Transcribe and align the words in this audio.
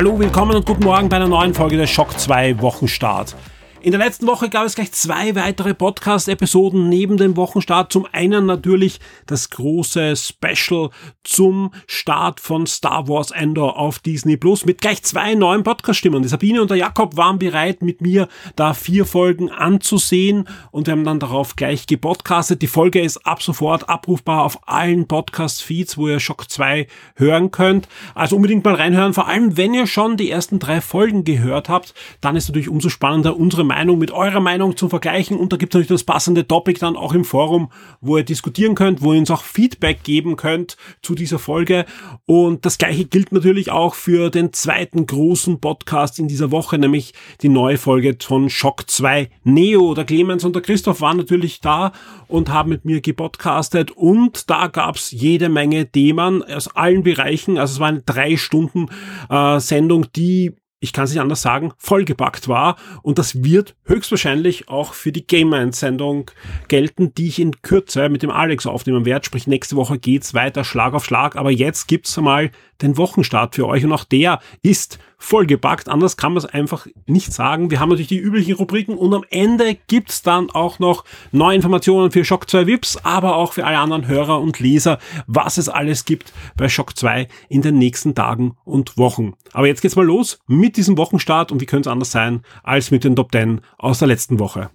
Hallo, 0.00 0.18
willkommen 0.18 0.56
und 0.56 0.64
guten 0.64 0.84
Morgen 0.84 1.10
bei 1.10 1.16
einer 1.16 1.28
neuen 1.28 1.52
Folge 1.52 1.76
der 1.76 1.86
Schock 1.86 2.18
2 2.18 2.62
Wochenstart. 2.62 3.36
In 3.82 3.92
der 3.92 3.98
letzten 3.98 4.26
Woche 4.26 4.50
gab 4.50 4.66
es 4.66 4.74
gleich 4.74 4.92
zwei 4.92 5.34
weitere 5.34 5.72
Podcast-Episoden 5.72 6.90
neben 6.90 7.16
dem 7.16 7.38
Wochenstart. 7.38 7.90
Zum 7.90 8.06
einen 8.12 8.44
natürlich 8.44 9.00
das 9.24 9.48
große 9.48 10.16
Special 10.16 10.90
zum 11.24 11.72
Start 11.86 12.40
von 12.40 12.66
Star 12.66 13.08
Wars 13.08 13.30
Endor 13.30 13.78
auf 13.78 13.98
Disney 13.98 14.36
Plus 14.36 14.66
mit 14.66 14.82
gleich 14.82 15.02
zwei 15.02 15.34
neuen 15.34 15.62
Podcast-Stimmen. 15.62 16.20
Die 16.20 16.28
Sabine 16.28 16.60
und 16.60 16.68
der 16.68 16.76
Jakob 16.76 17.16
waren 17.16 17.38
bereit, 17.38 17.80
mit 17.80 18.02
mir 18.02 18.28
da 18.54 18.74
vier 18.74 19.06
Folgen 19.06 19.48
anzusehen 19.50 20.46
und 20.72 20.86
wir 20.86 20.92
haben 20.92 21.04
dann 21.04 21.18
darauf 21.18 21.56
gleich 21.56 21.86
gepodcastet. 21.86 22.60
Die 22.60 22.66
Folge 22.66 23.00
ist 23.00 23.26
ab 23.26 23.42
sofort 23.42 23.88
abrufbar 23.88 24.44
auf 24.44 24.68
allen 24.68 25.08
Podcast-Feeds, 25.08 25.96
wo 25.96 26.06
ihr 26.06 26.20
Schock 26.20 26.50
2 26.50 26.86
hören 27.16 27.50
könnt. 27.50 27.88
Also 28.14 28.36
unbedingt 28.36 28.62
mal 28.62 28.74
reinhören. 28.74 29.14
Vor 29.14 29.26
allem, 29.26 29.56
wenn 29.56 29.72
ihr 29.72 29.86
schon 29.86 30.18
die 30.18 30.30
ersten 30.30 30.58
drei 30.58 30.82
Folgen 30.82 31.24
gehört 31.24 31.70
habt, 31.70 31.94
dann 32.20 32.36
ist 32.36 32.48
natürlich 32.48 32.68
umso 32.68 32.90
spannender 32.90 33.38
unsere 33.38 33.69
Meinung 33.70 33.98
mit 33.98 34.10
eurer 34.10 34.40
Meinung 34.40 34.76
zu 34.76 34.88
vergleichen. 34.88 35.36
Und 35.36 35.52
da 35.52 35.56
gibt 35.56 35.72
es 35.72 35.74
natürlich 35.74 36.00
das 36.00 36.04
passende 36.04 36.46
Topic 36.46 36.80
dann 36.80 36.96
auch 36.96 37.14
im 37.14 37.24
Forum, 37.24 37.70
wo 38.00 38.16
ihr 38.16 38.24
diskutieren 38.24 38.74
könnt, 38.74 39.00
wo 39.00 39.12
ihr 39.12 39.20
uns 39.20 39.30
auch 39.30 39.44
Feedback 39.44 40.02
geben 40.02 40.34
könnt 40.34 40.76
zu 41.02 41.14
dieser 41.14 41.38
Folge. 41.38 41.84
Und 42.26 42.66
das 42.66 42.78
gleiche 42.78 43.04
gilt 43.04 43.30
natürlich 43.30 43.70
auch 43.70 43.94
für 43.94 44.28
den 44.30 44.52
zweiten 44.52 45.06
großen 45.06 45.60
Podcast 45.60 46.18
in 46.18 46.26
dieser 46.26 46.50
Woche, 46.50 46.78
nämlich 46.78 47.14
die 47.42 47.48
neue 47.48 47.78
Folge 47.78 48.16
von 48.20 48.50
Shock 48.50 48.90
2 48.90 49.30
Neo. 49.44 49.94
Der 49.94 50.04
Clemens 50.04 50.44
und 50.44 50.56
der 50.56 50.62
Christoph 50.62 51.00
waren 51.00 51.18
natürlich 51.18 51.60
da 51.60 51.92
und 52.26 52.48
haben 52.48 52.70
mit 52.70 52.84
mir 52.84 53.00
gepodcastet. 53.00 53.92
Und 53.92 54.50
da 54.50 54.66
gab's 54.66 55.12
jede 55.12 55.48
Menge 55.48 55.86
Themen 55.86 56.42
aus 56.42 56.66
allen 56.74 57.04
Bereichen, 57.04 57.56
also 57.56 57.74
es 57.74 57.80
war 57.80 57.88
eine 57.88 58.02
drei 58.02 58.36
Stunden 58.36 58.88
äh, 59.28 59.60
Sendung, 59.60 60.06
die 60.16 60.56
ich 60.80 60.94
kann 60.94 61.04
es 61.04 61.10
nicht 61.10 61.20
anders 61.20 61.42
sagen, 61.42 61.72
vollgepackt 61.76 62.48
war. 62.48 62.76
Und 63.02 63.18
das 63.18 63.44
wird 63.44 63.76
höchstwahrscheinlich 63.84 64.68
auch 64.68 64.94
für 64.94 65.12
die 65.12 65.26
Game 65.26 65.50
Sendung 65.72 66.30
gelten, 66.68 67.14
die 67.14 67.28
ich 67.28 67.38
in 67.38 67.60
Kürze 67.60 68.08
mit 68.08 68.22
dem 68.22 68.30
Alex 68.30 68.66
aufnehmen 68.66 69.04
werde. 69.04 69.26
Sprich, 69.26 69.46
nächste 69.46 69.76
Woche 69.76 69.98
geht's 69.98 70.32
weiter 70.32 70.64
Schlag 70.64 70.94
auf 70.94 71.04
Schlag. 71.04 71.36
Aber 71.36 71.50
jetzt 71.50 71.86
gibt's 71.86 72.16
mal 72.16 72.50
den 72.80 72.96
Wochenstart 72.96 73.54
für 73.54 73.66
euch 73.66 73.84
und 73.84 73.92
auch 73.92 74.04
der 74.04 74.40
ist 74.62 74.98
vollgepackt. 75.20 75.88
Anders 75.88 76.16
kann 76.16 76.32
man 76.32 76.38
es 76.38 76.46
einfach 76.46 76.88
nicht 77.06 77.32
sagen. 77.32 77.70
Wir 77.70 77.78
haben 77.78 77.90
natürlich 77.90 78.08
die 78.08 78.18
üblichen 78.18 78.54
Rubriken 78.54 78.96
und 78.96 79.14
am 79.14 79.24
Ende 79.30 79.76
gibt's 79.86 80.22
dann 80.22 80.50
auch 80.50 80.80
noch 80.80 81.04
neue 81.30 81.54
Informationen 81.54 82.10
für 82.10 82.24
Shock 82.24 82.50
2 82.50 82.66
Vips, 82.66 82.96
aber 83.04 83.36
auch 83.36 83.52
für 83.52 83.64
alle 83.64 83.78
anderen 83.78 84.08
Hörer 84.08 84.40
und 84.40 84.58
Leser, 84.58 84.98
was 85.28 85.58
es 85.58 85.68
alles 85.68 86.04
gibt 86.04 86.32
bei 86.56 86.68
Shock 86.68 86.96
2 86.96 87.28
in 87.48 87.62
den 87.62 87.78
nächsten 87.78 88.14
Tagen 88.14 88.56
und 88.64 88.98
Wochen. 88.98 89.34
Aber 89.52 89.68
jetzt 89.68 89.82
geht's 89.82 89.96
mal 89.96 90.06
los 90.06 90.40
mit 90.48 90.76
diesem 90.76 90.98
Wochenstart 90.98 91.52
und 91.52 91.60
wie 91.60 91.66
könnte 91.66 91.88
es 91.88 91.92
anders 91.92 92.10
sein 92.10 92.42
als 92.64 92.90
mit 92.90 93.04
den 93.04 93.14
Top 93.14 93.30
10 93.30 93.60
aus 93.78 94.00
der 94.00 94.08
letzten 94.08 94.40
Woche. 94.40 94.70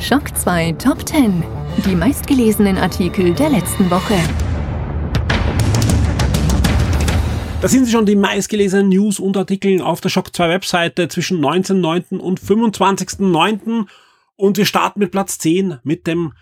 Schock 0.00 0.36
2 0.36 0.72
Top 0.72 1.06
10. 1.06 1.44
Die 1.86 1.94
meistgelesenen 1.94 2.78
Artikel 2.78 3.32
der 3.34 3.50
letzten 3.50 3.90
Woche. 3.90 4.16
Da 7.60 7.68
sind 7.68 7.84
sie 7.84 7.92
schon 7.92 8.06
die 8.06 8.16
meistgelesenen 8.16 8.88
News 8.88 9.20
und 9.20 9.36
Artikel 9.36 9.82
auf 9.82 10.00
der 10.00 10.08
Shock 10.08 10.34
2 10.34 10.48
Webseite 10.48 11.08
zwischen 11.08 11.44
19.09. 11.44 12.16
und 12.16 12.40
25.09. 12.40 13.86
Und 14.36 14.56
wir 14.56 14.64
starten 14.64 15.00
mit 15.00 15.10
Platz 15.10 15.36
10 15.36 15.76
mit 15.82 16.06
dem 16.06 16.32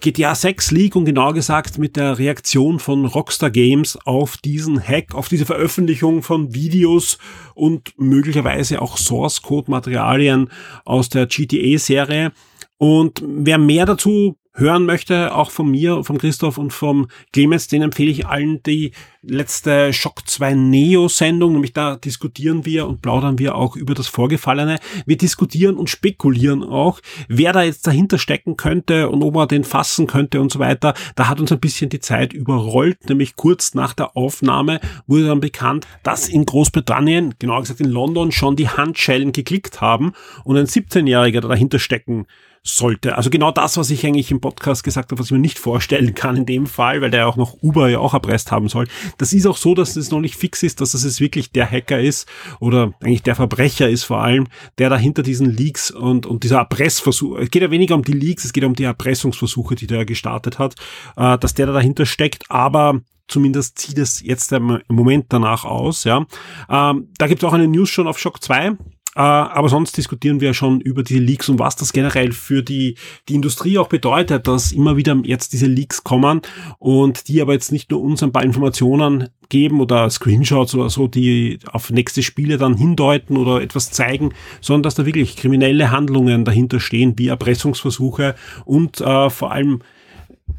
GTA 0.00 0.34
6 0.34 0.72
Leak 0.72 0.96
und 0.96 1.04
genau 1.04 1.32
gesagt 1.32 1.78
mit 1.78 1.94
der 1.94 2.18
Reaktion 2.18 2.80
von 2.80 3.06
Rockstar 3.06 3.52
Games 3.52 3.96
auf 4.04 4.36
diesen 4.36 4.80
Hack, 4.82 5.14
auf 5.14 5.28
diese 5.28 5.46
Veröffentlichung 5.46 6.22
von 6.22 6.52
Videos 6.52 7.18
und 7.54 7.92
möglicherweise 7.96 8.82
auch 8.82 8.98
Source 8.98 9.42
Code 9.42 9.70
Materialien 9.70 10.50
aus 10.84 11.08
der 11.08 11.26
GTA 11.26 11.78
Serie. 11.78 12.32
Und 12.78 13.22
wer 13.24 13.58
mehr 13.58 13.86
dazu 13.86 14.36
hören 14.54 14.84
möchte, 14.84 15.34
auch 15.34 15.50
von 15.50 15.70
mir, 15.70 16.04
vom 16.04 16.18
Christoph 16.18 16.58
und 16.58 16.72
vom 16.72 17.08
Clemens, 17.32 17.68
den 17.68 17.82
empfehle 17.82 18.10
ich 18.10 18.26
allen 18.26 18.62
die 18.62 18.92
letzte 19.22 19.92
Shock 19.92 20.28
2 20.28 20.54
Neo 20.54 21.08
Sendung, 21.08 21.52
nämlich 21.52 21.72
da 21.72 21.96
diskutieren 21.96 22.66
wir 22.66 22.86
und 22.86 23.00
plaudern 23.00 23.38
wir 23.38 23.54
auch 23.54 23.76
über 23.76 23.94
das 23.94 24.08
Vorgefallene. 24.08 24.78
Wir 25.06 25.16
diskutieren 25.16 25.76
und 25.76 25.88
spekulieren 25.88 26.64
auch, 26.64 27.00
wer 27.28 27.52
da 27.52 27.62
jetzt 27.62 27.86
dahinter 27.86 28.18
stecken 28.18 28.56
könnte 28.56 29.08
und 29.08 29.22
ob 29.22 29.34
man 29.34 29.48
den 29.48 29.64
fassen 29.64 30.06
könnte 30.06 30.40
und 30.40 30.52
so 30.52 30.58
weiter. 30.58 30.94
Da 31.14 31.28
hat 31.28 31.40
uns 31.40 31.52
ein 31.52 31.60
bisschen 31.60 31.88
die 31.88 32.00
Zeit 32.00 32.32
überrollt, 32.32 33.08
nämlich 33.08 33.36
kurz 33.36 33.74
nach 33.74 33.94
der 33.94 34.16
Aufnahme 34.16 34.80
wurde 35.06 35.28
dann 35.28 35.40
bekannt, 35.40 35.86
dass 36.02 36.28
in 36.28 36.44
Großbritannien, 36.44 37.34
genauer 37.38 37.60
gesagt 37.60 37.80
in 37.80 37.90
London, 37.90 38.32
schon 38.32 38.56
die 38.56 38.68
Handschellen 38.68 39.32
geklickt 39.32 39.80
haben 39.80 40.12
und 40.44 40.56
ein 40.56 40.66
17-Jähriger 40.66 41.40
dahinter 41.40 41.78
stecken 41.78 42.26
sollte. 42.64 43.16
Also 43.16 43.28
genau 43.28 43.50
das, 43.50 43.76
was 43.76 43.90
ich 43.90 44.06
eigentlich 44.06 44.30
im 44.30 44.40
Podcast 44.40 44.84
gesagt 44.84 45.10
habe, 45.10 45.18
was 45.18 45.26
ich 45.26 45.32
mir 45.32 45.38
nicht 45.38 45.58
vorstellen 45.58 46.14
kann 46.14 46.36
in 46.36 46.46
dem 46.46 46.66
Fall, 46.66 47.00
weil 47.00 47.10
der 47.10 47.26
auch 47.26 47.36
noch 47.36 47.56
Uber 47.60 47.88
ja 47.88 47.98
auch 47.98 48.14
erpresst 48.14 48.52
haben 48.52 48.68
soll. 48.68 48.86
Das 49.18 49.32
ist 49.32 49.46
auch 49.46 49.56
so, 49.56 49.74
dass 49.74 49.96
es 49.96 50.12
noch 50.12 50.20
nicht 50.20 50.36
fix 50.36 50.62
ist, 50.62 50.80
dass 50.80 50.94
es 50.94 51.02
jetzt 51.02 51.20
wirklich 51.20 51.50
der 51.50 51.68
Hacker 51.68 51.98
ist 51.98 52.28
oder 52.60 52.94
eigentlich 53.00 53.24
der 53.24 53.34
Verbrecher 53.34 53.88
ist 53.88 54.04
vor 54.04 54.22
allem, 54.22 54.46
der 54.78 54.90
dahinter 54.90 55.24
diesen 55.24 55.50
Leaks 55.50 55.90
und, 55.90 56.24
und 56.24 56.44
dieser 56.44 56.58
Erpressversuch, 56.58 57.38
es 57.38 57.50
geht 57.50 57.62
ja 57.62 57.70
weniger 57.72 57.96
um 57.96 58.04
die 58.04 58.12
Leaks, 58.12 58.44
es 58.44 58.52
geht 58.52 58.64
um 58.64 58.74
die 58.74 58.84
Erpressungsversuche, 58.84 59.74
die 59.74 59.88
der 59.88 60.04
gestartet 60.04 60.60
hat, 60.60 60.76
äh, 61.16 61.36
dass 61.38 61.54
der 61.54 61.66
da 61.66 61.72
dahinter 61.72 62.06
steckt, 62.06 62.48
aber 62.48 63.00
zumindest 63.26 63.80
sieht 63.80 63.98
es 63.98 64.20
jetzt 64.20 64.52
im 64.52 64.80
Moment 64.88 65.26
danach 65.30 65.64
aus, 65.64 66.04
ja. 66.04 66.26
Ähm, 66.68 67.08
da 67.18 67.26
gibt 67.26 67.42
es 67.42 67.48
auch 67.48 67.54
eine 67.54 67.66
News 67.66 67.90
schon 67.90 68.06
auf 68.06 68.18
Shock 68.18 68.42
2, 68.42 68.66
äh, 68.66 68.72
aber 69.20 69.68
sonst 69.68 69.96
diskutieren 69.96 70.40
wir 70.40 70.54
schon 70.54 70.80
über 70.80 71.02
die 71.02 71.18
Leaks 71.18 71.48
und 71.48 71.58
was 71.58 71.76
das 71.76 71.92
generell 71.92 72.32
für 72.32 72.62
die, 72.62 72.96
die 73.28 73.34
Industrie 73.34 73.78
auch 73.78 73.88
bedeutet, 73.88 74.48
dass 74.48 74.72
immer 74.72 74.96
wieder 74.96 75.16
jetzt 75.24 75.52
diese 75.52 75.66
Leaks 75.66 76.02
kommen 76.02 76.40
und 76.78 77.28
die 77.28 77.42
aber 77.42 77.52
jetzt 77.52 77.72
nicht 77.72 77.90
nur 77.90 78.00
uns 78.00 78.22
ein 78.22 78.32
paar 78.32 78.44
Informationen 78.44 79.28
geben 79.50 79.80
oder 79.82 80.08
Screenshots 80.08 80.74
oder 80.74 80.88
so, 80.88 81.08
die 81.08 81.58
auf 81.70 81.90
nächste 81.90 82.22
Spiele 82.22 82.56
dann 82.56 82.74
hindeuten 82.74 83.36
oder 83.36 83.60
etwas 83.60 83.90
zeigen, 83.90 84.32
sondern 84.62 84.84
dass 84.84 84.94
da 84.94 85.04
wirklich 85.04 85.36
kriminelle 85.36 85.90
Handlungen 85.90 86.46
dahinter 86.46 86.80
stehen, 86.80 87.18
wie 87.18 87.28
Erpressungsversuche 87.28 88.34
und 88.64 89.00
äh, 89.02 89.28
vor 89.28 89.52
allem 89.52 89.80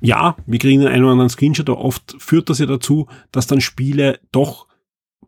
ja, 0.01 0.35
wir 0.45 0.59
kriegen 0.59 0.85
einen 0.85 1.03
oder 1.03 1.13
anderen 1.13 1.29
Screenshot, 1.29 1.69
aber 1.69 1.79
oft 1.79 2.15
führt 2.19 2.49
das 2.49 2.59
ja 2.59 2.65
dazu, 2.65 3.07
dass 3.31 3.47
dann 3.47 3.61
Spiele 3.61 4.19
doch 4.31 4.67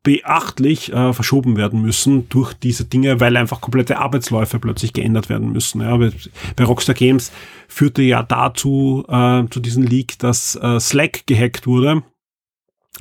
beachtlich 0.03 0.91
äh, 0.93 1.13
verschoben 1.13 1.57
werden 1.57 1.81
müssen 1.81 2.29
durch 2.29 2.53
diese 2.53 2.85
Dinge, 2.85 3.19
weil 3.19 3.37
einfach 3.37 3.61
komplette 3.61 3.97
Arbeitsläufe 3.97 4.59
plötzlich 4.59 4.93
geändert 4.93 5.29
werden 5.29 5.51
müssen. 5.51 5.81
Ja, 5.81 5.97
bei 5.97 6.63
Rockstar 6.63 6.95
Games 6.95 7.31
führte 7.67 8.01
ja 8.01 8.23
dazu, 8.23 9.05
äh, 9.07 9.43
zu 9.49 9.59
diesem 9.59 9.83
Leak, 9.83 10.19
dass 10.19 10.55
äh, 10.55 10.79
Slack 10.79 11.25
gehackt 11.27 11.67
wurde, 11.67 12.03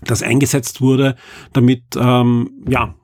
das 0.03 0.23
eingesetzt 0.23 0.81
wurde, 0.81 1.17
damit 1.53 1.83
ähm, 1.97 2.51
ja 2.69 2.95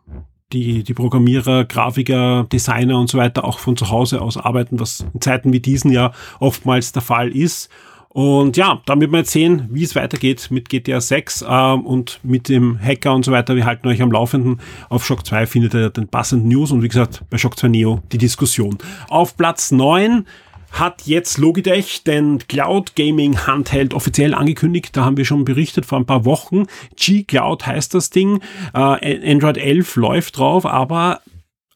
die, 0.52 0.82
die 0.82 0.94
Programmierer, 0.94 1.64
Grafiker, 1.64 2.46
Designer 2.52 2.98
und 2.98 3.08
so 3.08 3.18
weiter 3.18 3.44
auch 3.44 3.58
von 3.58 3.76
zu 3.76 3.90
Hause 3.90 4.20
aus 4.20 4.36
arbeiten, 4.36 4.80
was 4.80 5.06
in 5.14 5.20
Zeiten 5.20 5.52
wie 5.52 5.60
diesen 5.60 5.92
ja 5.92 6.12
oftmals 6.40 6.92
der 6.92 7.02
Fall 7.02 7.30
ist. 7.30 7.70
Und 8.12 8.56
ja, 8.56 8.82
dann 8.86 9.00
wird 9.00 9.12
man 9.12 9.20
jetzt 9.20 9.30
sehen, 9.30 9.68
wie 9.70 9.84
es 9.84 9.94
weitergeht 9.94 10.48
mit 10.50 10.68
GTA 10.68 11.00
6 11.00 11.44
ähm, 11.48 11.86
und 11.86 12.18
mit 12.24 12.48
dem 12.48 12.76
Hacker 12.80 13.14
und 13.14 13.24
so 13.24 13.30
weiter. 13.30 13.54
Wir 13.54 13.66
halten 13.66 13.86
euch 13.86 14.02
am 14.02 14.10
Laufenden. 14.10 14.60
Auf 14.88 15.06
Shock 15.06 15.24
2 15.24 15.46
findet 15.46 15.74
ihr 15.74 15.90
den 15.90 16.08
passenden 16.08 16.48
News 16.48 16.72
und 16.72 16.82
wie 16.82 16.88
gesagt, 16.88 17.22
bei 17.30 17.38
Shock 17.38 17.56
2 17.56 17.68
Neo 17.68 18.02
die 18.10 18.18
Diskussion. 18.18 18.78
Auf 19.08 19.36
Platz 19.36 19.70
9 19.70 20.26
hat 20.72 21.02
jetzt 21.06 21.38
Logitech 21.38 22.02
den 22.02 22.38
Cloud 22.48 22.96
Gaming 22.96 23.46
Handheld 23.46 23.94
offiziell 23.94 24.34
angekündigt. 24.34 24.96
Da 24.96 25.04
haben 25.04 25.16
wir 25.16 25.24
schon 25.24 25.44
berichtet 25.44 25.86
vor 25.86 25.98
ein 25.98 26.06
paar 26.06 26.24
Wochen. 26.24 26.66
G-Cloud 26.96 27.66
heißt 27.66 27.94
das 27.94 28.10
Ding. 28.10 28.40
Äh, 28.74 29.32
Android 29.32 29.56
11 29.56 29.96
läuft 29.96 30.38
drauf, 30.38 30.66
aber 30.66 31.20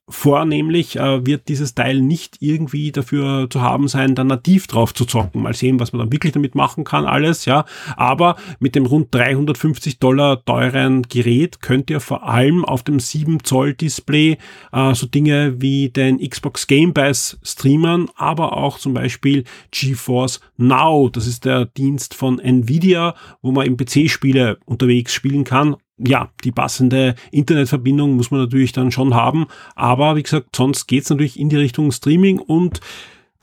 Vornehmlich 0.06 0.96
äh, 0.96 1.24
wird 1.24 1.48
dieses 1.48 1.74
Teil 1.74 1.98
nicht 2.02 2.36
irgendwie 2.40 2.92
dafür 2.92 3.48
zu 3.48 3.62
haben 3.62 3.88
sein, 3.88 4.14
dann 4.14 4.26
nativ 4.26 4.66
drauf 4.66 4.92
zu 4.92 5.06
zocken. 5.06 5.42
Mal 5.42 5.54
sehen, 5.54 5.80
was 5.80 5.94
man 5.94 6.00
dann 6.00 6.12
wirklich 6.12 6.34
damit 6.34 6.54
machen 6.54 6.84
kann, 6.84 7.06
alles, 7.06 7.46
ja. 7.46 7.64
Aber 7.96 8.36
mit 8.58 8.74
dem 8.74 8.84
rund 8.84 9.14
350 9.14 10.00
Dollar 10.00 10.44
teuren 10.44 11.04
Gerät 11.04 11.62
könnt 11.62 11.88
ihr 11.88 12.00
vor 12.00 12.28
allem 12.28 12.66
auf 12.66 12.82
dem 12.82 13.00
7 13.00 13.44
Zoll 13.44 13.72
Display 13.72 14.36
äh, 14.72 14.94
so 14.94 15.06
Dinge 15.06 15.62
wie 15.62 15.88
den 15.88 16.18
Xbox 16.18 16.66
Game 16.66 16.92
Pass 16.92 17.38
streamen, 17.42 18.10
aber 18.14 18.58
auch 18.58 18.78
zum 18.78 18.92
Beispiel 18.92 19.44
GeForce 19.70 20.40
Now. 20.58 21.08
Das 21.08 21.26
ist 21.26 21.46
der 21.46 21.64
Dienst 21.64 22.12
von 22.12 22.38
Nvidia, 22.38 23.14
wo 23.40 23.52
man 23.52 23.66
im 23.66 23.78
PC-Spiele 23.78 24.58
unterwegs 24.66 25.14
spielen 25.14 25.44
kann 25.44 25.76
ja, 25.98 26.30
die 26.42 26.52
passende 26.52 27.14
Internetverbindung 27.30 28.16
muss 28.16 28.30
man 28.30 28.40
natürlich 28.40 28.72
dann 28.72 28.90
schon 28.90 29.14
haben. 29.14 29.46
Aber 29.74 30.16
wie 30.16 30.22
gesagt, 30.22 30.56
sonst 30.56 30.86
geht's 30.86 31.10
natürlich 31.10 31.38
in 31.38 31.48
die 31.48 31.56
Richtung 31.56 31.92
Streaming 31.92 32.38
und 32.38 32.80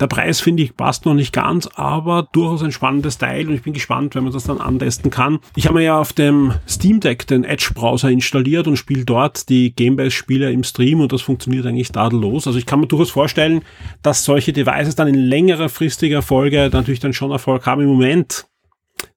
der 0.01 0.07
Preis, 0.07 0.41
finde 0.41 0.63
ich, 0.63 0.75
passt 0.75 1.05
noch 1.05 1.13
nicht 1.13 1.31
ganz, 1.31 1.67
aber 1.75 2.27
durchaus 2.31 2.63
ein 2.63 2.71
spannendes 2.71 3.19
Teil 3.19 3.47
und 3.47 3.53
ich 3.53 3.61
bin 3.61 3.73
gespannt, 3.73 4.15
wenn 4.15 4.23
man 4.23 4.33
das 4.33 4.45
dann 4.45 4.57
antesten 4.57 5.11
kann. 5.11 5.37
Ich 5.55 5.67
habe 5.67 5.75
mir 5.75 5.83
ja 5.83 5.99
auf 5.99 6.11
dem 6.11 6.55
Steam 6.67 6.99
Deck 6.99 7.27
den 7.27 7.43
Edge-Browser 7.43 8.09
installiert 8.09 8.67
und 8.67 8.77
spiele 8.77 9.05
dort 9.05 9.47
die 9.49 9.75
Gamebase-Spiele 9.75 10.51
im 10.51 10.63
Stream 10.63 11.01
und 11.01 11.13
das 11.13 11.21
funktioniert 11.21 11.67
eigentlich 11.67 11.91
tadellos. 11.91 12.47
Also 12.47 12.57
ich 12.57 12.65
kann 12.65 12.79
mir 12.79 12.87
durchaus 12.87 13.11
vorstellen, 13.11 13.61
dass 14.01 14.23
solche 14.23 14.53
Devices 14.53 14.95
dann 14.95 15.07
in 15.07 15.13
längerer 15.13 15.69
fristiger 15.69 16.23
Folge 16.23 16.71
natürlich 16.73 16.99
dann 16.99 17.13
schon 17.13 17.29
Erfolg 17.29 17.67
haben. 17.67 17.83
Im 17.83 17.89
Moment 17.89 18.47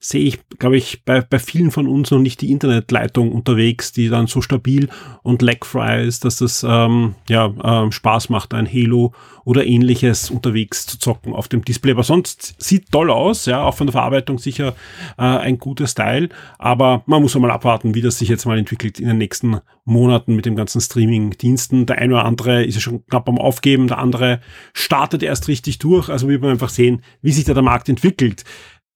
sehe 0.04 0.26
ich, 0.26 0.38
glaube 0.58 0.76
ich, 0.76 1.02
bei, 1.06 1.22
bei 1.22 1.38
vielen 1.38 1.70
von 1.70 1.88
uns 1.88 2.10
noch 2.10 2.18
nicht 2.18 2.42
die 2.42 2.52
Internetleitung 2.52 3.32
unterwegs, 3.32 3.90
die 3.90 4.10
dann 4.10 4.26
so 4.26 4.42
stabil 4.42 4.90
und 5.22 5.40
lagfrei 5.40 6.04
ist, 6.04 6.26
dass 6.26 6.36
das 6.36 6.62
ähm, 6.68 7.14
ja 7.26 7.50
ähm, 7.64 7.90
Spaß 7.90 8.28
macht, 8.28 8.52
ein 8.52 8.70
Halo 8.70 9.14
oder 9.46 9.64
ähnliches 9.64 10.30
unterwegs 10.30 10.84
zu 10.84 10.98
zocken 10.98 11.32
auf 11.32 11.48
dem 11.48 11.64
Display. 11.64 11.92
Aber 11.92 12.02
sonst 12.02 12.54
sieht 12.58 12.92
toll 12.92 13.10
aus, 13.10 13.46
ja, 13.46 13.62
auch 13.64 13.76
von 13.76 13.86
der 13.86 13.92
Verarbeitung 13.92 14.36
sicher 14.36 14.74
äh, 15.16 15.22
ein 15.22 15.58
gutes 15.58 15.94
Teil. 15.94 16.28
Aber 16.58 17.02
man 17.06 17.22
muss 17.22 17.34
mal 17.34 17.50
abwarten, 17.50 17.94
wie 17.94 18.02
das 18.02 18.18
sich 18.18 18.28
jetzt 18.28 18.44
mal 18.44 18.58
entwickelt 18.58 19.00
in 19.00 19.08
den 19.08 19.16
nächsten 19.16 19.60
Monaten 19.86 20.36
mit 20.36 20.44
dem 20.44 20.54
ganzen 20.54 20.82
Streaming-Diensten. 20.82 21.86
Der 21.86 21.96
eine 21.96 22.12
oder 22.12 22.26
andere 22.26 22.62
ist 22.62 22.74
ja 22.74 22.82
schon 22.82 23.06
knapp 23.06 23.26
am 23.26 23.38
Aufgeben, 23.38 23.88
der 23.88 23.98
andere 23.98 24.40
startet 24.74 25.22
erst 25.22 25.48
richtig 25.48 25.78
durch. 25.78 26.10
Also 26.10 26.28
wird 26.28 26.42
man 26.42 26.50
einfach 26.50 26.68
sehen, 26.68 27.00
wie 27.22 27.32
sich 27.32 27.44
da 27.44 27.54
der 27.54 27.62
Markt 27.62 27.88
entwickelt. 27.88 28.44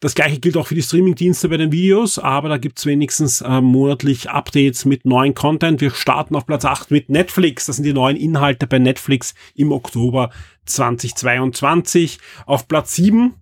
Das 0.00 0.14
gleiche 0.14 0.38
gilt 0.38 0.56
auch 0.56 0.68
für 0.68 0.76
die 0.76 0.82
Streaming-Dienste 0.82 1.48
bei 1.48 1.56
den 1.56 1.72
Videos, 1.72 2.20
aber 2.20 2.48
da 2.48 2.58
gibt's 2.58 2.86
wenigstens 2.86 3.40
äh, 3.40 3.60
monatlich 3.60 4.30
Updates 4.30 4.84
mit 4.84 5.04
neuen 5.04 5.34
Content. 5.34 5.80
Wir 5.80 5.90
starten 5.90 6.36
auf 6.36 6.46
Platz 6.46 6.64
8 6.64 6.92
mit 6.92 7.08
Netflix. 7.08 7.66
Das 7.66 7.76
sind 7.76 7.84
die 7.84 7.92
neuen 7.92 8.16
Inhalte 8.16 8.68
bei 8.68 8.78
Netflix 8.78 9.34
im 9.56 9.72
Oktober 9.72 10.30
2022. 10.66 12.20
Auf 12.46 12.68
Platz 12.68 12.94
7 12.94 13.34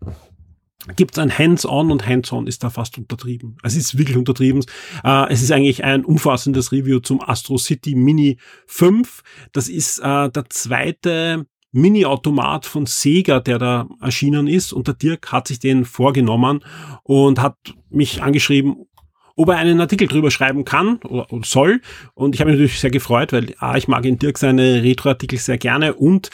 gibt's 0.95 1.19
ein 1.19 1.37
Hands-on 1.37 1.91
und 1.91 2.07
Hands-on 2.07 2.47
ist 2.47 2.65
da 2.65 2.71
fast 2.71 2.97
untertrieben. 2.97 3.59
Es 3.63 3.77
ist 3.77 3.99
wirklich 3.99 4.17
untertrieben. 4.17 4.65
Äh, 5.05 5.31
es 5.31 5.43
ist 5.43 5.53
eigentlich 5.53 5.85
ein 5.85 6.07
umfassendes 6.07 6.73
Review 6.73 7.01
zum 7.01 7.21
Astro 7.21 7.59
City 7.59 7.95
Mini 7.95 8.39
5. 8.67 9.23
Das 9.53 9.69
ist 9.69 9.99
äh, 9.99 10.31
der 10.31 10.45
zweite 10.49 11.47
Mini-Automat 11.77 12.65
von 12.65 12.87
Sega, 12.87 13.41
der 13.41 13.59
da 13.59 13.89
erschienen 14.01 14.47
ist. 14.47 14.73
Und 14.73 14.87
der 14.87 14.95
Dirk 14.95 15.31
hat 15.31 15.49
sich 15.49 15.59
den 15.59 15.85
vorgenommen 15.85 16.65
und 17.03 17.41
hat 17.41 17.57
mich 17.91 18.23
angeschrieben, 18.23 18.87
ob 19.37 19.51
er 19.51 19.57
einen 19.57 19.81
Artikel 19.81 20.09
drüber 20.09 20.31
schreiben 20.31 20.65
kann 20.65 20.97
oder, 21.05 21.27
soll. 21.45 21.83
Und 22.15 22.35
ich 22.35 22.41
habe 22.41 22.51
mich 22.51 22.59
natürlich 22.59 22.81
sehr 22.81 22.91
gefreut, 22.91 23.33
weil 23.33 23.55
ah, 23.59 23.77
ich 23.77 23.89
mag 23.89 24.05
in 24.07 24.19
Dirk 24.19 24.39
seine 24.39 24.83
Retro-Artikel 24.83 25.39
sehr 25.39 25.59
gerne 25.59 25.95
und 25.95 26.31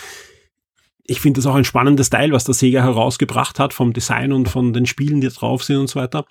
ich 1.04 1.20
finde 1.20 1.38
das 1.38 1.46
auch 1.46 1.54
ein 1.54 1.64
spannendes 1.64 2.10
Teil, 2.10 2.32
was 2.32 2.44
der 2.44 2.54
Sega 2.54 2.82
herausgebracht 2.82 3.58
hat 3.58 3.72
vom 3.72 3.93
Design 3.93 4.32
und 4.32 4.49
von 4.49 4.72
den 4.72 4.87
Spielen, 4.87 5.20
die 5.20 5.28
drauf 5.28 5.64
sind 5.64 5.78
und 5.78 5.88
so 5.88 6.00
weiter. 6.00 6.25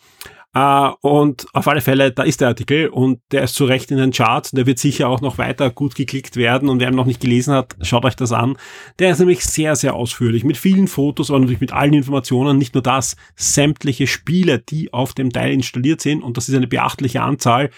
Uh, 0.54 0.92
und 1.00 1.46
auf 1.54 1.70
alle 1.70 1.80
Fälle, 1.80 2.12
da 2.12 2.24
ist 2.24 2.42
der 2.42 2.50
Artikel 2.50 2.90
und 2.90 3.22
der 3.32 3.44
ist 3.44 3.56
zu 3.56 3.64
Recht 3.64 3.90
in 3.90 3.96
den 3.96 4.12
Charts. 4.12 4.52
Der 4.52 4.66
wird 4.66 4.80
sicher 4.80 5.08
auch 5.08 5.22
noch 5.22 5.38
weiter 5.38 5.70
gut 5.70 5.96
geklickt 5.96 6.36
werden. 6.36 6.68
Und 6.68 6.82
wer 6.82 6.90
ihn 6.90 6.96
noch 6.96 7.06
nicht 7.06 7.22
gelesen 7.22 7.54
hat, 7.54 7.78
schaut 7.82 8.04
euch 8.04 8.18
das 8.18 8.34
an. 8.34 8.58
Der 9.00 9.12
ist 9.12 9.20
nämlich 9.20 9.46
sehr, 9.46 9.78
sehr 9.78 9.94
ausführlich 9.94 10.44
mit 10.44 10.58
vielen 10.58 10.90
Fotos, 10.90 11.30
aber 11.30 11.40
natürlich 11.40 11.62
mit 11.62 11.72
allen 11.72 11.94
Informationen. 11.94 12.58
Nicht 12.58 12.74
nur 12.74 12.84
das, 12.84 13.16
sämtliche 13.38 14.08
Spiele, 14.08 14.60
die 14.60 14.92
auf 14.92 15.14
dem 15.14 15.32
Teil 15.32 15.54
installiert 15.54 16.02
sind. 16.02 16.22
Und 16.22 16.36
das 16.36 16.50
ist 16.50 16.56
eine 16.56 16.68
beachtliche 16.68 17.22
Anzahl 17.22 17.70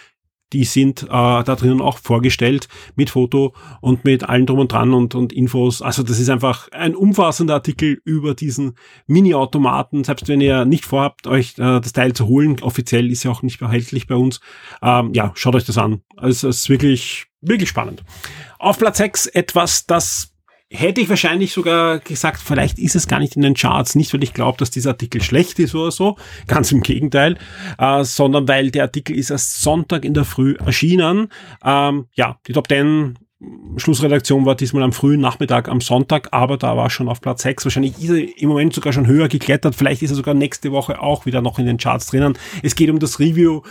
die 0.54 0.64
sind 0.64 1.04
äh, 1.04 1.08
da 1.08 1.44
drinnen 1.44 1.82
auch 1.82 1.98
vorgestellt 1.98 2.68
mit 2.96 3.10
Foto 3.10 3.54
und 3.82 4.06
mit 4.06 4.24
allem 4.30 4.46
drum 4.46 4.60
und 4.60 4.72
dran 4.72 4.94
und, 4.94 5.16
und 5.16 5.34
Infos. 5.34 5.82
Also 5.82 6.04
das 6.04 6.20
ist 6.20 6.30
einfach 6.30 6.70
ein 6.72 6.96
umfassender 6.96 7.56
Artikel 7.56 8.00
über 8.06 8.36
diesen 8.36 8.76
Mini-Automaten. 9.08 10.04
Selbst 10.04 10.28
wenn 10.28 10.42
ihr 10.42 10.66
nicht 10.66 10.86
vorhabt, 10.86 11.28
euch 11.28 11.58
äh, 11.58 11.82
das 11.82 11.94
Teil 11.94 12.14
zu 12.14 12.28
holen, 12.28 12.58
offiziell 12.62 13.12
ist 13.12 13.24
ja 13.24 13.32
auch 13.32 13.42
nicht 13.42 13.62
erhältlich 13.62 14.08
bei 14.08 14.16
uns. 14.16 14.40
Ähm, 14.82 15.14
ja, 15.14 15.32
schaut 15.36 15.56
euch 15.56 15.66
das 15.66 15.78
an. 15.78 16.02
Also 16.16 16.48
es 16.48 16.62
ist 16.62 16.70
wirklich, 16.70 17.26
wirklich 17.42 17.70
spannend. 17.70 18.04
Auf 18.60 18.78
Platz 18.78 19.00
6 19.00 19.28
etwas, 19.28 19.86
das 19.86 20.33
hätte 20.74 21.02
ich 21.02 21.10
wahrscheinlich 21.10 21.54
sogar 21.54 22.00
gesagt, 22.00 22.42
vielleicht 22.44 22.80
ist 22.80 22.96
es 22.96 23.08
gar 23.08 23.20
nicht 23.20 23.36
in 23.36 23.44
den 23.44 23.54
Charts, 23.54 23.96
nicht 23.96 24.14
weil 24.14 24.24
ich 24.24 24.34
glaube, 24.34 24.58
dass 24.58 24.72
dieser 24.72 24.92
Artikel 24.92 25.22
schlecht 25.22 25.60
ist 25.60 25.76
oder 25.76 25.92
so, 25.92 26.18
ganz 26.48 26.72
im 26.72 26.82
Gegenteil, 26.82 27.38
äh, 27.78 28.04
sondern 28.04 28.48
weil 28.48 28.72
der 28.72 28.84
Artikel 28.84 29.16
ist 29.16 29.30
erst 29.30 29.62
Sonntag 29.62 30.04
in 30.04 30.14
der 30.14 30.26
Früh 30.26 30.56
erschienen. 30.56 31.30
Ähm, 31.64 32.08
ja, 32.14 32.40
die 32.48 32.54
Top 32.54 32.68
10 32.68 33.20
Schlussredaktion 33.78 34.46
war 34.46 34.56
diesmal 34.56 34.84
am 34.84 34.94
frühen 34.94 35.20
Nachmittag 35.20 35.68
am 35.68 35.82
Sonntag, 35.82 36.30
aber 36.32 36.58
da 36.58 36.78
war 36.78 36.90
schon 36.90 37.10
auf 37.10 37.22
Platz 37.22 37.44
6. 37.44 37.66
Wahrscheinlich 37.66 38.02
ist 38.02 38.10
er 38.10 38.42
im 38.42 38.50
Moment 38.50 38.74
sogar 38.74 38.94
schon 38.94 39.06
höher 39.06 39.28
geklettert. 39.28 39.76
Vielleicht 39.76 40.02
ist 40.02 40.12
er 40.12 40.16
sogar 40.16 40.34
nächste 40.34 40.72
Woche 40.72 41.02
auch 41.02 41.26
wieder 41.26 41.42
noch 41.42 41.60
in 41.60 41.66
den 41.66 41.78
Charts 41.78 42.08
drinnen. 42.08 42.38
Es 42.62 42.76
geht 42.76 42.90
um 42.90 43.00
das 43.00 43.20
Review 43.20 43.62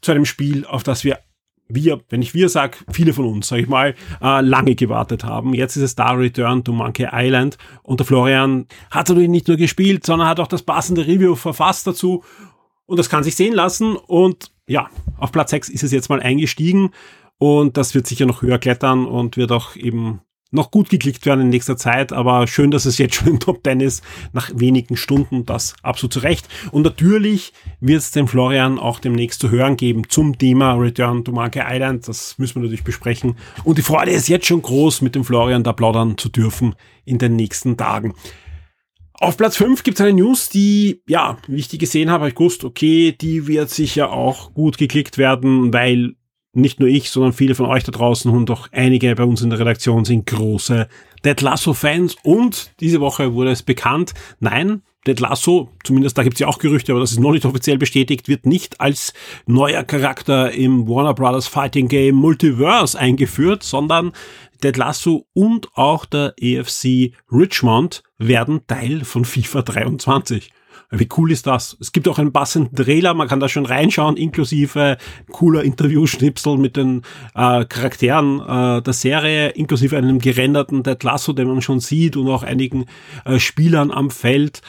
zu 0.00 0.12
einem 0.12 0.24
Spiel, 0.24 0.64
auf 0.64 0.82
das 0.82 1.04
wir 1.04 1.18
wir, 1.68 2.00
wenn 2.08 2.22
ich 2.22 2.34
wir 2.34 2.48
sag, 2.48 2.84
viele 2.90 3.12
von 3.12 3.26
uns, 3.26 3.48
sag 3.48 3.58
ich 3.58 3.68
mal, 3.68 3.94
äh, 4.22 4.40
lange 4.40 4.74
gewartet 4.74 5.24
haben. 5.24 5.54
Jetzt 5.54 5.76
ist 5.76 5.82
es 5.82 5.94
da 5.94 6.10
Return 6.12 6.64
to 6.64 6.72
Monkey 6.72 7.08
Island. 7.12 7.58
Und 7.82 8.00
der 8.00 8.06
Florian 8.06 8.66
hat 8.90 9.08
natürlich 9.08 9.28
nicht 9.28 9.48
nur 9.48 9.56
gespielt, 9.56 10.04
sondern 10.04 10.28
hat 10.28 10.40
auch 10.40 10.46
das 10.46 10.62
passende 10.62 11.06
Review 11.06 11.34
verfasst 11.34 11.86
dazu. 11.86 12.24
Und 12.86 12.98
das 12.98 13.10
kann 13.10 13.22
sich 13.22 13.36
sehen 13.36 13.54
lassen. 13.54 13.96
Und 13.96 14.50
ja, 14.66 14.88
auf 15.18 15.32
Platz 15.32 15.50
6 15.50 15.68
ist 15.68 15.84
es 15.84 15.92
jetzt 15.92 16.08
mal 16.08 16.20
eingestiegen. 16.20 16.90
Und 17.38 17.76
das 17.76 17.94
wird 17.94 18.06
sicher 18.06 18.26
noch 18.26 18.42
höher 18.42 18.58
klettern 18.58 19.06
und 19.06 19.36
wird 19.36 19.52
auch 19.52 19.76
eben 19.76 20.20
noch 20.50 20.70
gut 20.70 20.88
geklickt 20.88 21.26
werden 21.26 21.42
in 21.42 21.48
nächster 21.50 21.76
Zeit, 21.76 22.12
aber 22.12 22.46
schön, 22.46 22.70
dass 22.70 22.86
es 22.86 22.98
jetzt 22.98 23.16
schon 23.16 23.28
im 23.28 23.40
Top 23.40 23.60
10 23.64 23.80
ist, 23.80 24.02
nach 24.32 24.50
wenigen 24.54 24.96
Stunden, 24.96 25.44
das 25.44 25.74
absolut 25.82 26.12
zu 26.12 26.20
Recht. 26.20 26.48
Und 26.70 26.82
natürlich 26.82 27.52
wird 27.80 28.00
es 28.00 28.10
dem 28.12 28.28
Florian 28.28 28.78
auch 28.78 28.98
demnächst 28.98 29.40
zu 29.40 29.50
hören 29.50 29.76
geben 29.76 30.08
zum 30.08 30.38
Thema 30.38 30.74
Return 30.74 31.24
to 31.24 31.32
Monkey 31.32 31.62
Island, 31.64 32.08
das 32.08 32.38
müssen 32.38 32.56
wir 32.56 32.62
natürlich 32.62 32.84
besprechen. 32.84 33.36
Und 33.64 33.78
die 33.78 33.82
Freude 33.82 34.12
ist 34.12 34.28
jetzt 34.28 34.46
schon 34.46 34.62
groß, 34.62 35.02
mit 35.02 35.14
dem 35.14 35.24
Florian 35.24 35.64
da 35.64 35.72
plaudern 35.72 36.16
zu 36.16 36.28
dürfen 36.28 36.74
in 37.04 37.18
den 37.18 37.36
nächsten 37.36 37.76
Tagen. 37.76 38.14
Auf 39.20 39.36
Platz 39.36 39.56
5 39.56 39.82
gibt 39.82 39.98
es 39.98 40.06
eine 40.06 40.14
News, 40.14 40.48
die, 40.48 41.02
ja, 41.08 41.38
wie 41.48 41.56
ich 41.56 41.66
die 41.66 41.78
gesehen 41.78 42.08
habe, 42.08 42.20
habe 42.20 42.28
ich 42.28 42.36
gewusst, 42.36 42.62
okay, 42.62 43.12
die 43.20 43.48
wird 43.48 43.68
sicher 43.68 44.12
auch 44.12 44.54
gut 44.54 44.78
geklickt 44.78 45.18
werden, 45.18 45.72
weil 45.72 46.14
nicht 46.52 46.80
nur 46.80 46.88
ich, 46.88 47.10
sondern 47.10 47.32
viele 47.32 47.54
von 47.54 47.66
euch 47.66 47.84
da 47.84 47.92
draußen 47.92 48.30
und 48.30 48.50
auch 48.50 48.68
einige 48.72 49.14
bei 49.14 49.24
uns 49.24 49.42
in 49.42 49.50
der 49.50 49.58
Redaktion 49.58 50.04
sind 50.04 50.26
große 50.26 50.88
Dead 51.24 51.40
Lasso-Fans 51.40 52.16
und 52.22 52.72
diese 52.80 53.00
Woche 53.00 53.34
wurde 53.34 53.50
es 53.50 53.62
bekannt, 53.62 54.14
nein, 54.40 54.82
Dead 55.06 55.20
Lasso, 55.20 55.70
zumindest 55.84 56.18
da 56.18 56.22
gibt 56.22 56.34
es 56.34 56.40
ja 56.40 56.48
auch 56.48 56.58
Gerüchte, 56.58 56.92
aber 56.92 57.00
das 57.00 57.12
ist 57.12 57.20
noch 57.20 57.32
nicht 57.32 57.46
offiziell 57.46 57.78
bestätigt, 57.78 58.28
wird 58.28 58.46
nicht 58.46 58.80
als 58.80 59.14
neuer 59.46 59.84
Charakter 59.84 60.52
im 60.52 60.88
Warner 60.88 61.14
Brothers 61.14 61.46
Fighting 61.46 61.88
Game 61.88 62.16
Multiverse 62.16 62.98
eingeführt, 62.98 63.62
sondern 63.62 64.12
Dead 64.62 64.76
Lasso 64.76 65.26
und 65.32 65.68
auch 65.74 66.04
der 66.04 66.34
EFC 66.36 67.12
Richmond 67.30 68.02
werden 68.18 68.66
Teil 68.66 69.04
von 69.04 69.24
FIFA 69.24 69.62
23. 69.62 70.50
Wie 70.90 71.08
cool 71.18 71.30
ist 71.32 71.46
das? 71.46 71.76
Es 71.80 71.92
gibt 71.92 72.08
auch 72.08 72.18
einen 72.18 72.32
passenden 72.32 72.74
Trailer, 72.74 73.12
man 73.12 73.28
kann 73.28 73.40
da 73.40 73.48
schon 73.48 73.66
reinschauen, 73.66 74.16
inklusive 74.16 74.96
cooler 75.30 75.62
Interview-Schnipsel 75.62 76.56
mit 76.56 76.76
den 76.76 77.02
äh, 77.34 77.66
Charakteren 77.66 78.40
äh, 78.40 78.82
der 78.82 78.94
Serie, 78.94 79.50
inklusive 79.50 79.98
einem 79.98 80.18
gerenderten 80.18 80.82
Ted 80.82 81.02
Lasso, 81.02 81.34
den 81.34 81.48
man 81.48 81.60
schon 81.60 81.80
sieht 81.80 82.16
und 82.16 82.28
auch 82.28 82.42
einigen 82.42 82.86
äh, 83.26 83.38
Spielern 83.38 83.90
am 83.90 84.10
Feld. 84.10 84.62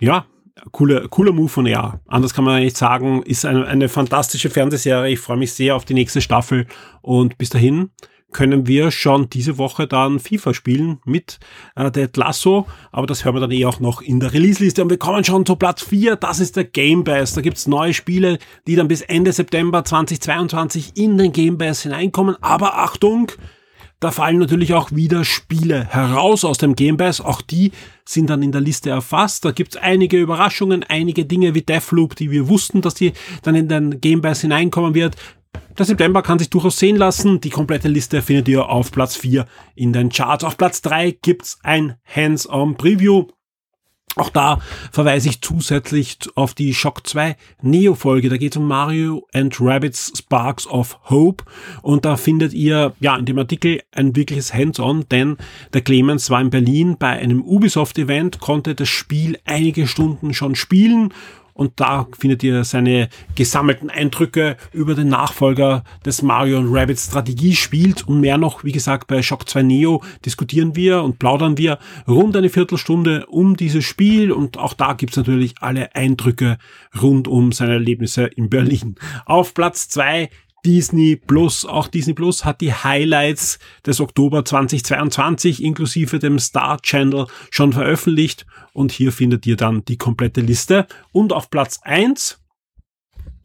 Ja, 0.00 0.24
cooler, 0.72 1.06
cooler 1.08 1.32
Move 1.32 1.50
von 1.50 1.66
ja. 1.66 2.00
Anders 2.06 2.32
kann 2.32 2.44
man 2.44 2.62
nicht 2.62 2.78
sagen. 2.78 3.22
Ist 3.24 3.44
eine, 3.44 3.66
eine 3.66 3.90
fantastische 3.90 4.48
Fernsehserie. 4.48 5.12
Ich 5.12 5.20
freue 5.20 5.36
mich 5.36 5.52
sehr 5.52 5.76
auf 5.76 5.84
die 5.84 5.94
nächste 5.94 6.22
Staffel 6.22 6.66
und 7.02 7.36
bis 7.36 7.50
dahin 7.50 7.90
können 8.32 8.66
wir 8.66 8.90
schon 8.90 9.30
diese 9.30 9.58
Woche 9.58 9.86
dann 9.86 10.18
FIFA 10.18 10.54
spielen 10.54 11.00
mit 11.04 11.38
äh, 11.76 11.90
Dead 11.90 12.14
Lasso, 12.16 12.66
aber 12.92 13.06
das 13.06 13.24
hören 13.24 13.36
wir 13.36 13.40
dann 13.40 13.50
eh 13.50 13.64
auch 13.64 13.80
noch 13.80 14.02
in 14.02 14.20
der 14.20 14.32
Release-Liste 14.32 14.82
und 14.82 14.90
wir 14.90 14.98
kommen 14.98 15.24
schon 15.24 15.46
zu 15.46 15.56
Platz 15.56 15.82
4, 15.82 16.16
das 16.16 16.40
ist 16.40 16.56
der 16.56 16.64
Game 16.64 17.04
Pass. 17.04 17.32
Da 17.32 17.40
gibt's 17.40 17.66
neue 17.66 17.94
Spiele, 17.94 18.38
die 18.66 18.76
dann 18.76 18.88
bis 18.88 19.00
Ende 19.00 19.32
September 19.32 19.84
2022 19.84 20.92
in 20.96 21.16
den 21.16 21.32
Game 21.32 21.58
Pass 21.58 21.82
hineinkommen, 21.82 22.36
aber 22.40 22.78
Achtung, 22.78 23.32
Da 24.00 24.12
fallen 24.12 24.38
natürlich 24.38 24.74
auch 24.74 24.92
wieder 24.92 25.24
Spiele 25.24 25.84
heraus 25.86 26.44
aus 26.44 26.58
dem 26.58 26.76
Game 26.76 26.98
Pass. 26.98 27.20
Auch 27.20 27.42
die 27.42 27.72
sind 28.04 28.30
dann 28.30 28.44
in 28.44 28.52
der 28.52 28.60
Liste 28.60 28.90
erfasst. 28.90 29.44
Da 29.44 29.50
gibt's 29.50 29.74
einige 29.74 30.20
Überraschungen, 30.20 30.84
einige 30.84 31.24
Dinge 31.24 31.56
wie 31.56 31.62
Deathloop, 31.62 32.14
die 32.14 32.30
wir 32.30 32.48
wussten, 32.48 32.80
dass 32.80 32.94
die 32.94 33.12
dann 33.42 33.56
in 33.56 33.66
den 33.66 34.00
Game 34.00 34.22
Pass 34.22 34.42
hineinkommen 34.42 34.94
wird. 34.94 35.16
Der 35.76 35.86
September 35.86 36.22
kann 36.22 36.38
sich 36.38 36.50
durchaus 36.50 36.78
sehen 36.78 36.96
lassen. 36.96 37.40
Die 37.40 37.50
komplette 37.50 37.88
Liste 37.88 38.22
findet 38.22 38.48
ihr 38.48 38.68
auf 38.68 38.90
Platz 38.90 39.16
4 39.16 39.46
in 39.74 39.92
den 39.92 40.10
Charts. 40.10 40.44
Auf 40.44 40.56
Platz 40.56 40.82
3 40.82 41.12
gibt's 41.22 41.58
ein 41.62 41.96
Hands-on 42.04 42.76
Preview. 42.76 43.26
Auch 44.18 44.30
da 44.30 44.60
verweise 44.90 45.28
ich 45.28 45.40
zusätzlich 45.42 46.18
auf 46.34 46.52
die 46.52 46.74
Shock 46.74 47.06
2 47.06 47.36
Neo-Folge. 47.62 48.28
Da 48.28 48.36
geht 48.36 48.52
es 48.52 48.56
um 48.56 48.66
Mario 48.66 49.26
and 49.32 49.56
Rabbits 49.60 50.12
Sparks 50.18 50.66
of 50.66 50.98
Hope. 51.08 51.44
Und 51.82 52.04
da 52.04 52.16
findet 52.16 52.52
ihr 52.52 52.94
ja 52.98 53.16
in 53.16 53.26
dem 53.26 53.38
Artikel 53.38 53.80
ein 53.92 54.16
wirkliches 54.16 54.52
Hands-on, 54.52 55.06
denn 55.10 55.36
der 55.72 55.82
Clemens 55.82 56.30
war 56.30 56.40
in 56.40 56.50
Berlin 56.50 56.96
bei 56.98 57.10
einem 57.10 57.42
Ubisoft-Event, 57.42 58.40
konnte 58.40 58.74
das 58.74 58.88
Spiel 58.88 59.38
einige 59.44 59.86
Stunden 59.86 60.34
schon 60.34 60.56
spielen 60.56 61.12
und 61.58 61.72
da 61.80 62.06
findet 62.16 62.44
ihr 62.44 62.62
seine 62.62 63.08
gesammelten 63.34 63.90
Eindrücke 63.90 64.56
über 64.72 64.94
den 64.94 65.08
Nachfolger 65.08 65.82
des 66.04 66.22
Mario 66.22 66.60
Rabbit 66.64 67.00
Strategiespiels 67.00 68.02
und 68.02 68.20
mehr 68.20 68.38
noch, 68.38 68.62
wie 68.62 68.70
gesagt, 68.70 69.08
bei 69.08 69.22
Shock 69.22 69.48
2 69.48 69.62
Neo 69.64 70.02
diskutieren 70.24 70.76
wir 70.76 71.02
und 71.02 71.18
plaudern 71.18 71.58
wir 71.58 71.80
rund 72.06 72.36
eine 72.36 72.48
Viertelstunde 72.48 73.26
um 73.26 73.56
dieses 73.56 73.84
Spiel 73.84 74.30
und 74.30 74.56
auch 74.56 74.72
da 74.72 74.92
gibt's 74.92 75.16
natürlich 75.16 75.56
alle 75.60 75.96
Eindrücke 75.96 76.58
rund 77.02 77.26
um 77.26 77.50
seine 77.50 77.72
Erlebnisse 77.72 78.26
in 78.26 78.48
Berlin. 78.48 78.94
Auf 79.26 79.52
Platz 79.52 79.88
zwei 79.88 80.30
Disney 80.64 81.16
Plus. 81.16 81.64
Auch 81.64 81.88
Disney 81.88 82.14
Plus 82.14 82.44
hat 82.44 82.60
die 82.60 82.72
Highlights 82.72 83.58
des 83.86 84.00
Oktober 84.00 84.44
2022 84.44 85.62
inklusive 85.62 86.18
dem 86.18 86.38
Star 86.38 86.80
Channel 86.82 87.26
schon 87.50 87.72
veröffentlicht 87.72 88.46
und 88.72 88.92
hier 88.92 89.12
findet 89.12 89.46
ihr 89.46 89.56
dann 89.56 89.84
die 89.84 89.96
komplette 89.96 90.40
Liste. 90.40 90.86
Und 91.12 91.32
auf 91.32 91.50
Platz 91.50 91.80
eins 91.82 92.40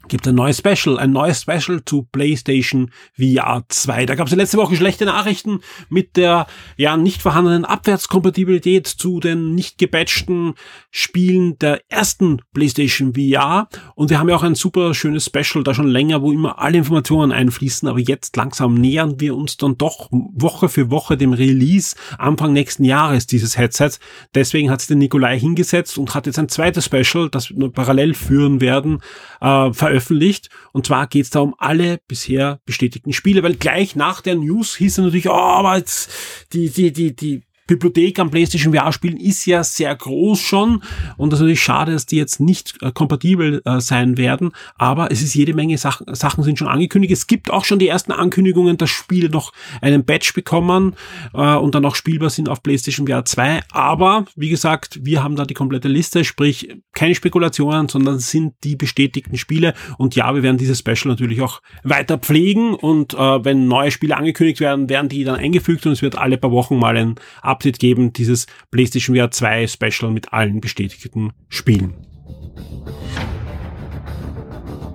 gibt 0.07 0.27
ein 0.27 0.36
neues 0.36 0.57
Special, 0.57 1.00
ein 1.00 1.12
neues 1.12 1.41
Special 1.41 1.83
zu 1.86 2.03
PlayStation 2.12 2.91
VR 3.17 3.63
2. 3.67 4.05
Da 4.05 4.15
gab 4.15 4.27
es 4.27 4.36
letzte 4.36 4.57
Woche 4.57 4.75
schlechte 4.75 5.05
Nachrichten 5.05 5.60
mit 5.89 6.17
der 6.17 6.48
ja 6.77 6.98
nicht 6.98 7.22
vorhandenen 7.22 7.65
Abwärtskompatibilität 7.65 8.88
zu 8.88 9.19
den 9.19 9.55
nicht 9.55 9.77
gebatchten 9.77 10.55
Spielen 10.91 11.57
der 11.60 11.81
ersten 11.89 12.41
PlayStation 12.53 13.13
VR. 13.15 13.69
Und 13.95 14.10
wir 14.10 14.19
haben 14.19 14.29
ja 14.29 14.36
auch 14.36 14.43
ein 14.43 14.55
super 14.55 14.93
schönes 14.93 15.25
Special 15.25 15.63
da 15.63 15.74
schon 15.74 15.88
länger, 15.88 16.22
wo 16.22 16.31
immer 16.31 16.60
alle 16.60 16.77
Informationen 16.77 17.31
einfließen. 17.31 17.88
Aber 17.88 18.00
jetzt 18.00 18.36
langsam 18.36 18.75
nähern 18.75 19.19
wir 19.19 19.36
uns 19.36 19.57
dann 19.57 19.77
doch 19.77 20.10
Woche 20.12 20.69
für 20.69 20.91
Woche 20.91 21.17
dem 21.17 21.33
Release 21.33 21.95
Anfang 22.17 22.53
nächsten 22.53 22.83
Jahres 22.83 23.27
dieses 23.27 23.57
Headsets. 23.57 24.00
Deswegen 24.36 24.69
hat 24.69 24.81
sich 24.81 24.88
der 24.88 24.98
Nikolai 24.98 25.39
hingesetzt 25.39 25.98
und 25.98 26.13
hat 26.13 26.25
jetzt 26.25 26.39
ein 26.39 26.50
zweites 26.50 26.86
Special, 26.86 27.29
das 27.29 27.50
wir 27.50 27.72
parallel 27.72 28.13
führen 28.13 28.62
werden, 28.62 29.00
äh, 29.43 29.73
veröffentlicht. 29.73 30.50
Und 30.71 30.88
zwar 30.88 31.07
geht 31.07 31.25
es 31.25 31.29
da 31.29 31.41
um 31.41 31.53
alle 31.57 32.00
bisher 32.07 32.62
bestätigten 32.65 33.13
Spiele, 33.13 33.43
weil 33.43 33.55
gleich 33.55 33.95
nach 33.95 34.21
der 34.21 34.35
News 34.35 34.77
hieß 34.77 34.93
es 34.93 34.97
natürlich, 34.97 35.27
oh, 35.27 35.33
aber 35.33 35.77
jetzt 35.77 36.09
die, 36.53 36.69
die, 36.69 36.91
die, 36.91 37.15
die 37.15 37.43
Bibliothek 37.67 38.20
am 38.20 38.32
PlayStation 38.32 38.74
VR 38.74 38.91
Spielen 38.91 39.17
ist 39.17 39.46
ja 39.46 39.63
sehr 39.63 39.96
groß 39.96 40.39
schon. 40.39 40.84
Und 41.17 41.32
das 41.32 41.39
ist 41.39 41.43
natürlich 41.43 41.63
schade, 41.63 41.91
dass 41.93 42.05
die 42.05 42.17
jetzt 42.17 42.39
nicht 42.39 42.75
äh, 42.82 42.91
kompatibel 42.91 43.62
äh, 43.65 43.79
sein 43.79 44.17
werden, 44.17 44.51
aber 44.77 45.12
es 45.12 45.22
ist 45.22 45.34
jede 45.34 45.53
Menge 45.53 45.77
Sachen, 45.77 46.13
Sachen 46.13 46.43
sind 46.43 46.60
schon 46.60 46.67
angekündigt. 46.67 47.13
Es 47.13 47.27
gibt 47.27 47.51
auch 47.51 47.65
schon 47.65 47.79
die 47.79 47.88
ersten 47.88 48.12
Ankündigungen, 48.12 48.77
dass 48.77 48.89
Spiele 48.89 49.29
noch 49.29 49.53
einen 49.82 50.05
Badge 50.05 50.32
bekommen 50.34 50.96
äh, 51.34 51.55
und 51.55 51.75
dann 51.75 51.86
auch 51.86 51.96
spielbar 51.96 52.29
sind 52.29 52.50
auf 52.50 52.63
PlayStation 52.63 53.08
VR 53.08 53.25
2, 53.25 53.62
aber 53.72 54.25
wie 54.36 54.50
gesagt, 54.50 55.00
wir 55.03 55.24
haben 55.24 55.36
da 55.36 55.46
die 55.46 55.53
komplette 55.53 55.88
Liste, 55.88 56.24
sprich 56.24 56.70
keine 56.93 57.15
Spekulationen, 57.15 57.88
sondern 57.89 58.20
sind 58.20 58.53
die 58.63 58.75
bestätigten 58.75 59.38
Spiele. 59.38 59.74
Und 59.98 60.15
ja, 60.15 60.34
wir 60.34 60.43
werden 60.43 60.58
dieses 60.58 60.79
Special 60.79 61.08
natürlich 61.08 61.41
auch 61.41 61.62
weiter 61.84 62.17
pflegen. 62.17 62.75
Und 62.75 63.13
äh, 63.13 63.46
wenn 63.46 63.67
neue 63.67 63.91
Spiele 63.91 64.17
angekündigt 64.17 64.60
werden, 64.60 64.89
werden 64.89 65.10
die 65.10 65.24
dann 65.24 65.36
eingefügt. 65.36 65.86
Und 65.86 65.93
es 65.93 66.01
wird 66.01 66.17
alle 66.17 66.38
paar 66.38 66.51
Wochen 66.51 66.77
mal 66.77 66.98
ein 66.98 67.15
Update 67.53 67.79
geben, 67.79 68.12
dieses 68.12 68.48
PlayStation 68.72 69.15
VR 69.15 69.31
2 69.31 69.67
Special 69.67 70.12
mit 70.12 70.33
allen 70.33 70.60
bestätigten 70.60 71.31
Spielen. 71.50 71.93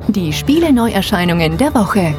Die 0.08 0.32
Spiele-Neuerscheinungen 0.32 1.56
der 1.56 1.74
Woche. 1.74 2.14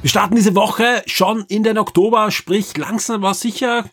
Wir 0.00 0.10
starten 0.10 0.34
diese 0.34 0.54
Woche 0.54 1.02
schon 1.06 1.44
in 1.48 1.62
den 1.62 1.78
Oktober, 1.78 2.30
sprich 2.30 2.76
langsam 2.76 3.24
aber 3.24 3.34
sicher 3.34 3.84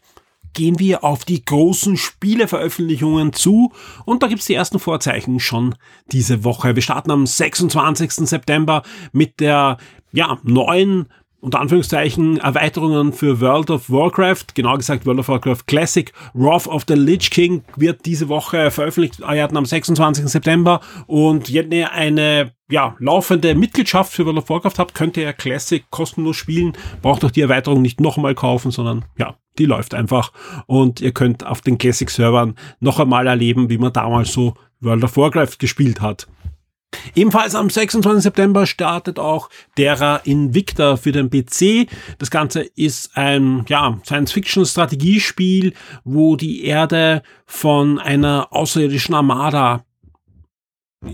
gehen 0.54 0.80
wir 0.80 1.04
auf 1.04 1.26
die 1.26 1.44
großen 1.44 1.98
Spieleveröffentlichungen 1.98 3.34
zu 3.34 3.72
und 4.06 4.24
da 4.24 4.28
gibt's 4.28 4.46
die 4.46 4.56
ersten 4.56 4.80
Vorzeichen 4.80 5.40
schon 5.40 5.76
diese 6.12 6.44
Woche. 6.44 6.76
Wir 6.76 6.82
starten 6.82 7.12
am 7.12 7.26
26. 7.26 8.12
September 8.28 8.84
mit 9.12 9.40
der 9.40 9.78
ja, 10.12 10.40
neuen 10.44 11.08
unter 11.42 11.60
Anführungszeichen 11.60 12.38
Erweiterungen 12.38 13.14
für 13.14 13.40
World 13.40 13.70
of 13.72 13.90
Warcraft, 13.90 14.48
genau 14.56 14.78
gesagt 14.78 15.06
World 15.06 15.20
of 15.20 15.30
Warcraft 15.30 15.68
Classic. 15.68 16.12
Wrath 16.34 16.68
of 16.68 16.84
the 16.88 16.96
Lich 16.96 17.32
King 17.32 17.64
wird 17.76 18.06
diese 18.06 18.30
Woche 18.30 18.72
veröffentlicht, 18.72 19.24
am 19.24 19.66
26. 19.66 20.28
September 20.28 20.82
und 21.08 21.54
wenn 21.54 21.72
ihr 21.72 21.92
eine 21.92 22.52
ja, 22.70 22.96
laufende 23.00 23.56
Mitgliedschaft 23.56 24.14
für 24.14 24.26
World 24.26 24.40
of 24.40 24.50
Warcraft 24.50 24.78
habt, 24.78 24.96
könnt 24.96 25.18
ihr 25.18 25.34
Classic 25.34 25.84
kostenlos 25.90 26.36
spielen, 26.36 26.74
braucht 27.02 27.24
auch 27.24 27.32
die 27.32 27.42
Erweiterung 27.42 27.82
nicht 27.82 28.00
nochmal 28.00 28.36
kaufen, 28.36 28.72
sondern 28.72 29.06
ja, 29.18 29.36
die 29.58 29.66
läuft 29.66 29.94
einfach 29.94 30.32
und 30.68 31.02
ihr 31.02 31.12
könnt 31.12 31.46
auf 31.46 31.62
den 31.62 31.78
Classic 31.78 32.10
Servern 32.10 32.56
noch 32.80 33.00
einmal 33.00 33.28
erleben, 33.28 33.70
wie 33.70 33.78
man 33.78 33.94
damals 33.94 34.34
so 34.34 34.54
World 34.82 35.04
of 35.04 35.18
Warcraft 35.18 35.58
gespielt 35.58 36.02
hat. 36.02 36.28
Ebenfalls 37.16 37.56
am 37.56 37.70
26. 37.70 38.24
September 38.24 38.66
startet 38.66 39.20
auch 39.20 39.50
Terra 39.76 40.18
Invicta 40.18 40.96
für 40.98 41.12
den 41.12 41.30
PC. 41.30 41.90
Das 42.18 42.32
Ganze 42.32 42.62
ist 42.62 43.16
ein 43.18 43.66
ja, 43.68 44.00
Science-Fiction-Strategiespiel, 44.06 45.74
wo 46.04 46.36
die 46.36 46.64
Erde 46.64 47.24
von 47.46 48.00
einer 48.00 48.48
außerirdischen 48.52 49.16
Armada 49.16 49.84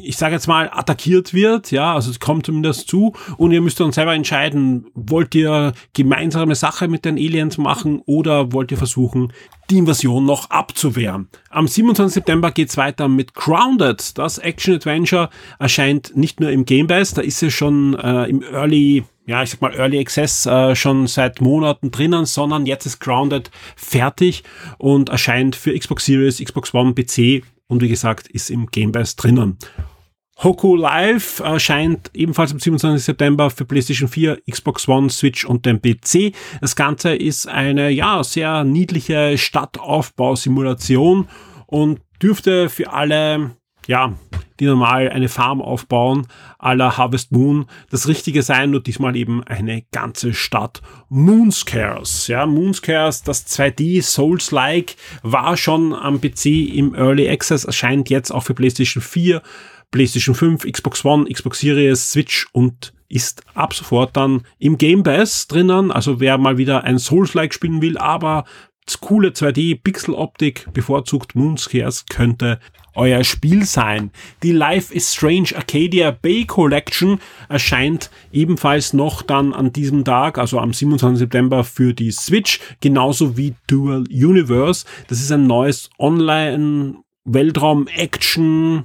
ich 0.02 0.18
sage 0.18 0.34
jetzt 0.34 0.48
mal, 0.48 0.70
attackiert 0.74 1.34
wird, 1.34 1.72
ja, 1.72 1.94
also 1.94 2.10
es 2.10 2.20
kommt 2.20 2.48
zumindest 2.48 2.88
zu 2.88 3.14
und 3.38 3.52
ihr 3.52 3.62
müsst 3.62 3.80
dann 3.80 3.92
selber 3.92 4.16
entscheiden, 4.16 4.88
wollt 4.96 5.36
ihr 5.36 5.74
gemeinsame 5.94 6.56
Sache 6.56 6.88
mit 6.88 7.06
den 7.06 7.18
Aliens 7.18 7.58
machen 7.58 8.02
oder 8.06 8.52
wollt 8.52 8.72
ihr 8.72 8.78
versuchen, 8.78 9.32
die 9.70 9.78
Invasion 9.78 10.26
noch 10.26 10.50
abzuwehren. 10.50 11.28
Am 11.50 11.68
27. 11.68 12.14
September 12.14 12.52
geht's 12.52 12.78
weiter 12.78 13.08
mit 13.08 13.34
Grounded. 13.34 14.18
Das 14.18 14.38
Action-Adventure 14.38 15.30
erscheint 15.60 16.16
nicht 16.16 16.40
nur 16.40 16.50
im 16.50 16.66
Game 16.66 16.88
Pass, 16.88 17.14
da 17.14 17.22
ist 17.22 17.44
es 17.44 17.54
schon 17.54 17.96
äh, 17.96 18.26
im 18.26 18.42
Early 18.42 19.04
ja, 19.28 19.42
ich 19.42 19.50
sag 19.50 19.62
mal 19.62 19.74
Early 19.74 20.00
Access 20.00 20.46
äh, 20.46 20.76
schon 20.76 21.08
seit 21.08 21.42
Monaten 21.42 21.90
drinnen, 21.90 22.28
sondern 22.28 22.68
jetzt 22.68 22.86
ist 22.86 23.00
Grounded 23.00 23.50
fertig 23.76 24.44
und 24.78 25.10
erscheint 25.10 25.56
für 25.56 25.76
Xbox 25.76 26.06
Series, 26.06 26.38
Xbox 26.44 26.76
One, 26.76 26.94
PC 26.94 27.44
und 27.68 27.82
wie 27.82 27.90
gesagt, 27.90 28.28
ist 28.28 28.50
im 28.50 28.68
Game 28.68 28.92
Pass 28.92 29.16
drinnen. 29.16 29.58
Hoku 30.44 30.76
Live 30.76 31.40
erscheint 31.40 32.12
ebenfalls 32.14 32.52
am 32.52 32.60
27. 32.60 33.04
September 33.04 33.50
für 33.50 33.64
PlayStation 33.64 34.10
4, 34.10 34.42
Xbox 34.50 34.88
One, 34.88 35.10
Switch 35.10 35.46
und 35.46 35.66
den 35.66 35.82
PC. 35.82 36.36
Das 36.60 36.76
Ganze 36.76 37.16
ist 37.16 37.48
eine, 37.48 37.90
ja, 37.90 38.22
sehr 38.24 38.66
niedliche 38.66 39.38
Stadtaufbausimulation 39.38 41.30
und 41.68 42.02
dürfte 42.22 42.70
für 42.70 42.92
alle, 42.92 43.56
ja, 43.88 44.14
die 44.60 44.66
normal 44.66 45.10
eine 45.10 45.30
Farm 45.30 45.62
aufbauen, 45.62 46.28
aller 46.58 46.98
Harvest 46.98 47.32
Moon, 47.32 47.66
das 47.90 48.08
Richtige 48.08 48.42
sein, 48.42 48.72
nur 48.72 48.82
diesmal 48.82 49.16
eben 49.16 49.44
eine 49.44 49.84
ganze 49.92 50.34
Stadt. 50.34 50.82
Moonscares, 51.10 52.28
ja, 52.28 52.46
Moonscares, 52.46 53.24
das 53.24 53.46
2D 53.48 54.02
Souls-like 54.02 54.96
war 55.24 55.58
schon 55.58 55.94
am 55.94 56.22
PC 56.22 56.46
im 56.74 56.96
Early 56.96 57.30
Access, 57.30 57.66
erscheint 57.66 58.10
jetzt 58.10 58.32
auch 58.32 58.44
für 58.44 58.54
PlayStation 58.54 59.04
4, 59.04 59.42
PlayStation 59.92 60.36
5, 60.36 60.66
Xbox 60.72 61.06
One, 61.06 61.26
Xbox 61.32 61.60
Series, 61.60 62.12
Switch 62.12 62.48
und 62.52 62.94
ist 63.08 63.44
ab 63.54 63.74
sofort 63.74 64.18
dann 64.18 64.42
im 64.58 64.78
Game 64.78 65.04
Pass 65.04 65.48
drinnen. 65.48 65.92
Also 65.92 66.20
wer 66.20 66.38
mal 66.38 66.58
wieder 66.58 66.84
ein 66.84 66.98
Souls-like 66.98 67.54
spielen 67.54 67.82
will, 67.82 67.98
aber 67.98 68.46
coole 69.02 69.30
2D 69.30 69.80
Pixel-Optik 69.84 70.68
bevorzugt 70.74 71.36
Moonscares 71.36 72.06
könnte 72.08 72.60
euer 72.94 73.24
Spiel 73.24 73.66
sein. 73.66 74.12
Die 74.42 74.52
Life 74.52 74.94
is 74.94 75.14
Strange 75.14 75.50
Arcadia 75.56 76.12
Bay 76.12 76.46
Collection 76.46 77.20
erscheint 77.50 78.10
ebenfalls 78.32 78.94
noch 78.94 79.22
dann 79.22 79.54
an 79.54 79.74
diesem 79.74 80.06
Tag, 80.06 80.38
also 80.38 80.60
am 80.60 80.74
27. 80.74 81.20
September 81.20 81.64
für 81.64 81.94
die 81.94 82.12
Switch, 82.12 82.60
genauso 82.80 83.38
wie 83.38 83.56
Dual 83.68 84.06
Universe. 84.10 84.86
Das 85.08 85.20
ist 85.20 85.32
ein 85.32 85.48
neues 85.48 85.90
Online 86.00 86.96
Weltraum 87.26 87.88
Action 87.88 88.84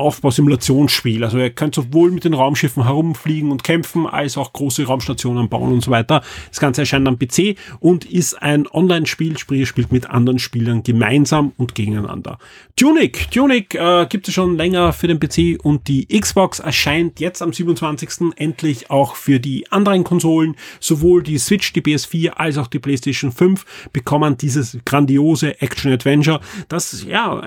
Aufbausimulationsspiel. 0.00 1.22
Also 1.24 1.38
ihr 1.38 1.50
könnt 1.50 1.74
sowohl 1.74 2.10
mit 2.10 2.24
den 2.24 2.34
Raumschiffen 2.34 2.84
herumfliegen 2.84 3.50
und 3.50 3.64
kämpfen, 3.64 4.06
als 4.06 4.36
auch 4.36 4.52
große 4.52 4.84
Raumstationen 4.84 5.48
bauen 5.48 5.72
und 5.72 5.84
so 5.84 5.90
weiter. 5.90 6.22
Das 6.48 6.60
Ganze 6.60 6.82
erscheint 6.82 7.06
am 7.06 7.18
PC 7.18 7.56
und 7.78 8.04
ist 8.04 8.40
ein 8.42 8.66
Online-Spiel, 8.66 9.38
sprich 9.38 9.60
ihr 9.60 9.66
spielt 9.66 9.92
mit 9.92 10.10
anderen 10.10 10.38
Spielern 10.38 10.82
gemeinsam 10.82 11.52
und 11.56 11.74
gegeneinander. 11.74 12.38
Tunic, 12.76 13.30
Tunic 13.30 13.74
äh, 13.74 14.06
gibt 14.08 14.26
es 14.28 14.34
schon 14.34 14.56
länger 14.56 14.92
für 14.92 15.06
den 15.06 15.20
PC 15.20 15.62
und 15.62 15.86
die 15.88 16.06
Xbox 16.06 16.58
erscheint 16.58 17.20
jetzt 17.20 17.42
am 17.42 17.52
27. 17.52 18.32
endlich 18.36 18.90
auch 18.90 19.16
für 19.16 19.38
die 19.38 19.70
anderen 19.70 20.04
Konsolen. 20.04 20.56
Sowohl 20.80 21.22
die 21.22 21.38
Switch, 21.38 21.72
die 21.72 21.82
PS4 21.82 22.30
als 22.30 22.58
auch 22.58 22.66
die 22.66 22.78
PlayStation 22.78 23.32
5 23.32 23.90
bekommen 23.92 24.36
dieses 24.36 24.78
grandiose 24.84 25.60
Action-Adventure, 25.60 26.40
das 26.68 27.04
ja 27.04 27.42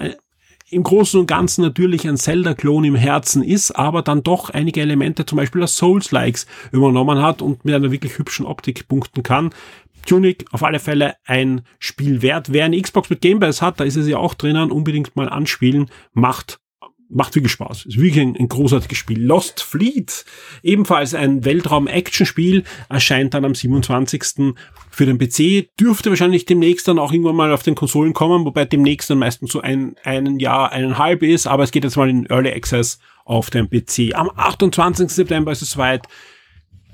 im 0.69 0.83
Großen 0.83 1.19
und 1.19 1.27
Ganzen 1.27 1.61
natürlich 1.61 2.07
ein 2.07 2.17
Zelda-Klon 2.17 2.83
im 2.83 2.95
Herzen 2.95 3.43
ist, 3.43 3.71
aber 3.71 4.01
dann 4.01 4.23
doch 4.23 4.49
einige 4.49 4.81
Elemente, 4.81 5.25
zum 5.25 5.37
Beispiel 5.37 5.61
das 5.61 5.75
Souls-Likes, 5.77 6.47
übernommen 6.71 7.21
hat 7.21 7.41
und 7.41 7.63
mit 7.65 7.75
einer 7.75 7.91
wirklich 7.91 8.17
hübschen 8.17 8.45
Optik 8.45 8.87
punkten 8.87 9.23
kann. 9.23 9.51
Tunic 10.05 10.45
auf 10.51 10.63
alle 10.63 10.79
Fälle 10.79 11.15
ein 11.25 11.61
Spiel 11.79 12.21
wert. 12.21 12.51
Wer 12.51 12.65
eine 12.65 12.81
Xbox 12.81 13.09
mit 13.09 13.21
Game 13.21 13.39
Pass 13.39 13.61
hat, 13.61 13.79
da 13.79 13.83
ist 13.83 13.95
es 13.95 14.07
ja 14.07 14.17
auch 14.17 14.33
drinnen, 14.33 14.71
unbedingt 14.71 15.15
mal 15.15 15.29
anspielen, 15.29 15.89
macht 16.13 16.59
macht 17.13 17.35
wirklich 17.35 17.51
Spaß. 17.51 17.85
Ist 17.85 17.97
wirklich 17.97 18.21
ein, 18.21 18.35
ein 18.35 18.47
großartiges 18.47 18.97
Spiel. 18.97 19.21
Lost 19.21 19.61
Fleet, 19.61 20.25
ebenfalls 20.61 21.13
ein 21.13 21.45
Weltraum-Action-Spiel, 21.45 22.63
erscheint 22.89 23.33
dann 23.33 23.45
am 23.45 23.55
27. 23.55 24.55
für 24.89 25.05
den 25.05 25.17
PC. 25.17 25.69
Dürfte 25.79 26.09
wahrscheinlich 26.09 26.45
demnächst 26.45 26.87
dann 26.87 26.99
auch 26.99 27.11
irgendwann 27.11 27.35
mal 27.35 27.51
auf 27.51 27.63
den 27.63 27.75
Konsolen 27.75 28.13
kommen, 28.13 28.45
wobei 28.45 28.65
demnächst 28.65 29.09
dann 29.09 29.19
meistens 29.19 29.51
so 29.51 29.61
ein, 29.61 29.95
ein 30.03 30.39
Jahr, 30.39 30.71
eineinhalb 30.71 31.23
ist, 31.23 31.47
aber 31.47 31.63
es 31.63 31.71
geht 31.71 31.83
jetzt 31.83 31.97
mal 31.97 32.09
in 32.09 32.25
Early 32.27 32.51
Access 32.51 32.99
auf 33.25 33.49
dem 33.49 33.69
PC. 33.69 34.13
Am 34.13 34.29
28. 34.35 35.09
September 35.09 35.51
ist 35.51 35.61
es 35.61 35.77
weit. 35.77 36.07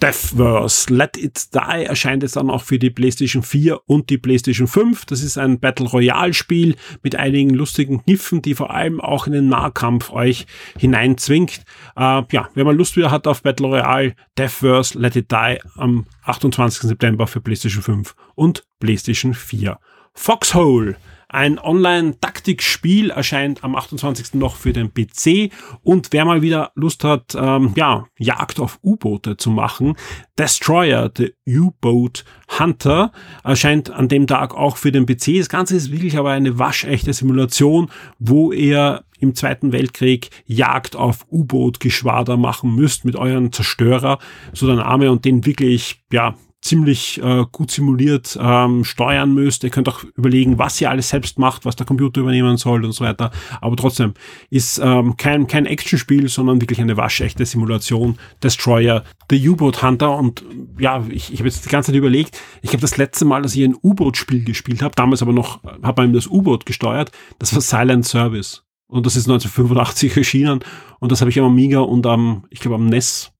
Deathverse 0.01 0.93
Let 0.93 1.17
It 1.17 1.53
Die 1.53 1.85
erscheint 1.85 2.23
jetzt 2.23 2.35
dann 2.35 2.49
auch 2.49 2.63
für 2.63 2.79
die 2.79 2.89
PlayStation 2.89 3.43
4 3.43 3.81
und 3.85 4.09
die 4.09 4.17
PlayStation 4.17 4.67
5. 4.67 5.05
Das 5.05 5.21
ist 5.21 5.37
ein 5.37 5.59
Battle 5.59 5.87
Royale 5.87 6.33
Spiel 6.33 6.75
mit 7.03 7.15
einigen 7.15 7.49
lustigen 7.49 8.03
Kniffen, 8.03 8.41
die 8.41 8.55
vor 8.55 8.71
allem 8.71 9.01
auch 9.01 9.27
in 9.27 9.33
den 9.33 9.49
Nahkampf 9.49 10.11
euch 10.11 10.45
hineinzwingt. 10.77 11.63
Äh, 11.97 12.23
ja, 12.31 12.49
wenn 12.53 12.65
man 12.65 12.77
Lust 12.77 12.95
wieder 12.95 13.11
hat 13.11 13.27
auf 13.27 13.43
Battle 13.43 13.67
Royale, 13.67 14.15
Deathverse 14.37 14.97
Let 14.97 15.15
It 15.15 15.31
Die 15.31 15.57
am 15.75 16.05
28. 16.23 16.83
September 16.83 17.27
für 17.27 17.41
PlayStation 17.41 17.83
5 17.83 18.15
und 18.35 18.63
PlayStation 18.79 19.33
4. 19.33 19.77
Foxhole 20.13 20.95
ein 21.29 21.59
Online-Taktikspiel 21.59 23.11
erscheint 23.11 23.63
am 23.63 23.75
28. 23.75 24.33
noch 24.33 24.55
für 24.55 24.73
den 24.73 24.91
PC 24.91 25.51
und 25.83 26.07
wer 26.11 26.25
mal 26.25 26.41
wieder 26.41 26.71
Lust 26.73 27.03
hat, 27.03 27.35
ähm, 27.39 27.73
ja, 27.75 28.07
Jagd 28.17 28.59
auf 28.59 28.79
U-Boote 28.83 29.37
zu 29.37 29.51
machen, 29.51 29.95
Destroyer, 30.39 31.11
the 31.15 31.35
U-Boat 31.47 32.25
Hunter, 32.57 33.11
erscheint 33.43 33.91
an 33.91 34.07
dem 34.07 34.25
Tag 34.25 34.55
auch 34.55 34.77
für 34.77 34.91
den 34.91 35.05
PC. 35.05 35.37
Das 35.37 35.49
Ganze 35.49 35.75
ist 35.75 35.91
wirklich 35.91 36.17
aber 36.17 36.31
eine 36.31 36.57
waschechte 36.57 37.13
Simulation, 37.13 37.91
wo 38.17 38.51
ihr 38.51 39.03
im 39.19 39.35
Zweiten 39.35 39.71
Weltkrieg 39.71 40.31
Jagd 40.45 40.95
auf 40.95 41.27
U-Boot-Geschwader 41.29 42.37
machen 42.37 42.73
müsst 42.73 43.05
mit 43.05 43.15
euren 43.15 43.51
Zerstörer, 43.51 44.17
so 44.53 44.65
dann 44.65 44.79
Arme 44.79 45.11
und 45.11 45.25
den 45.25 45.45
wirklich, 45.45 46.01
ja, 46.11 46.35
ziemlich 46.61 47.21
äh, 47.23 47.45
gut 47.51 47.71
simuliert 47.71 48.37
ähm, 48.39 48.83
steuern 48.83 49.33
müsst. 49.33 49.63
Ihr 49.63 49.69
könnt 49.69 49.87
auch 49.87 50.03
überlegen, 50.15 50.57
was 50.57 50.79
ihr 50.81 50.89
alles 50.89 51.09
selbst 51.09 51.39
macht, 51.39 51.65
was 51.65 51.75
der 51.75 51.85
Computer 51.85 52.21
übernehmen 52.21 52.57
soll 52.57 52.83
und 52.83 52.91
so 52.91 53.05
weiter. 53.05 53.31
Aber 53.61 53.75
trotzdem 53.75 54.13
ist 54.49 54.79
ähm, 54.83 55.15
kein, 55.15 55.47
kein 55.47 55.65
Actionspiel, 55.65 56.27
sondern 56.27 56.61
wirklich 56.61 56.81
eine 56.81 56.97
waschechte 56.97 57.45
Simulation. 57.45 58.17
Destroyer, 58.43 59.03
The 59.29 59.49
U-Boat 59.49 59.81
Hunter. 59.81 60.17
Und 60.17 60.43
ja, 60.77 61.05
ich, 61.09 61.31
ich 61.31 61.39
habe 61.39 61.49
jetzt 61.49 61.65
die 61.65 61.69
ganze 61.69 61.91
Zeit 61.91 61.97
überlegt, 61.97 62.39
ich 62.61 62.69
habe 62.69 62.81
das 62.81 62.97
letzte 62.97 63.25
Mal, 63.25 63.41
dass 63.41 63.55
ich 63.55 63.63
ein 63.63 63.75
U-Boot-Spiel 63.81 64.43
gespielt 64.43 64.81
habe, 64.81 64.95
damals 64.95 65.21
aber 65.21 65.33
noch, 65.33 65.63
habe 65.81 66.01
man 66.01 66.13
das 66.13 66.27
U-Boot 66.27 66.65
gesteuert, 66.65 67.11
das 67.39 67.53
war 67.53 67.61
Silent 67.61 68.05
Service. 68.05 68.63
Und 68.87 69.05
das 69.05 69.15
ist 69.15 69.27
1985 69.29 70.17
erschienen. 70.17 70.59
Und 70.99 71.11
das 71.11 71.21
habe 71.21 71.29
ich 71.29 71.39
am 71.39 71.45
Amiga 71.45 71.79
und 71.79 72.05
am, 72.05 72.45
ich 72.49 72.59
glaube, 72.59 72.75
am 72.75 72.87
NES 72.87 73.31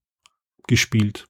gespielt 0.68 1.29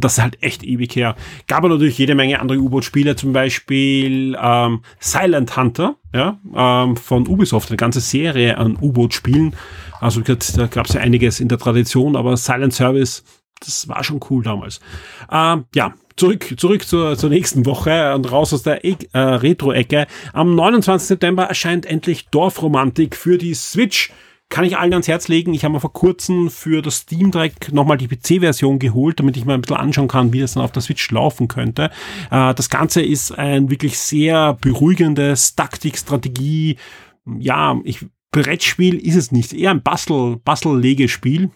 das 0.00 0.14
ist 0.14 0.22
halt 0.22 0.42
echt 0.42 0.62
ewig 0.62 0.94
her. 0.96 1.16
Gab 1.46 1.58
aber 1.58 1.70
natürlich 1.70 1.98
jede 1.98 2.14
Menge 2.14 2.40
andere 2.40 2.58
U-Boot-Spiele, 2.58 3.16
zum 3.16 3.32
Beispiel 3.32 4.36
ähm, 4.40 4.80
Silent 5.00 5.56
Hunter, 5.56 5.96
ja, 6.14 6.38
ähm, 6.54 6.96
von 6.96 7.26
Ubisoft, 7.26 7.70
eine 7.70 7.76
ganze 7.76 8.00
Serie 8.00 8.58
an 8.58 8.76
U-Boot-Spielen. 8.80 9.54
Also 10.00 10.20
da 10.20 10.66
gab 10.66 10.86
es 10.86 10.94
ja 10.94 11.00
einiges 11.00 11.40
in 11.40 11.48
der 11.48 11.58
Tradition, 11.58 12.16
aber 12.16 12.36
Silent 12.36 12.72
Service, 12.72 13.24
das 13.60 13.88
war 13.88 14.04
schon 14.04 14.20
cool 14.30 14.42
damals. 14.42 14.80
Ähm, 15.30 15.64
ja, 15.74 15.94
zurück, 16.16 16.54
zurück 16.56 16.86
zur, 16.86 17.16
zur 17.16 17.30
nächsten 17.30 17.66
Woche 17.66 18.14
und 18.14 18.30
raus 18.30 18.52
aus 18.52 18.62
der 18.62 18.84
e 18.84 18.96
äh, 19.12 19.18
Retro-Ecke. 19.18 20.06
Am 20.32 20.54
29. 20.54 21.08
September 21.08 21.44
erscheint 21.44 21.86
endlich 21.86 22.28
Dorfromantik 22.28 23.16
für 23.16 23.38
die 23.38 23.54
Switch 23.54 24.12
kann 24.48 24.64
ich 24.64 24.78
allen 24.78 24.92
ans 24.92 25.08
Herz 25.08 25.28
legen. 25.28 25.52
Ich 25.52 25.64
habe 25.64 25.74
mir 25.74 25.80
vor 25.80 25.92
kurzem 25.92 26.50
für 26.50 26.80
das 26.80 26.98
Steam 26.98 27.30
Deck 27.30 27.72
nochmal 27.72 27.98
die 27.98 28.08
PC-Version 28.08 28.78
geholt, 28.78 29.20
damit 29.20 29.36
ich 29.36 29.44
mir 29.44 29.54
ein 29.54 29.60
bisschen 29.60 29.76
anschauen 29.76 30.08
kann, 30.08 30.32
wie 30.32 30.40
das 30.40 30.54
dann 30.54 30.62
auf 30.62 30.72
der 30.72 30.82
Switch 30.82 31.10
laufen 31.10 31.48
könnte. 31.48 31.90
Äh, 32.30 32.54
das 32.54 32.70
Ganze 32.70 33.02
ist 33.02 33.32
ein 33.32 33.70
wirklich 33.70 33.98
sehr 33.98 34.54
beruhigendes 34.54 35.54
Taktik-Strategie. 35.54 36.76
Ja, 37.38 37.78
ich, 37.84 38.06
Brettspiel 38.30 38.96
ist 38.96 39.16
es 39.16 39.32
nicht. 39.32 39.52
Eher 39.52 39.72
ein 39.72 39.82
Bastel, 39.82 40.36
Bastel-Legespiel 40.44 41.50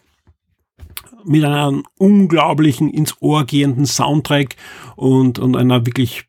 mit 1.25 1.45
einem 1.45 1.85
unglaublichen 1.99 2.91
ins 2.91 3.17
Ohr 3.21 3.45
gehenden 3.45 3.87
Soundtrack 3.87 4.57
und, 4.97 5.39
und 5.39 5.57
einer 5.57 5.87
wirklich 5.87 6.25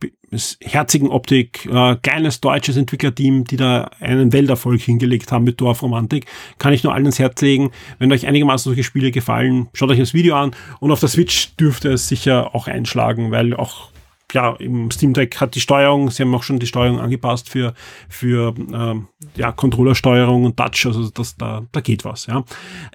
herzigen 0.62 1.10
Optik, 1.10 1.66
äh, 1.66 1.98
geiles 2.02 2.42
deutsches 2.42 2.78
Entwicklerteam, 2.78 3.44
die 3.46 3.58
da 3.58 3.92
einen 4.00 4.34
Welterfolg 4.34 4.82
hingelegt 4.82 5.32
haben 5.32 5.44
mit 5.44 5.62
Dorfromantik. 5.62 6.26
Kann 6.58 6.74
ich 6.74 6.84
nur 6.84 6.94
allen 6.94 7.06
ins 7.06 7.20
Herz 7.20 7.42
legen. 7.42 7.72
Wenn 8.00 8.12
euch 8.12 8.26
einigermaßen 8.26 8.70
solche 8.70 8.84
Spiele 8.84 9.12
gefallen, 9.12 9.70
schaut 9.74 9.90
euch 9.92 10.00
das 10.00 10.14
Video 10.14 10.36
an 10.36 10.56
und 10.80 10.92
auf 10.92 11.00
der 11.00 11.10
Switch 11.10 11.56
dürfte 11.56 11.92
es 11.92 12.08
sicher 12.08 12.56
auch 12.56 12.68
einschlagen, 12.68 13.32
weil 13.32 13.54
auch 13.54 13.93
ja, 14.34 14.56
im 14.56 14.92
Steam 14.92 15.14
Deck 15.14 15.40
hat 15.40 15.56
die 15.56 15.62
Steuerung, 15.62 16.10
sie 16.10 16.24
haben 16.24 16.34
auch 16.34 16.44
schon 16.44 16.60
die 16.60 16.68
Steuerung 16.68 17.00
angepasst 17.00 17.50
für, 17.50 17.74
für 18.10 18.54
ähm, 18.58 19.08
ja, 19.36 19.52
Controllersteuerung 19.52 20.44
und 20.44 20.58
Touch, 20.58 20.86
also 20.86 21.10
das, 21.10 21.38
da, 21.38 21.64
da 21.72 21.82
geht 21.82 22.04
was, 22.04 22.26
ja. 22.26 22.44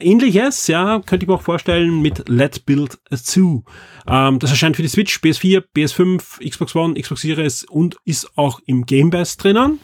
Ähnliches, 0.00 0.66
ja, 0.66 1.00
könnte 1.04 1.24
ich 1.24 1.28
mir 1.28 1.34
auch 1.34 1.42
vorstellen 1.42 2.02
mit 2.02 2.28
Let's 2.28 2.58
Build 2.58 2.98
a 3.10 3.16
Zoo. 3.16 3.62
Ähm, 4.06 4.38
das 4.38 4.50
erscheint 4.50 4.76
für 4.76 4.82
die 4.82 4.88
Switch, 4.88 5.18
PS4, 5.18 5.64
PS5, 5.76 6.48
Xbox 6.48 6.74
One, 6.74 7.00
Xbox 7.00 7.22
Series 7.22 7.64
und 7.64 7.96
ist 8.04 8.36
auch 8.36 8.60
im 8.66 8.84
Game 8.84 9.10
Pass 9.10 9.36
drinnen. 9.36 9.78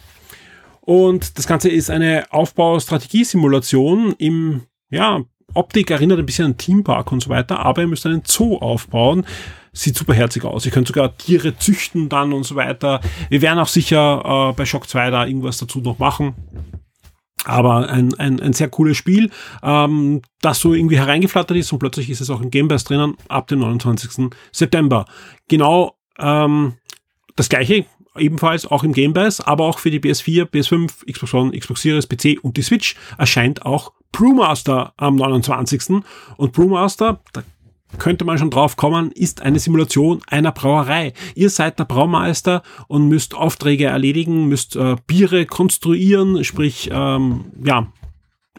Und 0.81 1.39
das 1.39 1.47
Ganze 1.47 1.71
ist 1.71 1.91
eine 1.91 2.27
Aufbaustrategiesimulation 2.31 4.15
im, 4.19 4.63
ja, 4.91 5.23
Optik 5.55 5.91
erinnert 5.91 6.19
ein 6.19 6.27
bisschen 6.27 6.47
an 6.47 6.57
Team 6.57 6.83
Park 6.83 7.13
und 7.13 7.23
so 7.23 7.31
weiter, 7.31 7.61
aber 7.61 7.83
ihr 7.83 7.89
müsst 7.89 8.07
einen 8.07 8.23
Zoo 8.27 8.57
aufbauen 8.59 9.25
sieht 9.75 9.97
super 9.97 10.15
herzig 10.15 10.45
aus. 10.45 10.65
Ihr 10.65 10.73
könnt 10.73 10.89
sogar 10.89 11.17
Tiere 11.19 11.59
züchten 11.59 12.09
dann 12.09 12.33
und 12.33 12.45
so 12.45 12.55
weiter. 12.55 13.01
Wir 13.29 13.43
werden 13.43 13.59
auch 13.59 13.69
sicher 13.69 14.51
äh, 14.51 14.53
bei 14.55 14.65
Shock 14.65 14.89
2 14.89 15.11
da 15.11 15.27
irgendwas 15.27 15.59
dazu 15.59 15.81
noch 15.81 15.99
machen. 15.99 16.35
Aber 17.45 17.91
ein, 17.91 18.15
ein, 18.15 18.41
ein 18.41 18.55
sehr 18.55 18.69
cooles 18.69 18.97
Spiel, 18.97 19.31
ähm, 19.63 20.23
das 20.41 20.61
so 20.61 20.73
irgendwie 20.73 20.97
hereingeflattert 20.97 21.59
ist 21.59 21.71
und 21.73 21.79
plötzlich 21.79 22.09
ist 22.09 22.23
es 22.23 22.31
auch 22.31 22.41
im 22.41 22.51
Game 22.51 22.69
Pass 22.69 22.85
drinnen 22.85 23.17
ab 23.29 23.49
dem 23.49 23.59
29. 23.59 24.31
September. 24.51 25.05
Genau 25.49 25.99
ähm, 26.19 26.75
das 27.37 27.51
gleiche 27.51 27.85
ebenfalls 28.17 28.67
auch 28.67 28.85
im 28.85 28.93
Game 28.93 29.13
Pass, 29.13 29.41
aber 29.41 29.65
auch 29.65 29.79
für 29.79 29.91
die 29.91 30.01
PS4, 30.01 30.45
PS5, 30.45 31.13
Xbox 31.13 31.35
One, 31.35 31.59
Xbox 31.59 31.83
Series, 31.83 32.07
PC 32.07 32.43
und 32.43 32.57
die 32.57 32.63
Switch 32.63 32.95
erscheint 33.19 33.67
auch 33.67 33.93
Brewmaster 34.13 34.95
am 34.97 35.17
29. 35.17 36.03
Und 36.37 36.53
Brewmaster, 36.53 37.21
da 37.33 37.43
könnte 37.99 38.25
man 38.25 38.39
schon 38.39 38.51
drauf 38.51 38.77
kommen, 38.77 39.11
ist 39.13 39.43
eine 39.43 39.59
Simulation 39.59 40.21
einer 40.29 40.53
Brauerei. 40.53 41.13
Ihr 41.35 41.51
seid 41.51 41.79
der 41.79 41.85
Braumeister 41.85 42.63
und 42.89 43.09
müsst 43.09 43.35
Aufträge 43.35 43.87
erledigen, 43.87 44.49
müsst 44.49 44.77
äh, 44.77 44.97
Biere 45.07 45.47
konstruieren, 45.47 46.45
sprich, 46.45 46.91
ähm, 46.93 47.47
ja, 47.65 47.89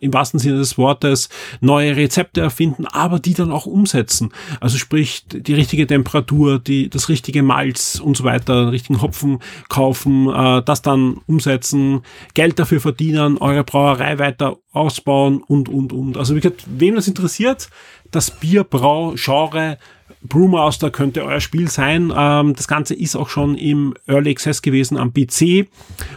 im 0.02 0.14
wahrsten 0.14 0.40
Sinne 0.40 0.58
des 0.58 0.78
Wortes 0.78 1.30
neue 1.62 1.96
Rezepte 1.96 2.42
erfinden, 2.42 2.86
aber 2.86 3.20
die 3.20 3.34
dann 3.34 3.52
auch 3.52 3.66
umsetzen. 3.66 4.32
Also 4.60 4.78
sprich 4.78 5.26
die 5.28 5.54
richtige 5.54 5.88
Temperatur, 5.88 6.60
die 6.60 6.90
das 6.90 7.08
richtige 7.08 7.44
Malz 7.44 8.02
und 8.04 8.18
so 8.18 8.26
weiter, 8.26 8.62
den 8.62 8.70
richtigen 8.70 9.02
Hopfen 9.02 9.40
kaufen, 9.70 10.30
äh, 10.30 10.62
das 10.64 10.82
dann 10.82 11.22
umsetzen, 11.28 12.02
Geld 12.34 12.60
dafür 12.60 12.82
verdienen, 12.82 13.38
eure 13.38 13.64
Brauerei 13.64 14.20
weiter 14.20 14.58
ausbauen 14.74 15.42
und 15.42 15.70
und 15.70 15.94
und. 15.94 16.18
Also 16.18 16.36
wie 16.36 16.42
gesagt, 16.42 16.66
wem 16.68 16.96
das 16.96 17.08
interessiert, 17.08 17.70
das 18.16 18.32
Bierbrau-Genre 18.32 19.78
Brewmaster 20.22 20.90
könnte 20.90 21.24
euer 21.24 21.40
Spiel 21.40 21.70
sein. 21.70 22.12
Ähm, 22.16 22.56
das 22.56 22.68
Ganze 22.68 22.96
ist 22.96 23.16
auch 23.16 23.30
schon 23.30 23.56
im 23.56 23.94
Early 24.08 24.32
Access 24.32 24.62
gewesen 24.62 24.98
am 24.98 25.14
PC, 25.14 25.68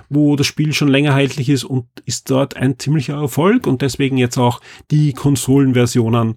wo 0.09 0.37
das 0.37 0.47
Spiel 0.47 0.73
schon 0.73 0.89
länger 0.89 1.11
erhältlich 1.11 1.49
ist 1.49 1.65
und 1.65 1.87
ist 2.07 2.31
dort 2.31 2.57
ein 2.57 2.79
ziemlicher 2.79 3.21
Erfolg 3.21 3.67
und 3.67 3.83
deswegen 3.83 4.17
jetzt 4.17 4.39
auch 4.39 4.61
die 4.91 5.13
Konsolenversionen 5.13 6.37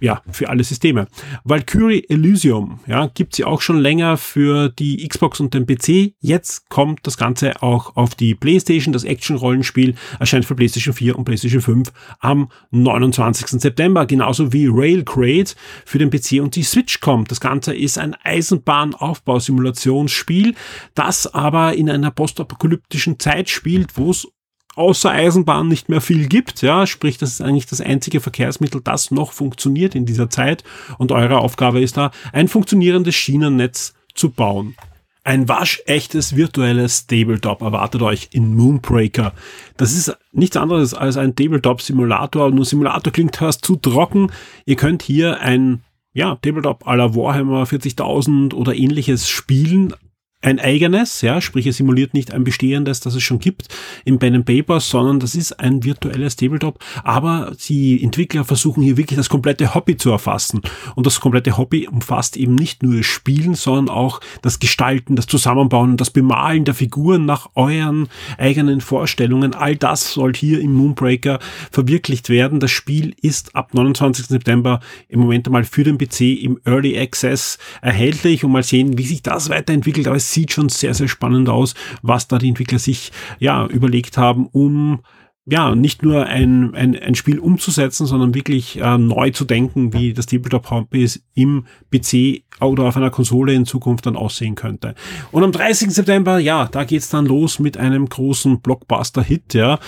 ja, 0.00 0.22
für 0.30 0.48
alle 0.48 0.64
Systeme. 0.64 1.06
Valkyrie 1.44 2.04
Elysium, 2.08 2.80
ja, 2.86 3.10
gibt's 3.14 3.38
ja 3.38 3.46
auch 3.46 3.60
schon 3.60 3.78
länger 3.78 4.16
für 4.16 4.68
die 4.68 5.06
Xbox 5.06 5.40
und 5.40 5.54
den 5.54 5.66
PC. 5.66 6.14
Jetzt 6.20 6.68
kommt 6.68 7.06
das 7.06 7.16
Ganze 7.16 7.62
auch 7.62 7.96
auf 7.96 8.14
die 8.14 8.34
PlayStation. 8.34 8.92
Das 8.92 9.04
Action-Rollenspiel 9.04 9.94
erscheint 10.18 10.44
für 10.44 10.54
PlayStation 10.54 10.94
4 10.94 11.18
und 11.18 11.24
PlayStation 11.24 11.60
5 11.60 11.92
am 12.20 12.48
29. 12.70 13.60
September, 13.60 14.06
genauso 14.06 14.52
wie 14.52 14.66
Rail 14.66 15.04
Crate 15.04 15.54
für 15.84 15.98
den 15.98 16.10
PC 16.10 16.40
und 16.40 16.56
die 16.56 16.62
Switch 16.62 17.00
kommt. 17.00 17.30
Das 17.30 17.40
Ganze 17.40 17.74
ist 17.74 17.98
ein 17.98 18.16
Eisenbahnaufbausimulationsspiel, 18.22 20.54
das 20.94 21.32
aber 21.32 21.74
in 21.74 21.90
einer 21.90 22.10
postapokalyptischen 22.10 23.18
Zeit 23.18 23.48
spielt, 23.48 23.96
wo 23.96 24.10
es 24.10 24.28
außer 24.76 25.10
Eisenbahn 25.10 25.68
nicht 25.68 25.88
mehr 25.88 26.00
viel 26.00 26.28
gibt, 26.28 26.62
ja, 26.62 26.86
sprich, 26.86 27.18
das 27.18 27.32
ist 27.32 27.40
eigentlich 27.40 27.66
das 27.66 27.80
einzige 27.80 28.20
Verkehrsmittel, 28.20 28.80
das 28.82 29.10
noch 29.10 29.32
funktioniert 29.32 29.94
in 29.94 30.06
dieser 30.06 30.30
Zeit 30.30 30.62
und 30.98 31.10
eure 31.12 31.38
Aufgabe 31.38 31.80
ist 31.80 31.96
da, 31.96 32.12
ein 32.32 32.48
funktionierendes 32.48 33.14
Schienennetz 33.14 33.94
zu 34.14 34.30
bauen. 34.30 34.76
Ein 35.24 35.48
waschechtes 35.48 36.36
virtuelles 36.36 37.08
Tabletop 37.08 37.60
erwartet 37.60 38.00
euch 38.02 38.28
in 38.30 38.54
Moonbreaker. 38.54 39.32
Das 39.76 39.92
ist 39.92 40.16
nichts 40.30 40.56
anderes 40.56 40.94
als 40.94 41.16
ein 41.16 41.34
Tabletop-Simulator. 41.34 42.52
Nur 42.52 42.64
Simulator 42.64 43.12
klingt 43.12 43.34
fast 43.34 43.64
zu 43.64 43.74
trocken. 43.74 44.30
Ihr 44.66 44.76
könnt 44.76 45.02
hier 45.02 45.40
ein 45.40 45.82
ja, 46.12 46.36
Tabletop 46.36 46.86
à 46.86 46.94
la 46.94 47.16
Warhammer 47.16 47.64
40.000 47.64 48.54
oder 48.54 48.76
ähnliches 48.76 49.28
spielen, 49.28 49.94
ein 50.42 50.60
eigenes, 50.60 51.22
ja, 51.22 51.40
sprich 51.40 51.66
es 51.66 51.78
simuliert 51.78 52.14
nicht 52.14 52.32
ein 52.32 52.44
bestehendes, 52.44 53.00
das 53.00 53.14
es 53.14 53.22
schon 53.22 53.38
gibt 53.38 53.68
im 54.04 54.18
Pen 54.18 54.34
and 54.34 54.44
Paper, 54.44 54.80
sondern 54.80 55.18
das 55.18 55.34
ist 55.34 55.58
ein 55.58 55.82
virtuelles 55.82 56.36
Tabletop, 56.36 56.78
aber 57.02 57.52
die 57.68 58.02
Entwickler 58.02 58.44
versuchen 58.44 58.82
hier 58.82 58.96
wirklich 58.96 59.16
das 59.16 59.28
komplette 59.28 59.74
Hobby 59.74 59.96
zu 59.96 60.10
erfassen 60.10 60.60
und 60.94 61.06
das 61.06 61.20
komplette 61.20 61.56
Hobby 61.56 61.88
umfasst 61.88 62.36
eben 62.36 62.54
nicht 62.54 62.82
nur 62.82 62.98
das 62.98 63.06
Spielen, 63.06 63.54
sondern 63.54 63.88
auch 63.88 64.20
das 64.42 64.60
Gestalten, 64.60 65.16
das 65.16 65.26
Zusammenbauen, 65.26 65.96
das 65.96 66.10
Bemalen 66.10 66.64
der 66.64 66.74
Figuren 66.74 67.24
nach 67.24 67.48
euren 67.54 68.08
eigenen 68.38 68.80
Vorstellungen, 68.80 69.54
all 69.54 69.74
das 69.74 70.12
soll 70.12 70.34
hier 70.34 70.60
im 70.60 70.74
Moonbreaker 70.74 71.40
verwirklicht 71.72 72.28
werden. 72.28 72.60
Das 72.60 72.70
Spiel 72.70 73.14
ist 73.20 73.56
ab 73.56 73.74
29. 73.74 74.26
September 74.26 74.80
im 75.08 75.20
Moment 75.20 75.46
einmal 75.46 75.64
für 75.64 75.82
den 75.82 75.98
PC 75.98 76.42
im 76.42 76.60
Early 76.64 76.98
Access 76.98 77.58
erhältlich 77.80 78.44
und 78.44 78.52
mal 78.52 78.62
sehen, 78.62 78.98
wie 78.98 79.06
sich 79.06 79.22
das 79.22 79.48
weiterentwickelt, 79.48 80.06
aber 80.06 80.16
es 80.26 80.32
sieht 80.32 80.52
schon 80.52 80.68
sehr, 80.68 80.94
sehr 80.94 81.08
spannend 81.08 81.48
aus, 81.48 81.74
was 82.02 82.28
da 82.28 82.38
die 82.38 82.48
Entwickler 82.48 82.78
sich 82.78 83.12
ja 83.38 83.66
überlegt 83.66 84.18
haben, 84.18 84.46
um 84.46 85.00
ja, 85.48 85.76
nicht 85.76 86.02
nur 86.02 86.26
ein, 86.26 86.74
ein, 86.74 86.98
ein 86.98 87.14
Spiel 87.14 87.38
umzusetzen, 87.38 88.04
sondern 88.04 88.34
wirklich 88.34 88.80
äh, 88.80 88.98
neu 88.98 89.30
zu 89.30 89.44
denken, 89.44 89.92
wie 89.92 90.12
das 90.12 90.26
Tabletop-Hobby 90.26 91.08
im 91.34 91.66
PC 91.92 92.42
oder 92.60 92.82
auf 92.82 92.96
einer 92.96 93.10
Konsole 93.10 93.54
in 93.54 93.64
Zukunft 93.64 94.06
dann 94.06 94.16
aussehen 94.16 94.56
könnte. 94.56 94.96
Und 95.30 95.44
am 95.44 95.52
30. 95.52 95.92
September, 95.92 96.40
ja, 96.40 96.66
da 96.66 96.82
geht's 96.82 97.10
dann 97.10 97.26
los 97.26 97.60
mit 97.60 97.76
einem 97.76 98.08
großen 98.08 98.60
Blockbuster-Hit, 98.60 99.54
ja. 99.54 99.78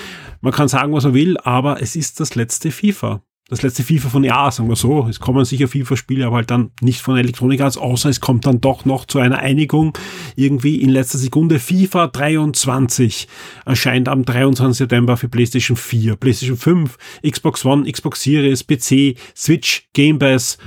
Man 0.40 0.52
kann 0.52 0.68
sagen, 0.68 0.92
was 0.92 1.04
er 1.04 1.14
will, 1.14 1.36
aber 1.38 1.82
es 1.82 1.96
ist 1.96 2.20
das 2.20 2.36
letzte 2.36 2.70
FIFA 2.70 3.22
das 3.48 3.62
letzte 3.62 3.82
FIFA 3.82 4.10
von 4.10 4.24
ja, 4.24 4.50
sagen 4.50 4.68
wir 4.68 4.76
so. 4.76 5.06
Es 5.08 5.20
kommen 5.20 5.42
sicher 5.46 5.68
FIFA-Spiele, 5.68 6.26
aber 6.26 6.36
halt 6.36 6.50
dann 6.50 6.70
nicht 6.82 7.00
von 7.00 7.16
Electronic 7.16 7.62
Arts, 7.62 7.78
außer 7.78 8.10
es 8.10 8.20
kommt 8.20 8.44
dann 8.44 8.60
doch 8.60 8.84
noch 8.84 9.06
zu 9.06 9.18
einer 9.18 9.38
Einigung 9.38 9.96
irgendwie 10.36 10.76
in 10.76 10.90
letzter 10.90 11.16
Sekunde. 11.16 11.58
FIFA 11.58 12.08
23 12.08 13.26
erscheint 13.64 14.08
am 14.08 14.26
23. 14.26 14.76
September 14.76 15.16
für 15.16 15.28
PlayStation 15.28 15.78
4, 15.78 16.16
PlayStation 16.16 16.58
5, 16.58 16.98
Xbox 17.26 17.64
One, 17.64 17.90
Xbox 17.90 18.22
Series, 18.22 18.64
PC, 18.64 19.16
Switch, 19.34 19.88
Game 19.94 20.18
Pass, 20.18 20.58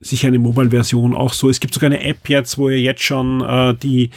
sicher 0.00 0.28
eine 0.28 0.40
Mobile-Version 0.40 1.14
auch 1.14 1.32
so. 1.32 1.48
Es 1.48 1.60
gibt 1.60 1.74
sogar 1.74 1.90
eine 1.90 2.02
App 2.02 2.28
jetzt, 2.28 2.58
wo 2.58 2.70
ihr 2.70 2.80
jetzt 2.80 3.04
schon 3.04 3.40
äh, 3.40 3.74
die 3.76 4.10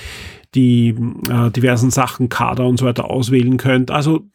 die 0.56 0.96
äh, 1.30 1.52
diversen 1.52 1.92
Sachen, 1.92 2.30
Kader 2.30 2.66
und 2.66 2.78
so 2.78 2.86
weiter 2.86 3.10
auswählen 3.12 3.58
könnt. 3.58 3.92
Also 3.92 4.26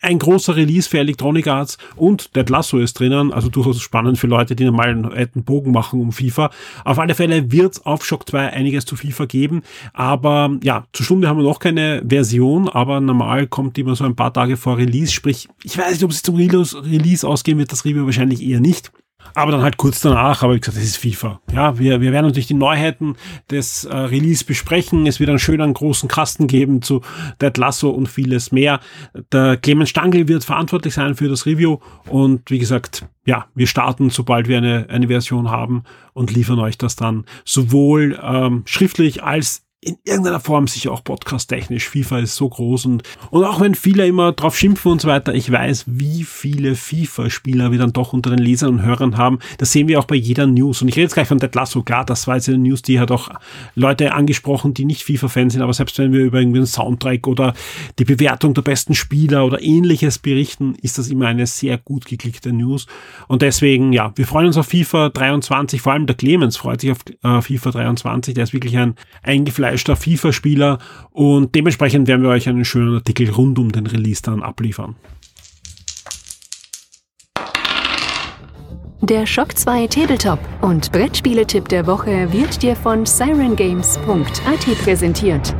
ein 0.00 0.18
großer 0.18 0.56
Release 0.56 0.88
für 0.88 0.98
Electronic 0.98 1.46
Arts 1.46 1.78
und 1.96 2.36
Dead 2.36 2.48
Lasso 2.48 2.78
ist 2.78 2.98
drinnen, 2.98 3.32
also 3.32 3.48
durchaus 3.48 3.80
spannend 3.80 4.18
für 4.18 4.26
Leute, 4.26 4.54
die 4.54 4.64
normal 4.64 4.88
einen 4.88 5.44
Bogen 5.44 5.72
machen 5.72 6.00
um 6.00 6.12
FIFA. 6.12 6.50
Auf 6.84 6.98
alle 6.98 7.14
Fälle 7.14 7.50
wird 7.50 7.74
es 7.74 7.86
auf 7.86 8.04
Shock 8.04 8.28
2 8.28 8.52
einiges 8.52 8.84
zu 8.84 8.96
FIFA 8.96 9.26
geben, 9.26 9.62
aber 9.92 10.58
ja, 10.62 10.84
zur 10.92 11.04
Stunde 11.04 11.28
haben 11.28 11.38
wir 11.38 11.44
noch 11.44 11.58
keine 11.58 12.02
Version, 12.06 12.68
aber 12.68 13.00
normal 13.00 13.46
kommt 13.46 13.78
immer 13.78 13.96
so 13.96 14.04
ein 14.04 14.16
paar 14.16 14.32
Tage 14.32 14.56
vor 14.56 14.78
Release, 14.78 15.12
sprich, 15.12 15.48
ich 15.62 15.78
weiß 15.78 15.92
nicht, 15.92 16.04
ob 16.04 16.10
es 16.10 16.22
zum 16.22 16.36
Release 16.36 17.26
ausgehen 17.26 17.58
wird, 17.58 17.72
das 17.72 17.84
Review 17.84 18.04
wahrscheinlich 18.04 18.42
eher 18.42 18.60
nicht. 18.60 18.92
Aber 19.34 19.52
dann 19.52 19.62
halt 19.62 19.76
kurz 19.76 20.00
danach, 20.00 20.42
aber 20.42 20.54
wie 20.54 20.60
gesagt, 20.60 20.76
das 20.76 20.84
ist 20.84 20.96
FIFA. 20.96 21.40
Ja, 21.52 21.78
wir, 21.78 22.00
wir 22.00 22.12
werden 22.12 22.26
natürlich 22.26 22.46
die 22.46 22.54
Neuheiten 22.54 23.16
des 23.50 23.84
äh, 23.84 23.96
Release 23.96 24.44
besprechen. 24.44 25.06
Es 25.06 25.18
wird 25.18 25.30
einen 25.30 25.38
schönen 25.38 25.74
großen 25.74 26.08
Kasten 26.08 26.46
geben 26.46 26.82
zu 26.82 27.00
Dead 27.40 27.56
Lasso 27.56 27.90
und 27.90 28.08
vieles 28.08 28.52
mehr. 28.52 28.80
Der 29.32 29.56
Clemens 29.56 29.90
Stangl 29.90 30.28
wird 30.28 30.44
verantwortlich 30.44 30.94
sein 30.94 31.14
für 31.14 31.28
das 31.28 31.46
Review 31.46 31.78
und 32.08 32.50
wie 32.50 32.58
gesagt, 32.58 33.06
ja, 33.26 33.46
wir 33.54 33.66
starten, 33.66 34.10
sobald 34.10 34.48
wir 34.48 34.58
eine, 34.58 34.86
eine 34.90 35.08
Version 35.08 35.50
haben 35.50 35.84
und 36.12 36.30
liefern 36.32 36.58
euch 36.58 36.78
das 36.78 36.94
dann 36.94 37.24
sowohl 37.44 38.18
ähm, 38.22 38.62
schriftlich 38.66 39.22
als 39.22 39.63
in 39.84 39.98
irgendeiner 40.04 40.40
Form 40.40 40.66
sicher 40.66 40.92
auch 40.92 41.04
podcast-technisch. 41.04 41.88
FIFA 41.88 42.20
ist 42.20 42.36
so 42.36 42.48
groß 42.48 42.86
und, 42.86 43.02
und 43.30 43.44
auch 43.44 43.60
wenn 43.60 43.74
viele 43.74 44.06
immer 44.06 44.32
drauf 44.32 44.56
schimpfen 44.56 44.92
und 44.92 45.00
so 45.02 45.08
weiter, 45.08 45.34
ich 45.34 45.50
weiß, 45.50 45.84
wie 45.86 46.24
viele 46.24 46.74
FIFA-Spieler 46.74 47.70
wir 47.70 47.78
dann 47.78 47.92
doch 47.92 48.14
unter 48.14 48.30
den 48.30 48.38
Lesern 48.38 48.70
und 48.70 48.82
Hörern 48.82 49.18
haben. 49.18 49.40
Das 49.58 49.72
sehen 49.72 49.86
wir 49.86 50.00
auch 50.00 50.06
bei 50.06 50.14
jeder 50.14 50.46
News. 50.46 50.80
Und 50.80 50.88
ich 50.88 50.96
rede 50.96 51.02
jetzt 51.02 51.14
gleich 51.14 51.28
von 51.28 51.38
Ted 51.38 51.54
Lasso. 51.54 51.82
Klar, 51.82 52.06
das 52.06 52.26
war 52.26 52.36
jetzt 52.36 52.48
eine 52.48 52.58
News, 52.58 52.80
die 52.80 52.98
hat 52.98 53.10
auch 53.10 53.28
Leute 53.74 54.14
angesprochen, 54.14 54.72
die 54.72 54.86
nicht 54.86 55.02
FIFA-Fans 55.02 55.52
sind. 55.52 55.62
Aber 55.62 55.74
selbst 55.74 55.98
wenn 55.98 56.12
wir 56.12 56.20
über 56.20 56.40
irgendwie 56.40 56.60
einen 56.60 56.66
Soundtrack 56.66 57.26
oder 57.26 57.52
die 57.98 58.04
Bewertung 58.04 58.54
der 58.54 58.62
besten 58.62 58.94
Spieler 58.94 59.44
oder 59.44 59.60
ähnliches 59.60 60.18
berichten, 60.18 60.76
ist 60.80 60.96
das 60.96 61.08
immer 61.08 61.26
eine 61.26 61.46
sehr 61.46 61.76
gut 61.76 62.06
geklickte 62.06 62.52
News. 62.52 62.86
Und 63.28 63.42
deswegen, 63.42 63.92
ja, 63.92 64.12
wir 64.16 64.26
freuen 64.26 64.46
uns 64.46 64.56
auf 64.56 64.68
FIFA 64.68 65.10
23. 65.10 65.82
Vor 65.82 65.92
allem 65.92 66.06
der 66.06 66.16
Clemens 66.16 66.56
freut 66.56 66.80
sich 66.80 66.90
auf 66.90 66.98
äh, 67.22 67.42
FIFA 67.42 67.70
23. 67.72 68.32
Der 68.32 68.44
ist 68.44 68.54
wirklich 68.54 68.78
ein 68.78 68.94
eingefleischter 69.22 69.73
eingefleischter 69.74 69.96
FIFA-Spieler 69.96 70.78
und 71.10 71.54
dementsprechend 71.54 72.08
werden 72.08 72.22
wir 72.22 72.30
euch 72.30 72.48
einen 72.48 72.64
schönen 72.64 72.94
Artikel 72.94 73.30
rund 73.30 73.58
um 73.58 73.72
den 73.72 73.86
Release 73.86 74.22
dann 74.22 74.42
abliefern. 74.42 74.96
Der 79.02 79.26
Shock 79.26 79.58
2 79.58 79.86
Tabletop 79.88 80.38
und 80.62 80.90
Brettspieletipp 80.90 81.68
der 81.68 81.86
Woche 81.86 82.32
wird 82.32 82.62
dir 82.62 82.74
von 82.74 83.04
sirengames.at 83.04 84.78
präsentiert. 84.82 85.54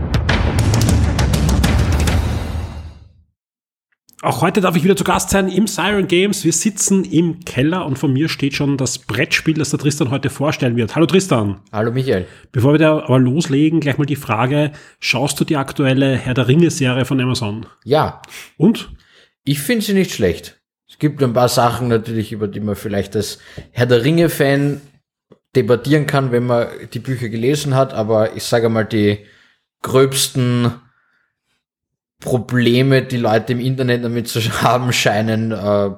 Auch 4.24 4.40
heute 4.40 4.62
darf 4.62 4.74
ich 4.74 4.82
wieder 4.82 4.96
zu 4.96 5.04
Gast 5.04 5.28
sein 5.28 5.50
im 5.50 5.66
Siren 5.66 6.08
Games. 6.08 6.44
Wir 6.44 6.52
sitzen 6.54 7.04
im 7.04 7.40
Keller 7.40 7.84
und 7.84 7.98
vor 7.98 8.08
mir 8.08 8.30
steht 8.30 8.54
schon 8.54 8.78
das 8.78 8.96
Brettspiel, 8.96 9.52
das 9.52 9.68
der 9.68 9.78
Tristan 9.78 10.10
heute 10.10 10.30
vorstellen 10.30 10.76
wird. 10.76 10.96
Hallo 10.96 11.04
Tristan. 11.04 11.60
Hallo 11.70 11.92
Michael. 11.92 12.26
Bevor 12.50 12.72
wir 12.72 12.78
da 12.78 13.00
aber 13.00 13.18
loslegen, 13.18 13.80
gleich 13.80 13.98
mal 13.98 14.06
die 14.06 14.16
Frage, 14.16 14.72
schaust 14.98 15.38
du 15.38 15.44
die 15.44 15.58
aktuelle 15.58 16.16
Herr 16.16 16.32
der 16.32 16.48
Ringe-Serie 16.48 17.04
von 17.04 17.20
Amazon? 17.20 17.66
Ja. 17.84 18.22
Und? 18.56 18.92
Ich 19.44 19.60
finde 19.60 19.84
sie 19.84 19.92
nicht 19.92 20.12
schlecht. 20.12 20.58
Es 20.88 20.98
gibt 20.98 21.22
ein 21.22 21.34
paar 21.34 21.50
Sachen 21.50 21.88
natürlich, 21.88 22.32
über 22.32 22.48
die 22.48 22.60
man 22.60 22.76
vielleicht 22.76 23.14
als 23.16 23.40
Herr 23.72 23.84
der 23.84 24.04
Ringe-Fan 24.04 24.80
debattieren 25.54 26.06
kann, 26.06 26.32
wenn 26.32 26.46
man 26.46 26.68
die 26.94 26.98
Bücher 26.98 27.28
gelesen 27.28 27.74
hat, 27.74 27.92
aber 27.92 28.34
ich 28.34 28.44
sage 28.44 28.70
mal, 28.70 28.84
die 28.84 29.18
gröbsten 29.82 30.72
Probleme, 32.24 33.02
die 33.02 33.18
Leute 33.18 33.52
im 33.52 33.60
Internet 33.60 34.02
damit 34.02 34.28
zu 34.28 34.40
haben 34.62 34.92
scheinen, 34.92 35.52
äh, 35.52 35.90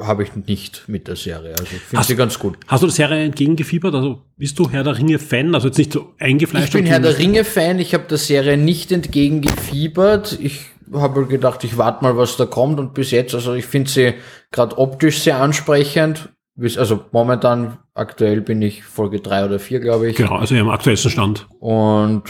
habe 0.00 0.22
ich 0.22 0.34
nicht 0.34 0.88
mit 0.88 1.08
der 1.08 1.16
Serie. 1.16 1.50
Also 1.58 1.76
ich 1.76 1.82
finde 1.82 2.04
sie 2.06 2.16
ganz 2.16 2.38
gut. 2.38 2.56
Hast 2.66 2.82
du 2.82 2.86
der 2.86 2.94
Serie 2.94 3.24
entgegengefiebert? 3.24 3.94
Also 3.94 4.22
bist 4.36 4.58
du 4.58 4.70
Herr 4.70 4.82
der 4.82 4.96
Ringe-Fan? 4.96 5.54
Also 5.54 5.68
jetzt 5.68 5.76
nicht 5.76 5.92
so 5.92 6.14
eingefleischt? 6.18 6.68
Ich 6.68 6.72
bin 6.72 6.86
Herr 6.86 7.00
der 7.00 7.18
Ringe-Fan. 7.18 7.80
Ich 7.80 7.94
habe 7.94 8.04
der 8.08 8.16
Serie 8.16 8.56
nicht 8.56 8.92
entgegengefiebert. 8.92 10.38
Ich 10.40 10.66
habe 10.92 11.26
gedacht, 11.26 11.64
ich 11.64 11.76
warte 11.76 12.02
mal, 12.04 12.16
was 12.16 12.36
da 12.36 12.46
kommt. 12.46 12.78
Und 12.78 12.94
bis 12.94 13.10
jetzt, 13.10 13.34
also 13.34 13.54
ich 13.54 13.66
finde 13.66 13.90
sie 13.90 14.14
gerade 14.52 14.78
optisch 14.78 15.20
sehr 15.20 15.38
ansprechend. 15.38 16.30
Also 16.76 17.04
momentan, 17.12 17.78
aktuell 17.94 18.40
bin 18.40 18.62
ich 18.62 18.84
Folge 18.84 19.20
drei 19.20 19.44
oder 19.44 19.58
vier, 19.58 19.80
glaube 19.80 20.10
ich. 20.10 20.16
Genau, 20.16 20.36
also 20.36 20.54
im 20.54 20.68
aktuellsten 20.68 21.10
Stand. 21.10 21.46
Und 21.58 22.22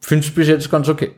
finde 0.00 0.26
es 0.26 0.32
bis 0.32 0.48
jetzt 0.48 0.70
ganz 0.70 0.88
okay. 0.88 1.10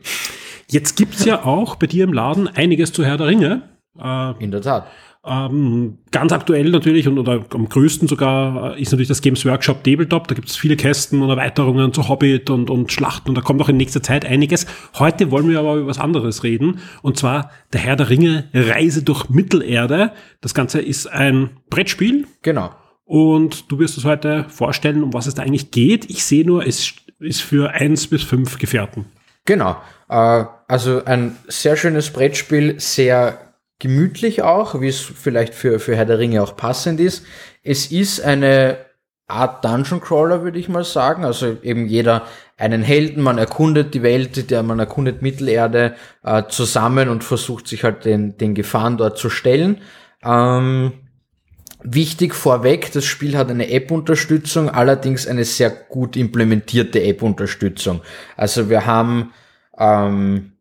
Jetzt 0.73 0.97
gibt's 0.97 1.23
ja 1.23 1.45
auch 1.45 1.75
bei 1.75 1.85
dir 1.85 2.03
im 2.03 2.13
Laden 2.13 2.47
einiges 2.47 2.91
zu 2.91 3.05
Herr 3.05 3.17
der 3.17 3.27
Ringe. 3.27 3.61
Äh, 3.95 4.43
In 4.43 4.49
der 4.49 4.61
Tat. 4.61 4.87
Ähm, 5.23 5.99
ganz 6.09 6.33
aktuell 6.33 6.71
natürlich 6.71 7.07
und 7.07 7.19
oder 7.19 7.45
am 7.53 7.69
größten 7.69 8.07
sogar 8.07 8.75
ist 8.75 8.91
natürlich 8.91 9.07
das 9.07 9.21
Games 9.21 9.45
Workshop 9.45 9.83
Tabletop. 9.83 10.27
Da 10.27 10.33
gibt 10.33 10.49
es 10.49 10.55
viele 10.55 10.75
Kästen 10.75 11.21
und 11.21 11.29
Erweiterungen 11.29 11.93
zu 11.93 12.09
Hobbit 12.09 12.49
und, 12.49 12.71
und 12.71 12.91
Schlachten 12.91 13.29
und 13.29 13.35
da 13.35 13.41
kommt 13.41 13.61
auch 13.61 13.69
in 13.69 13.77
nächster 13.77 14.01
Zeit 14.01 14.25
einiges. 14.25 14.65
Heute 14.97 15.29
wollen 15.29 15.47
wir 15.47 15.59
aber 15.59 15.75
über 15.75 15.87
was 15.87 15.99
anderes 15.99 16.43
reden 16.43 16.79
und 17.03 17.17
zwar 17.17 17.51
der 17.71 17.81
Herr 17.81 17.95
der 17.95 18.09
Ringe 18.09 18.49
Reise 18.51 19.03
durch 19.03 19.29
Mittelerde. 19.29 20.11
Das 20.41 20.55
Ganze 20.55 20.81
ist 20.81 21.05
ein 21.05 21.51
Brettspiel. 21.69 22.25
Genau. 22.41 22.71
Und 23.05 23.71
du 23.71 23.77
wirst 23.77 23.95
uns 23.97 24.05
heute 24.05 24.45
vorstellen, 24.49 25.03
um 25.03 25.13
was 25.13 25.27
es 25.27 25.35
da 25.35 25.43
eigentlich 25.43 25.69
geht. 25.69 26.09
Ich 26.09 26.25
sehe 26.25 26.45
nur, 26.45 26.65
es 26.65 26.95
ist 27.19 27.41
für 27.41 27.69
eins 27.69 28.07
bis 28.07 28.23
fünf 28.23 28.57
Gefährten. 28.57 29.05
Genau. 29.45 29.77
Äh, 30.09 30.45
also 30.67 31.03
ein 31.05 31.37
sehr 31.47 31.75
schönes 31.75 32.11
Brettspiel, 32.11 32.79
sehr 32.79 33.53
gemütlich 33.79 34.41
auch, 34.41 34.79
wie 34.79 34.87
es 34.87 35.01
vielleicht 35.01 35.53
für, 35.53 35.79
für 35.79 35.95
Herr 35.95 36.05
der 36.05 36.19
Ringe 36.19 36.41
auch 36.41 36.55
passend 36.55 36.99
ist. 36.99 37.25
Es 37.63 37.87
ist 37.91 38.21
eine 38.21 38.77
Art 39.27 39.65
Dungeon 39.65 39.99
Crawler, 39.99 40.43
würde 40.43 40.59
ich 40.59 40.69
mal 40.69 40.83
sagen. 40.83 41.25
Also 41.25 41.57
eben 41.63 41.87
jeder 41.87 42.23
einen 42.57 42.83
Helden, 42.83 43.21
man 43.21 43.37
erkundet 43.37 43.93
die 43.93 44.03
Welt, 44.03 44.49
der 44.51 44.63
man 44.63 44.79
erkundet 44.79 45.21
Mittelerde 45.21 45.95
äh, 46.23 46.43
zusammen 46.47 47.09
und 47.09 47.23
versucht 47.23 47.67
sich 47.67 47.83
halt 47.83 48.05
den, 48.05 48.37
den 48.37 48.53
Gefahren 48.53 48.97
dort 48.97 49.17
zu 49.17 49.29
stellen. 49.29 49.81
Ähm, 50.23 50.93
wichtig 51.83 52.33
vorweg, 52.33 52.91
das 52.91 53.05
Spiel 53.05 53.37
hat 53.37 53.49
eine 53.49 53.69
App-Unterstützung, 53.69 54.69
allerdings 54.69 55.27
eine 55.27 55.45
sehr 55.45 55.69
gut 55.69 56.15
implementierte 56.15 57.01
App-Unterstützung. 57.03 58.01
Also 58.37 58.69
wir 58.69 58.85
haben 58.85 59.33
ähm, 59.77 60.53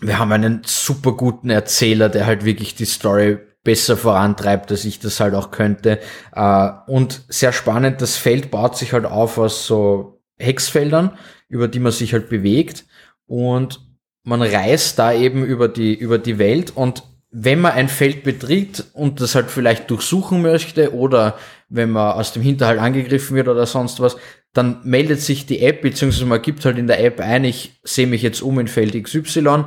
wir 0.00 0.18
haben 0.18 0.32
einen 0.32 0.62
super 0.64 1.12
guten 1.12 1.50
Erzähler, 1.50 2.08
der 2.08 2.26
halt 2.26 2.44
wirklich 2.44 2.74
die 2.74 2.84
Story 2.84 3.38
besser 3.64 3.96
vorantreibt, 3.96 4.70
als 4.70 4.84
ich 4.84 5.00
das 5.00 5.20
halt 5.20 5.34
auch 5.34 5.50
könnte. 5.50 5.98
Äh, 6.34 6.70
und 6.86 7.22
sehr 7.28 7.52
spannend, 7.52 8.00
das 8.00 8.16
Feld 8.16 8.50
baut 8.50 8.76
sich 8.76 8.92
halt 8.92 9.06
auf 9.06 9.38
aus 9.38 9.66
so 9.66 10.22
Hexfeldern, 10.38 11.18
über 11.48 11.68
die 11.68 11.80
man 11.80 11.92
sich 11.92 12.12
halt 12.12 12.28
bewegt. 12.28 12.86
Und 13.26 13.80
man 14.22 14.42
reist 14.42 14.98
da 14.98 15.12
eben 15.12 15.44
über 15.44 15.68
die, 15.68 15.94
über 15.94 16.18
die 16.18 16.38
Welt 16.38 16.76
und 16.76 17.02
wenn 17.30 17.60
man 17.60 17.72
ein 17.72 17.88
Feld 17.88 18.24
betritt 18.24 18.86
und 18.94 19.20
das 19.20 19.34
halt 19.34 19.50
vielleicht 19.50 19.90
durchsuchen 19.90 20.40
möchte 20.40 20.94
oder 20.94 21.38
wenn 21.68 21.90
man 21.90 22.12
aus 22.12 22.32
dem 22.32 22.42
Hinterhalt 22.42 22.80
angegriffen 22.80 23.36
wird 23.36 23.48
oder 23.48 23.66
sonst 23.66 24.00
was, 24.00 24.16
dann 24.54 24.80
meldet 24.84 25.20
sich 25.20 25.44
die 25.44 25.60
App, 25.60 25.82
beziehungsweise 25.82 26.24
man 26.24 26.40
gibt 26.40 26.64
halt 26.64 26.78
in 26.78 26.86
der 26.86 27.04
App 27.04 27.20
ein, 27.20 27.44
ich 27.44 27.78
sehe 27.84 28.06
mich 28.06 28.22
jetzt 28.22 28.40
um 28.40 28.58
in 28.58 28.68
Feld 28.68 29.00
XY 29.00 29.66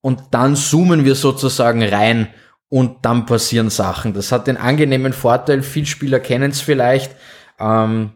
und 0.00 0.22
dann 0.32 0.56
zoomen 0.56 1.04
wir 1.04 1.14
sozusagen 1.14 1.82
rein 1.82 2.28
und 2.68 3.04
dann 3.04 3.26
passieren 3.26 3.70
Sachen. 3.70 4.12
Das 4.12 4.32
hat 4.32 4.48
den 4.48 4.56
angenehmen 4.56 5.12
Vorteil, 5.12 5.62
viele 5.62 5.86
Spieler 5.86 6.18
kennen 6.18 6.50
es 6.50 6.60
vielleicht, 6.60 7.14
ähm, 7.60 8.15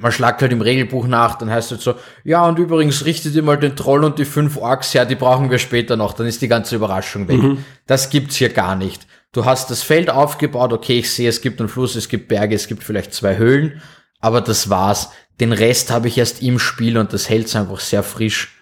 man 0.00 0.12
schlagt 0.12 0.40
halt 0.40 0.52
im 0.52 0.60
Regelbuch 0.60 1.06
nach, 1.06 1.36
dann 1.36 1.50
heißt 1.50 1.72
es 1.72 1.86
halt 1.86 1.96
so, 1.96 2.02
ja 2.24 2.46
und 2.46 2.58
übrigens 2.58 3.04
richtet 3.04 3.34
ihr 3.34 3.42
mal 3.42 3.58
den 3.58 3.76
Troll 3.76 4.04
und 4.04 4.18
die 4.18 4.24
fünf 4.24 4.56
Orks 4.56 4.94
her, 4.94 5.04
die 5.04 5.14
brauchen 5.14 5.50
wir 5.50 5.58
später 5.58 5.96
noch, 5.96 6.14
dann 6.14 6.26
ist 6.26 6.40
die 6.42 6.48
ganze 6.48 6.76
Überraschung 6.76 7.28
weg. 7.28 7.42
Mhm. 7.42 7.64
Das 7.86 8.10
gibt's 8.10 8.36
hier 8.36 8.48
gar 8.48 8.74
nicht. 8.74 9.06
Du 9.32 9.44
hast 9.44 9.70
das 9.70 9.82
Feld 9.82 10.10
aufgebaut, 10.10 10.72
okay, 10.72 10.98
ich 10.98 11.10
sehe, 11.10 11.28
es 11.28 11.40
gibt 11.40 11.60
einen 11.60 11.68
Fluss, 11.68 11.94
es 11.94 12.08
gibt 12.08 12.28
Berge, 12.28 12.54
es 12.54 12.68
gibt 12.68 12.84
vielleicht 12.84 13.14
zwei 13.14 13.36
Höhlen, 13.36 13.82
aber 14.20 14.40
das 14.40 14.70
war's. 14.70 15.10
Den 15.40 15.52
Rest 15.52 15.90
habe 15.90 16.08
ich 16.08 16.18
erst 16.18 16.42
im 16.42 16.58
Spiel 16.58 16.98
und 16.98 17.12
das 17.12 17.28
hält's 17.28 17.56
einfach 17.56 17.80
sehr 17.80 18.02
frisch. 18.02 18.56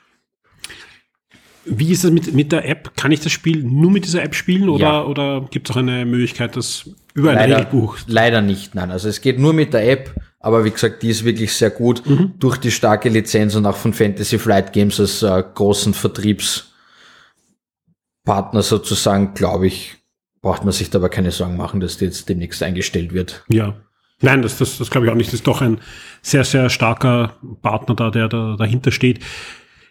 Wie 1.64 1.92
ist 1.92 2.04
es 2.04 2.10
mit, 2.10 2.32
mit 2.34 2.52
der 2.52 2.66
App? 2.68 2.96
Kann 2.96 3.12
ich 3.12 3.20
das 3.20 3.32
Spiel 3.32 3.62
nur 3.62 3.90
mit 3.90 4.04
dieser 4.04 4.22
App 4.22 4.34
spielen 4.34 4.68
oder, 4.68 4.84
ja. 4.84 5.04
oder 5.04 5.46
gibt 5.50 5.68
es 5.68 5.76
auch 5.76 5.80
eine 5.80 6.04
Möglichkeit, 6.06 6.56
das 6.56 6.90
über 7.14 7.30
ein 7.30 7.36
leider, 7.36 7.58
Regelbuch? 7.58 7.98
Leider 8.06 8.40
nicht, 8.40 8.74
nein. 8.74 8.90
Also 8.90 9.08
es 9.08 9.20
geht 9.20 9.38
nur 9.38 9.52
mit 9.52 9.74
der 9.74 9.88
App, 9.88 10.14
aber 10.40 10.64
wie 10.64 10.70
gesagt, 10.70 11.02
die 11.02 11.10
ist 11.10 11.24
wirklich 11.24 11.54
sehr 11.54 11.70
gut 11.70 12.02
mhm. 12.06 12.32
durch 12.38 12.56
die 12.56 12.70
starke 12.70 13.10
Lizenz 13.10 13.54
und 13.54 13.66
auch 13.66 13.76
von 13.76 13.92
Fantasy 13.92 14.38
Flight 14.38 14.72
Games 14.72 14.98
als 14.98 15.22
äh, 15.22 15.44
großen 15.54 15.92
Vertriebspartner 15.92 18.62
sozusagen, 18.62 19.34
glaube 19.34 19.66
ich, 19.66 19.98
braucht 20.40 20.64
man 20.64 20.72
sich 20.72 20.88
da 20.88 20.96
aber 20.98 21.10
keine 21.10 21.30
Sorgen 21.30 21.58
machen, 21.58 21.80
dass 21.80 21.98
die 21.98 22.06
jetzt 22.06 22.30
demnächst 22.30 22.62
eingestellt 22.62 23.12
wird. 23.12 23.44
Ja. 23.48 23.76
Nein, 24.22 24.42
das, 24.42 24.58
das, 24.58 24.78
das 24.78 24.90
glaube 24.90 25.06
ich 25.06 25.12
auch 25.12 25.16
nicht. 25.16 25.28
Das 25.28 25.34
ist 25.34 25.46
doch 25.46 25.60
ein 25.60 25.78
sehr, 26.22 26.44
sehr 26.44 26.70
starker 26.70 27.34
Partner 27.62 27.94
da, 27.94 28.10
der 28.10 28.28
da 28.28 28.56
dahinter 28.56 28.92
steht. 28.92 29.20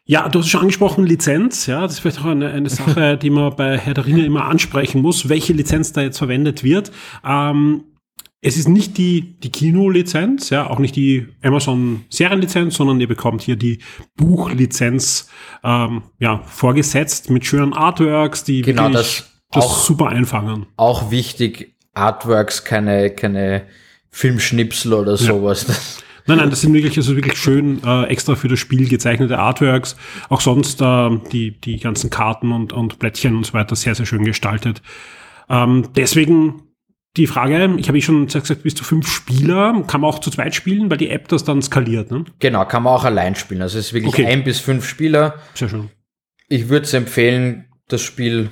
Ja, 0.05 0.29
du 0.29 0.39
hast 0.39 0.49
schon 0.49 0.61
angesprochen, 0.61 1.05
Lizenz. 1.05 1.67
Ja, 1.67 1.81
das 1.81 1.93
ist 1.93 1.99
vielleicht 1.99 2.21
auch 2.21 2.25
eine, 2.25 2.49
eine 2.49 2.69
Sache, 2.69 3.17
die 3.17 3.29
man 3.29 3.55
bei 3.55 3.77
Herr 3.77 3.93
der 3.93 4.07
Ringe 4.07 4.25
immer 4.25 4.45
ansprechen 4.45 5.03
muss, 5.03 5.29
welche 5.29 5.53
Lizenz 5.53 5.93
da 5.93 6.01
jetzt 6.01 6.17
verwendet 6.17 6.63
wird. 6.63 6.91
Ähm, 7.23 7.83
es 8.41 8.55
ist 8.55 8.69
nicht 8.69 8.97
die, 8.97 9.37
die 9.39 9.49
Kino-Lizenz, 9.49 10.49
ja, 10.49 10.69
auch 10.69 10.79
nicht 10.79 10.95
die 10.95 11.27
Amazon-Serienlizenz, 11.43 12.75
sondern 12.75 13.01
ihr 13.01 13.07
bekommt 13.07 13.41
hier 13.41 13.57
die 13.57 13.79
Buchlizenz 14.15 15.29
ähm, 15.63 16.03
ja, 16.19 16.41
vorgesetzt 16.45 17.29
mit 17.29 17.45
schönen 17.45 17.73
Artworks, 17.73 18.45
die 18.45 18.61
genau, 18.61 18.89
das, 18.89 19.29
das 19.51 19.65
auch, 19.65 19.83
super 19.83 20.07
einfangen. 20.07 20.67
Auch 20.77 21.11
wichtig, 21.11 21.75
Artworks, 21.93 22.63
keine, 22.63 23.09
keine 23.09 23.63
Filmschnipsel 24.09 24.93
oder 24.93 25.17
sowas. 25.17 25.67
Ja. 25.67 25.75
Nein, 26.27 26.37
nein, 26.37 26.51
das 26.51 26.61
sind 26.61 26.75
wirklich, 26.75 26.95
also 26.95 27.15
wirklich 27.15 27.39
schön 27.39 27.81
äh, 27.83 28.03
extra 28.03 28.35
für 28.35 28.47
das 28.47 28.59
Spiel 28.59 28.87
gezeichnete 28.87 29.39
Artworks. 29.39 29.95
Auch 30.27 30.41
sonst 30.41 30.79
äh, 30.79 31.09
die, 31.31 31.59
die 31.59 31.79
ganzen 31.79 32.11
Karten 32.11 32.51
und, 32.51 32.71
und 32.71 32.99
Blättchen 32.99 33.35
und 33.35 33.47
so 33.47 33.53
weiter 33.53 33.75
sehr, 33.75 33.95
sehr 33.95 34.05
schön 34.05 34.23
gestaltet. 34.23 34.83
Ähm, 35.49 35.87
deswegen 35.95 36.68
die 37.17 37.27
Frage, 37.27 37.75
ich 37.77 37.87
habe 37.87 37.97
eh 37.97 38.01
schon 38.01 38.27
gesagt, 38.27 38.63
bis 38.63 38.75
zu 38.75 38.83
fünf 38.83 39.07
Spieler, 39.09 39.83
kann 39.87 40.01
man 40.01 40.09
auch 40.09 40.19
zu 40.19 40.29
zweit 40.29 40.53
spielen, 40.53 40.89
weil 40.89 40.97
die 40.97 41.09
App 41.09 41.27
das 41.27 41.43
dann 41.43 41.61
skaliert, 41.61 42.11
ne? 42.11 42.25
Genau, 42.39 42.65
kann 42.65 42.83
man 42.83 42.93
auch 42.93 43.03
allein 43.03 43.35
spielen. 43.35 43.61
Also 43.61 43.79
es 43.79 43.87
ist 43.87 43.93
wirklich 43.93 44.13
okay. 44.13 44.25
ein 44.27 44.43
bis 44.43 44.59
fünf 44.59 44.87
Spieler. 44.87 45.35
Sehr 45.55 45.69
schön. 45.69 45.89
Ich 46.47 46.69
würde 46.69 46.85
es 46.85 46.93
empfehlen, 46.93 47.65
das 47.87 48.01
Spiel 48.01 48.49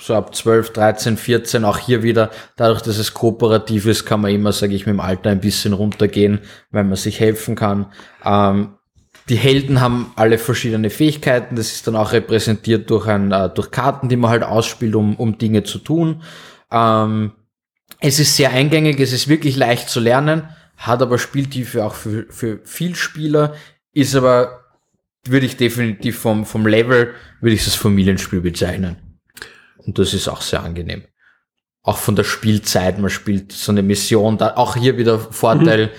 so 0.00 0.14
ab 0.14 0.34
12, 0.34 0.72
13, 0.72 1.16
14, 1.16 1.64
auch 1.64 1.78
hier 1.78 2.02
wieder, 2.02 2.30
dadurch, 2.56 2.82
dass 2.82 2.98
es 2.98 3.14
kooperativ 3.14 3.86
ist, 3.86 4.04
kann 4.04 4.20
man 4.20 4.32
immer, 4.32 4.52
sage 4.52 4.74
ich, 4.74 4.86
mit 4.86 4.94
dem 4.94 5.00
Alter 5.00 5.30
ein 5.30 5.40
bisschen 5.40 5.72
runtergehen, 5.72 6.40
weil 6.70 6.84
man 6.84 6.96
sich 6.96 7.20
helfen 7.20 7.54
kann. 7.54 7.92
Ähm, 8.24 8.74
die 9.28 9.36
Helden 9.36 9.80
haben 9.80 10.12
alle 10.16 10.38
verschiedene 10.38 10.90
Fähigkeiten, 10.90 11.56
das 11.56 11.72
ist 11.72 11.86
dann 11.86 11.96
auch 11.96 12.12
repräsentiert 12.12 12.90
durch, 12.90 13.06
ein, 13.06 13.30
äh, 13.30 13.48
durch 13.50 13.70
Karten, 13.70 14.08
die 14.08 14.16
man 14.16 14.30
halt 14.30 14.42
ausspielt, 14.42 14.96
um, 14.96 15.14
um 15.16 15.38
Dinge 15.38 15.62
zu 15.62 15.78
tun. 15.78 16.22
Ähm, 16.72 17.32
es 18.06 18.20
ist 18.20 18.36
sehr 18.36 18.52
eingängig, 18.52 19.00
es 19.00 19.14
ist 19.14 19.28
wirklich 19.28 19.56
leicht 19.56 19.88
zu 19.88 19.98
lernen, 19.98 20.50
hat 20.76 21.00
aber 21.00 21.18
Spieltiefe 21.18 21.86
auch 21.86 21.94
für, 21.94 22.26
für 22.28 22.60
viel 22.64 22.96
Spieler, 22.96 23.54
ist 23.92 24.14
aber, 24.14 24.60
würde 25.26 25.46
ich 25.46 25.56
definitiv 25.56 26.18
vom, 26.18 26.44
vom 26.44 26.66
Level, 26.66 27.14
würde 27.40 27.54
ich 27.54 27.64
das 27.64 27.76
Familienspiel 27.76 28.42
bezeichnen. 28.42 28.96
Und 29.78 29.98
das 29.98 30.12
ist 30.12 30.28
auch 30.28 30.42
sehr 30.42 30.62
angenehm. 30.62 31.04
Auch 31.82 31.96
von 31.96 32.14
der 32.14 32.24
Spielzeit, 32.24 32.98
man 32.98 33.08
spielt 33.08 33.52
so 33.52 33.72
eine 33.72 33.82
Mission, 33.82 34.36
da 34.36 34.54
auch 34.56 34.76
hier 34.76 34.98
wieder 34.98 35.18
Vorteil, 35.18 35.86
mhm. 35.86 35.90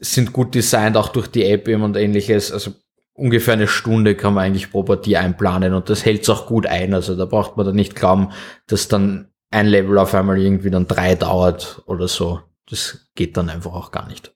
sind 0.00 0.34
gut 0.34 0.54
designt, 0.54 0.98
auch 0.98 1.08
durch 1.08 1.28
die 1.28 1.46
App 1.46 1.66
und 1.68 1.96
ähnliches. 1.96 2.52
Also 2.52 2.74
ungefähr 3.14 3.54
eine 3.54 3.68
Stunde 3.68 4.16
kann 4.16 4.34
man 4.34 4.44
eigentlich 4.44 4.70
pro 4.70 4.82
Partie 4.82 5.16
einplanen 5.16 5.72
und 5.72 5.88
das 5.88 6.04
hält 6.04 6.28
auch 6.28 6.46
gut 6.46 6.66
ein. 6.66 6.92
Also 6.92 7.16
da 7.16 7.24
braucht 7.24 7.56
man 7.56 7.64
dann 7.64 7.76
nicht 7.76 7.96
glauben, 7.96 8.32
dass 8.66 8.88
dann 8.88 9.30
ein 9.50 9.66
Level 9.66 9.98
auf 9.98 10.14
einmal 10.14 10.38
irgendwie 10.38 10.70
dann 10.70 10.86
drei 10.86 11.14
dauert 11.14 11.82
oder 11.86 12.08
so. 12.08 12.40
Das 12.68 13.08
geht 13.14 13.36
dann 13.36 13.48
einfach 13.48 13.72
auch 13.72 13.90
gar 13.90 14.08
nicht. 14.08 14.34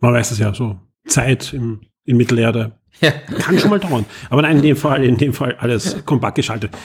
Man 0.00 0.12
weiß 0.12 0.30
es 0.32 0.38
ja 0.38 0.52
so. 0.52 0.78
Zeit 1.06 1.52
im, 1.52 1.80
in 2.04 2.16
Mittelerde. 2.16 2.78
Ja. 3.00 3.10
Kann 3.10 3.58
schon 3.58 3.70
mal 3.70 3.80
dauern. 3.80 4.04
Aber 4.28 4.42
nein, 4.42 4.56
in 4.56 4.62
dem 4.62 4.76
Fall, 4.76 5.02
in 5.04 5.16
dem 5.16 5.32
Fall 5.32 5.56
alles 5.58 6.04
kompakt 6.04 6.36
geschaltet. 6.36 6.76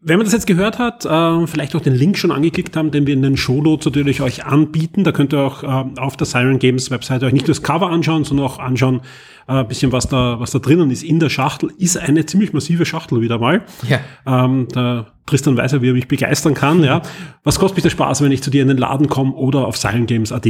Wenn 0.00 0.18
man 0.18 0.26
das 0.26 0.34
jetzt 0.34 0.46
gehört 0.46 0.78
hat, 0.78 1.06
äh, 1.06 1.46
vielleicht 1.46 1.74
auch 1.74 1.80
den 1.80 1.94
Link 1.94 2.18
schon 2.18 2.30
angeklickt 2.30 2.76
haben, 2.76 2.90
den 2.90 3.06
wir 3.06 3.14
in 3.14 3.22
den 3.22 3.36
Shownotes 3.36 3.86
natürlich 3.86 4.20
euch 4.20 4.44
anbieten. 4.44 5.04
Da 5.04 5.12
könnt 5.12 5.32
ihr 5.32 5.40
auch 5.40 5.62
äh, 5.62 5.98
auf 5.98 6.16
der 6.16 6.26
Siren 6.26 6.58
Games 6.58 6.90
Webseite 6.90 7.24
euch 7.26 7.32
nicht 7.32 7.46
nur 7.46 7.54
das 7.54 7.62
Cover 7.62 7.88
anschauen, 7.90 8.24
sondern 8.24 8.46
auch 8.46 8.58
anschauen, 8.58 9.00
äh, 9.48 9.64
bisschen 9.64 9.92
was 9.92 10.06
da, 10.08 10.38
was 10.38 10.50
da 10.50 10.58
drinnen 10.58 10.90
ist 10.90 11.02
in 11.02 11.18
der 11.18 11.30
Schachtel. 11.30 11.72
Ist 11.78 11.96
eine 11.96 12.26
ziemlich 12.26 12.52
massive 12.52 12.84
Schachtel 12.84 13.22
wieder 13.22 13.38
mal. 13.38 13.64
Ja. 13.88 14.00
Ähm, 14.26 14.68
der 14.74 15.06
Tristan 15.24 15.56
weiß 15.56 15.72
ja, 15.72 15.82
wie 15.82 15.88
er 15.88 15.94
mich 15.94 16.08
begeistern 16.08 16.54
kann. 16.54 16.84
Ja. 16.84 17.02
Was 17.42 17.58
kostet 17.58 17.78
mich 17.78 17.82
der 17.82 17.90
Spaß, 17.90 18.22
wenn 18.22 18.30
ich 18.30 18.42
zu 18.42 18.50
dir 18.50 18.62
in 18.62 18.68
den 18.68 18.78
Laden 18.78 19.08
komme 19.08 19.32
oder 19.32 19.66
auf 19.66 19.76
sirengames.at 19.76 20.46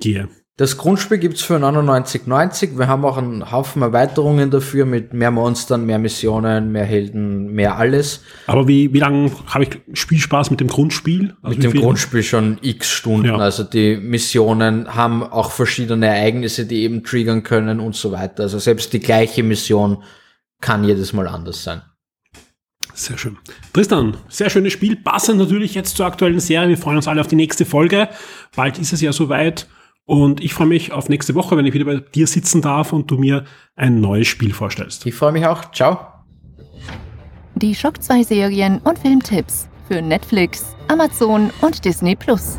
gehe? 0.00 0.28
Das 0.58 0.76
Grundspiel 0.76 1.18
gibt's 1.18 1.40
für 1.40 1.54
99,90. 1.54 2.76
Wir 2.76 2.88
haben 2.88 3.04
auch 3.04 3.16
einen 3.16 3.52
Haufen 3.52 3.80
Erweiterungen 3.80 4.50
dafür 4.50 4.86
mit 4.86 5.14
mehr 5.14 5.30
Monstern, 5.30 5.86
mehr 5.86 6.00
Missionen, 6.00 6.72
mehr 6.72 6.84
Helden, 6.84 7.52
mehr 7.52 7.76
alles. 7.76 8.24
Aber 8.48 8.66
wie, 8.66 8.92
wie 8.92 8.98
lange 8.98 9.30
habe 9.46 9.64
ich 9.64 9.78
Spielspaß 9.96 10.50
mit 10.50 10.58
dem 10.58 10.66
Grundspiel? 10.66 11.36
Also 11.42 11.54
mit 11.54 11.62
dem 11.62 11.70
viel? 11.70 11.80
Grundspiel 11.80 12.24
schon 12.24 12.58
x 12.60 12.90
Stunden. 12.90 13.28
Ja. 13.28 13.36
Also 13.36 13.62
die 13.62 13.98
Missionen 13.98 14.96
haben 14.96 15.22
auch 15.22 15.52
verschiedene 15.52 16.08
Ereignisse, 16.08 16.66
die 16.66 16.82
eben 16.82 17.04
triggern 17.04 17.44
können 17.44 17.78
und 17.78 17.94
so 17.94 18.10
weiter. 18.10 18.42
Also 18.42 18.58
selbst 18.58 18.92
die 18.92 19.00
gleiche 19.00 19.44
Mission 19.44 20.02
kann 20.60 20.82
jedes 20.82 21.12
Mal 21.12 21.28
anders 21.28 21.62
sein. 21.62 21.82
Sehr 22.94 23.16
schön. 23.16 23.38
Tristan, 23.72 24.16
sehr 24.28 24.50
schönes 24.50 24.72
Spiel. 24.72 24.96
Passend 24.96 25.38
natürlich 25.38 25.76
jetzt 25.76 25.96
zur 25.96 26.06
aktuellen 26.06 26.40
Serie. 26.40 26.70
Wir 26.70 26.78
freuen 26.78 26.96
uns 26.96 27.06
alle 27.06 27.20
auf 27.20 27.28
die 27.28 27.36
nächste 27.36 27.64
Folge. 27.64 28.08
Bald 28.56 28.80
ist 28.80 28.92
es 28.92 29.00
ja 29.00 29.12
soweit. 29.12 29.68
Und 30.08 30.42
ich 30.42 30.54
freue 30.54 30.68
mich 30.68 30.90
auf 30.90 31.10
nächste 31.10 31.34
Woche, 31.34 31.54
wenn 31.58 31.66
ich 31.66 31.74
wieder 31.74 31.84
bei 31.84 31.96
dir 31.96 32.26
sitzen 32.26 32.62
darf 32.62 32.94
und 32.94 33.10
du 33.10 33.18
mir 33.18 33.44
ein 33.76 34.00
neues 34.00 34.26
Spiel 34.26 34.54
vorstellst. 34.54 35.04
Ich 35.04 35.14
freue 35.14 35.32
mich 35.32 35.44
auch. 35.46 35.70
Ciao. 35.70 35.98
Die 37.56 37.74
Schock 37.74 38.02
2 38.02 38.22
Serien 38.22 38.78
und 38.84 38.98
Filmtipps 38.98 39.68
für 39.86 40.00
Netflix, 40.00 40.74
Amazon 40.88 41.50
und 41.60 41.84
Disney 41.84 42.16
Plus. 42.16 42.56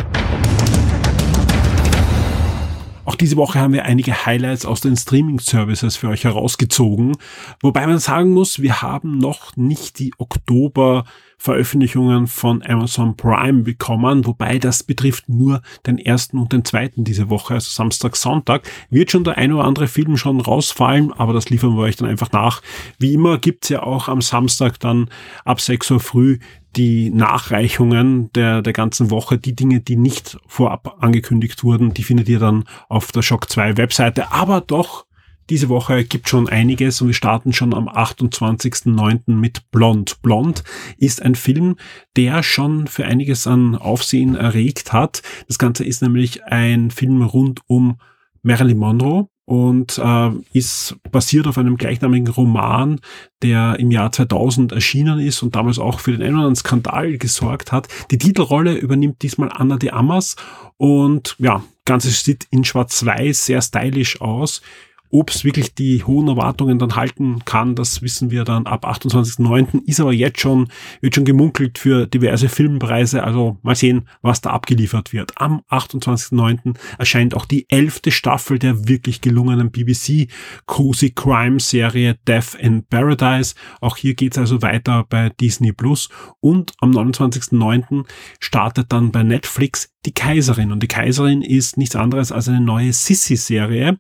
Auch 3.09 3.15
diese 3.15 3.37
Woche 3.37 3.57
haben 3.57 3.73
wir 3.73 3.85
einige 3.85 4.27
Highlights 4.27 4.67
aus 4.67 4.81
den 4.81 4.95
Streaming-Services 4.95 5.95
für 5.95 6.09
euch 6.09 6.25
herausgezogen, 6.25 7.17
wobei 7.59 7.87
man 7.87 7.97
sagen 7.97 8.29
muss, 8.29 8.61
wir 8.61 8.83
haben 8.83 9.17
noch 9.17 9.57
nicht 9.57 9.97
die 9.97 10.13
Oktober 10.19 11.05
Veröffentlichungen 11.41 12.27
von 12.27 12.61
Amazon 12.61 13.15
Prime 13.15 13.63
bekommen, 13.63 14.27
wobei 14.27 14.59
das 14.59 14.83
betrifft 14.83 15.29
nur 15.29 15.61
den 15.87 15.97
ersten 15.97 16.37
und 16.37 16.51
den 16.51 16.65
zweiten 16.65 17.05
diese 17.05 17.29
Woche, 17.29 17.53
also 17.55 17.69
Samstag, 17.71 18.17
Sonntag. 18.17 18.69
Wird 18.89 19.09
schon 19.09 19.23
der 19.23 19.37
ein 19.37 19.53
oder 19.53 19.63
andere 19.63 19.87
Film 19.87 20.17
schon 20.17 20.41
rausfallen, 20.41 21.13
aber 21.13 21.31
das 21.31 21.49
liefern 21.49 21.77
wir 21.77 21.83
euch 21.83 21.95
dann 21.95 22.09
einfach 22.09 22.33
nach. 22.33 22.61
Wie 22.99 23.13
immer 23.13 23.37
gibt's 23.37 23.69
ja 23.69 23.81
auch 23.83 24.09
am 24.09 24.21
Samstag 24.21 24.81
dann 24.81 25.09
ab 25.45 25.61
6 25.61 25.91
Uhr 25.91 25.99
früh 26.01 26.39
die 26.75 27.09
Nachreichungen 27.09 28.31
der, 28.33 28.61
der 28.61 28.73
ganzen 28.73 29.09
Woche, 29.09 29.37
die 29.37 29.55
Dinge, 29.55 29.79
die 29.79 29.95
nicht 29.95 30.37
vorab 30.47 30.97
angekündigt 30.99 31.63
wurden, 31.63 31.93
die 31.93 32.03
findet 32.03 32.29
ihr 32.29 32.39
dann 32.39 32.65
auf 32.87 33.11
der 33.11 33.21
Shock 33.21 33.49
2 33.49 33.77
Webseite, 33.77 34.31
aber 34.31 34.61
doch 34.61 35.05
diese 35.49 35.67
Woche 35.67 36.03
gibt 36.03 36.29
schon 36.29 36.47
einiges 36.47 37.01
und 37.01 37.07
wir 37.07 37.15
starten 37.15 37.53
schon 37.53 37.73
am 37.73 37.89
28.09. 37.89 39.33
mit 39.33 39.71
Blond. 39.71 40.21
Blond 40.21 40.63
ist 40.97 41.23
ein 41.23 41.33
Film, 41.33 41.75
der 42.15 42.43
schon 42.43 42.85
für 42.85 43.05
einiges 43.05 43.47
an 43.47 43.75
Aufsehen 43.75 44.35
erregt 44.35 44.93
hat. 44.93 45.23
Das 45.47 45.57
Ganze 45.57 45.83
ist 45.83 46.03
nämlich 46.03 46.43
ein 46.43 46.91
Film 46.91 47.23
rund 47.23 47.61
um 47.65 47.99
Marilyn 48.43 48.77
Monroe 48.77 49.27
und 49.49 49.97
äh, 49.97 50.29
ist 50.53 50.95
basiert 51.11 51.47
auf 51.47 51.57
einem 51.57 51.75
gleichnamigen 51.75 52.27
Roman, 52.27 53.01
der 53.41 53.79
im 53.79 53.89
Jahr 53.89 54.11
2000 54.11 54.73
erschienen 54.73 55.17
ist 55.17 55.41
und 55.41 55.55
damals 55.55 55.79
auch 55.79 55.99
für 55.99 56.11
den 56.11 56.21
einen 56.21 56.35
oder 56.35 56.41
anderen 56.41 56.55
Skandal 56.55 57.17
gesorgt 57.17 57.71
hat. 57.71 57.87
Die 58.11 58.19
Titelrolle 58.19 58.75
übernimmt 58.75 59.23
diesmal 59.23 59.49
Anna 59.51 59.77
de 59.77 59.89
Amas 59.89 60.35
und 60.77 61.35
ja, 61.39 61.63
ganzes 61.83 62.23
sieht 62.23 62.45
in 62.51 62.63
schwarz-weiß 62.63 63.47
sehr 63.47 63.63
stylisch 63.63 64.21
aus. 64.21 64.61
Ob 65.11 65.31
es 65.31 65.43
wirklich 65.43 65.73
die 65.73 66.03
hohen 66.03 66.27
Erwartungen 66.27 66.77
dann 66.77 66.95
halten 66.95 67.39
kann, 67.45 67.75
das 67.75 68.01
wissen 68.01 68.29
wir 68.29 68.43
dann 68.43 68.67
ab 68.67 68.85
28.09. 68.85 69.83
Ist 69.85 69.99
aber 69.99 70.13
jetzt 70.13 70.39
schon, 70.39 70.67
wird 71.01 71.15
schon 71.15 71.25
gemunkelt 71.25 71.77
für 71.79 72.05
diverse 72.05 72.47
Filmpreise. 72.47 73.23
Also 73.23 73.57
mal 73.63 73.75
sehen, 73.75 74.07
was 74.21 74.41
da 74.41 74.51
abgeliefert 74.51 75.11
wird. 75.11 75.33
Am 75.35 75.61
28.09. 75.69 76.75
erscheint 76.97 77.33
auch 77.35 77.45
die 77.45 77.69
elfte 77.69 78.11
Staffel 78.11 78.59
der 78.59 78.87
wirklich 78.87 79.21
gelungenen 79.21 79.71
BBC 79.71 80.27
Cozy 80.65 81.11
Crime 81.11 81.59
Serie 81.59 82.17
Death 82.27 82.55
in 82.59 82.83
Paradise. 82.83 83.55
Auch 83.81 83.97
hier 83.97 84.13
geht's 84.13 84.37
also 84.37 84.61
weiter 84.61 85.05
bei 85.09 85.29
Disney 85.29 85.71
Plus. 85.71 86.09
Und 86.39 86.73
am 86.79 86.91
29.09. 86.91 88.05
startet 88.39 88.91
dann 88.91 89.11
bei 89.11 89.23
Netflix 89.23 89.89
die 90.05 90.13
Kaiserin. 90.13 90.71
Und 90.71 90.81
die 90.81 90.87
Kaiserin 90.87 91.41
ist 91.41 91.77
nichts 91.77 91.95
anderes 91.95 92.31
als 92.31 92.47
eine 92.47 92.61
neue 92.61 92.93
Sissy-Serie, 92.93 93.97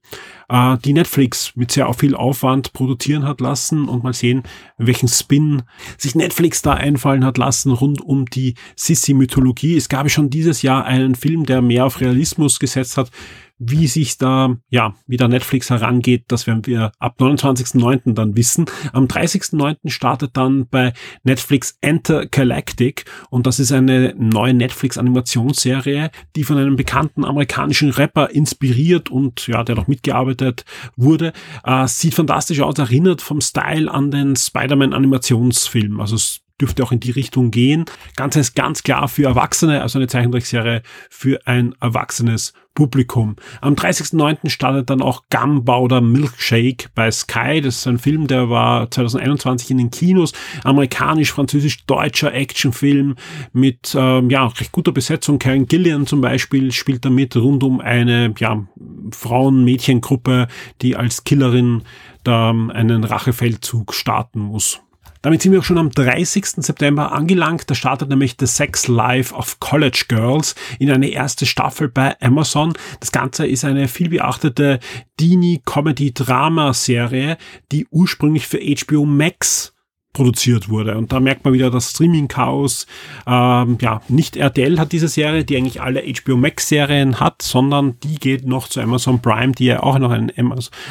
äh, 0.47 0.77
die 0.83 0.93
Netflix 0.93 1.55
mit 1.55 1.71
sehr 1.71 1.93
viel 1.93 2.15
Aufwand 2.15 2.73
produzieren 2.73 3.25
hat 3.25 3.41
lassen 3.41 3.89
und 3.89 4.03
mal 4.03 4.13
sehen, 4.13 4.43
welchen 4.77 5.09
Spin 5.09 5.63
sich 5.97 6.15
Netflix 6.15 6.61
da 6.61 6.73
einfallen 6.73 7.25
hat 7.25 7.37
lassen 7.37 7.71
rund 7.71 8.01
um 8.01 8.25
die 8.25 8.55
Sissy-Mythologie. 8.75 9.75
Es 9.75 9.89
gab 9.89 10.09
schon 10.09 10.29
dieses 10.29 10.61
Jahr 10.61 10.85
einen 10.85 11.15
Film, 11.15 11.45
der 11.45 11.61
mehr 11.61 11.85
auf 11.85 11.99
Realismus 11.99 12.59
gesetzt 12.59 12.97
hat. 12.97 13.11
Wie 13.59 13.87
sich 13.87 14.17
da, 14.17 14.55
ja, 14.69 14.93
wieder 15.05 15.27
Netflix 15.27 15.69
herangeht, 15.69 16.23
das 16.29 16.47
werden 16.47 16.65
wir 16.65 16.93
ab 16.97 17.17
29.09. 17.19 18.13
dann 18.13 18.37
wissen. 18.37 18.65
Am 18.93 19.05
30.09. 19.05 19.89
startet 19.89 20.37
dann 20.37 20.67
bei 20.67 20.93
Netflix 21.23 21.77
Enter 21.81 22.25
Galactic 22.25 23.03
und 23.29 23.45
das 23.45 23.59
ist 23.59 23.73
eine 23.73 24.15
neue 24.17 24.53
Netflix-Animationsserie, 24.53 26.09
die 26.35 26.43
von 26.45 26.57
einem 26.57 26.77
bekannten 26.77 27.25
amerikanischen 27.25 27.89
Rapper 27.89 28.29
inspiriert 28.29 29.09
und 29.11 29.47
ja, 29.47 29.63
der 29.63 29.75
noch 29.75 29.87
mitgearbeitet 29.87 30.63
wurde. 30.95 31.33
Äh, 31.65 31.87
sieht 31.87 32.13
fantastisch 32.13 32.61
aus, 32.61 32.77
erinnert 32.77 33.21
vom 33.21 33.41
Style 33.41 33.91
an 33.91 34.09
den 34.09 34.35
Spider-Man 34.35 34.93
Animationsfilm. 34.93 35.99
Also 35.99 36.15
dürfte 36.59 36.83
auch 36.83 36.91
in 36.91 36.99
die 36.99 37.11
Richtung 37.11 37.51
gehen. 37.51 37.85
Ganz 38.15 38.53
ganz 38.55 38.83
klar 38.83 39.07
für 39.07 39.25
Erwachsene, 39.25 39.81
also 39.81 39.99
eine 39.99 40.07
Zeichentrickserie 40.07 40.81
für 41.09 41.39
ein 41.45 41.75
erwachsenes 41.79 42.53
Publikum. 42.79 43.35
Am 43.59 43.73
30.09. 43.73 44.49
startet 44.49 44.89
dann 44.89 45.01
auch 45.01 45.23
Gumbauder 45.29 45.99
Milkshake 45.99 46.89
bei 46.95 47.11
Sky. 47.11 47.59
Das 47.59 47.77
ist 47.77 47.87
ein 47.87 47.99
Film, 47.99 48.27
der 48.27 48.49
war 48.49 48.89
2021 48.89 49.71
in 49.71 49.77
den 49.79 49.91
Kinos. 49.91 50.31
Amerikanisch-französisch-deutscher 50.63 52.33
Actionfilm 52.33 53.15
mit 53.51 53.93
ähm, 53.99 54.29
ja, 54.29 54.47
recht 54.47 54.71
guter 54.71 54.93
Besetzung. 54.93 55.39
Karen 55.39 55.65
Gillian 55.65 56.07
zum 56.07 56.21
Beispiel 56.21 56.71
spielt 56.71 57.03
damit 57.03 57.35
rund 57.35 57.63
um 57.63 57.81
eine 57.81 58.33
ja, 58.39 58.65
Frauen-Mädchengruppe, 59.11 60.47
die 60.81 60.95
als 60.95 61.25
Killerin 61.25 61.83
da 62.23 62.51
einen 62.51 63.03
Rachefeldzug 63.03 63.93
starten 63.93 64.39
muss. 64.39 64.79
Damit 65.21 65.41
sind 65.41 65.51
wir 65.51 65.59
auch 65.59 65.65
schon 65.65 65.77
am 65.77 65.91
30. 65.91 66.45
September 66.57 67.11
angelangt. 67.11 67.69
Da 67.69 67.75
startet 67.75 68.07
nämlich 68.09 68.37
The 68.39 68.47
Sex 68.47 68.87
Life 68.87 69.35
of 69.35 69.59
College 69.59 70.05
Girls 70.07 70.55
in 70.79 70.89
eine 70.89 71.09
erste 71.09 71.45
Staffel 71.45 71.89
bei 71.89 72.15
Amazon. 72.21 72.71
Das 73.01 73.11
Ganze 73.11 73.45
ist 73.45 73.65
eine 73.65 73.89
vielbeachtete 73.89 74.79
Dini-Comedy-Drama-Serie, 75.19 77.37
die 77.71 77.85
ursprünglich 77.91 78.47
für 78.47 78.59
HBO 78.59 79.05
Max 79.05 79.73
produziert 80.13 80.69
wurde. 80.69 80.97
Und 80.97 81.11
da 81.11 81.19
merkt 81.19 81.45
man 81.45 81.53
wieder 81.53 81.69
das 81.69 81.91
Streaming-Chaos. 81.91 82.87
Ähm, 83.27 83.77
ja, 83.79 84.01
nicht 84.07 84.37
RTL 84.37 84.79
hat 84.79 84.91
diese 84.91 85.07
Serie, 85.07 85.45
die 85.45 85.55
eigentlich 85.55 85.81
alle 85.81 86.01
HBO 86.01 86.35
Max-Serien 86.35 87.19
hat, 87.19 87.41
sondern 87.41 87.99
die 88.01 88.15
geht 88.15 88.45
noch 88.45 88.67
zu 88.67 88.81
Amazon 88.81 89.21
Prime, 89.21 89.51
die 89.53 89.65
ja 89.65 89.83
auch 89.83 89.99
noch 89.99 90.11
einen, 90.11 90.31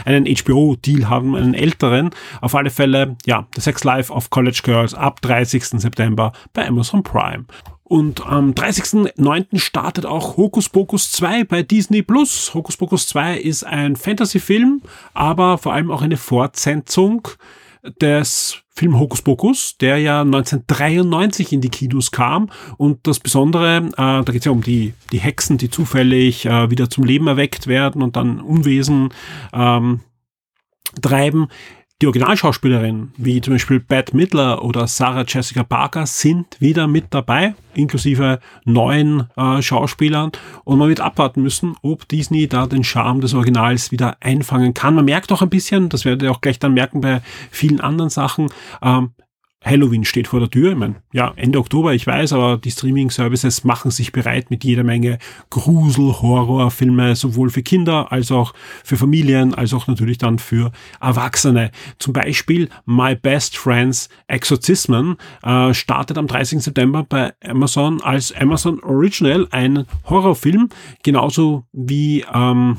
einen 0.04 0.26
HBO-Deal 0.26 1.08
haben, 1.08 1.34
einen 1.34 1.54
älteren. 1.54 2.10
Auf 2.40 2.54
alle 2.54 2.70
Fälle, 2.70 3.16
ja, 3.26 3.46
The 3.54 3.60
Sex 3.60 3.84
Life 3.84 4.12
of 4.12 4.30
College 4.30 4.60
Girls 4.62 4.94
ab 4.94 5.20
30. 5.20 5.64
September 5.64 6.32
bei 6.52 6.66
Amazon 6.66 7.02
Prime. 7.02 7.44
Und 7.88 8.26
am 8.26 8.52
30.09. 8.52 9.58
startet 9.58 10.04
auch 10.04 10.36
Hokus 10.36 10.68
Pokus 10.68 11.10
2 11.10 11.44
bei 11.44 11.62
Disney 11.62 12.02
Plus. 12.02 12.52
Hokus 12.52 12.76
Pokus 12.76 13.08
2 13.08 13.38
ist 13.38 13.64
ein 13.64 13.96
Fantasy-Film, 13.96 14.82
aber 15.14 15.56
vor 15.56 15.72
allem 15.72 15.90
auch 15.90 16.02
eine 16.02 16.18
Fortsetzung 16.18 17.28
des 18.00 18.62
Film 18.68 18.98
Hokus 18.98 19.22
Pokus, 19.22 19.76
der 19.78 19.98
ja 19.98 20.20
1993 20.20 21.52
in 21.52 21.60
die 21.60 21.68
Kinos 21.68 22.10
kam. 22.10 22.50
Und 22.76 23.06
das 23.06 23.18
Besondere, 23.18 23.88
äh, 23.92 23.92
da 23.96 24.22
geht 24.22 24.40
es 24.40 24.44
ja 24.44 24.52
um 24.52 24.62
die, 24.62 24.94
die 25.12 25.18
Hexen, 25.18 25.58
die 25.58 25.70
zufällig 25.70 26.46
äh, 26.46 26.70
wieder 26.70 26.88
zum 26.88 27.04
Leben 27.04 27.26
erweckt 27.26 27.66
werden 27.66 28.02
und 28.02 28.16
dann 28.16 28.40
Unwesen 28.40 29.08
ähm, 29.52 30.00
treiben. 31.02 31.48
Die 32.00 32.06
Originalschauspielerinnen, 32.06 33.12
wie 33.16 33.40
zum 33.40 33.54
Beispiel 33.54 33.80
Bette 33.80 34.16
Midler 34.16 34.64
oder 34.64 34.86
Sarah 34.86 35.24
Jessica 35.26 35.64
Parker, 35.64 36.06
sind 36.06 36.56
wieder 36.60 36.86
mit 36.86 37.06
dabei, 37.10 37.56
inklusive 37.74 38.38
neuen 38.64 39.28
äh, 39.36 39.60
Schauspielern. 39.60 40.30
Und 40.62 40.78
man 40.78 40.88
wird 40.88 41.00
abwarten 41.00 41.42
müssen, 41.42 41.74
ob 41.82 42.06
Disney 42.06 42.46
da 42.46 42.68
den 42.68 42.84
Charme 42.84 43.20
des 43.20 43.34
Originals 43.34 43.90
wieder 43.90 44.16
einfangen 44.20 44.74
kann. 44.74 44.94
Man 44.94 45.06
merkt 45.06 45.32
auch 45.32 45.42
ein 45.42 45.50
bisschen, 45.50 45.88
das 45.88 46.04
werdet 46.04 46.22
ihr 46.22 46.30
auch 46.30 46.40
gleich 46.40 46.60
dann 46.60 46.72
merken 46.72 47.00
bei 47.00 47.20
vielen 47.50 47.80
anderen 47.80 48.10
Sachen, 48.10 48.46
ähm, 48.80 49.10
Halloween 49.68 50.04
steht 50.04 50.28
vor 50.28 50.40
der 50.40 50.50
Tür. 50.50 50.72
Ich 50.72 50.78
meine, 50.78 50.96
ja, 51.12 51.32
Ende 51.36 51.58
Oktober, 51.58 51.94
ich 51.94 52.06
weiß, 52.06 52.32
aber 52.32 52.58
die 52.58 52.70
Streaming-Services 52.70 53.64
machen 53.64 53.90
sich 53.90 54.12
bereit 54.12 54.50
mit 54.50 54.64
jeder 54.64 54.84
Menge 54.84 55.18
Grusel, 55.50 56.12
Horrorfilme, 56.20 57.16
sowohl 57.16 57.50
für 57.50 57.62
Kinder 57.62 58.10
als 58.10 58.32
auch 58.32 58.54
für 58.84 58.96
Familien, 58.96 59.54
als 59.54 59.74
auch 59.74 59.86
natürlich 59.86 60.18
dann 60.18 60.38
für 60.38 60.72
Erwachsene. 61.00 61.70
Zum 61.98 62.12
Beispiel 62.12 62.68
My 62.86 63.14
Best 63.14 63.56
Friends 63.56 64.08
Exorzismen 64.26 65.16
äh, 65.42 65.74
startet 65.74 66.18
am 66.18 66.26
30. 66.26 66.62
September 66.62 67.04
bei 67.08 67.32
Amazon 67.44 68.00
als 68.02 68.32
Amazon 68.34 68.80
Original 68.82 69.46
ein 69.50 69.86
Horrorfilm, 70.08 70.68
genauso 71.02 71.64
wie 71.72 72.24
ähm, 72.32 72.78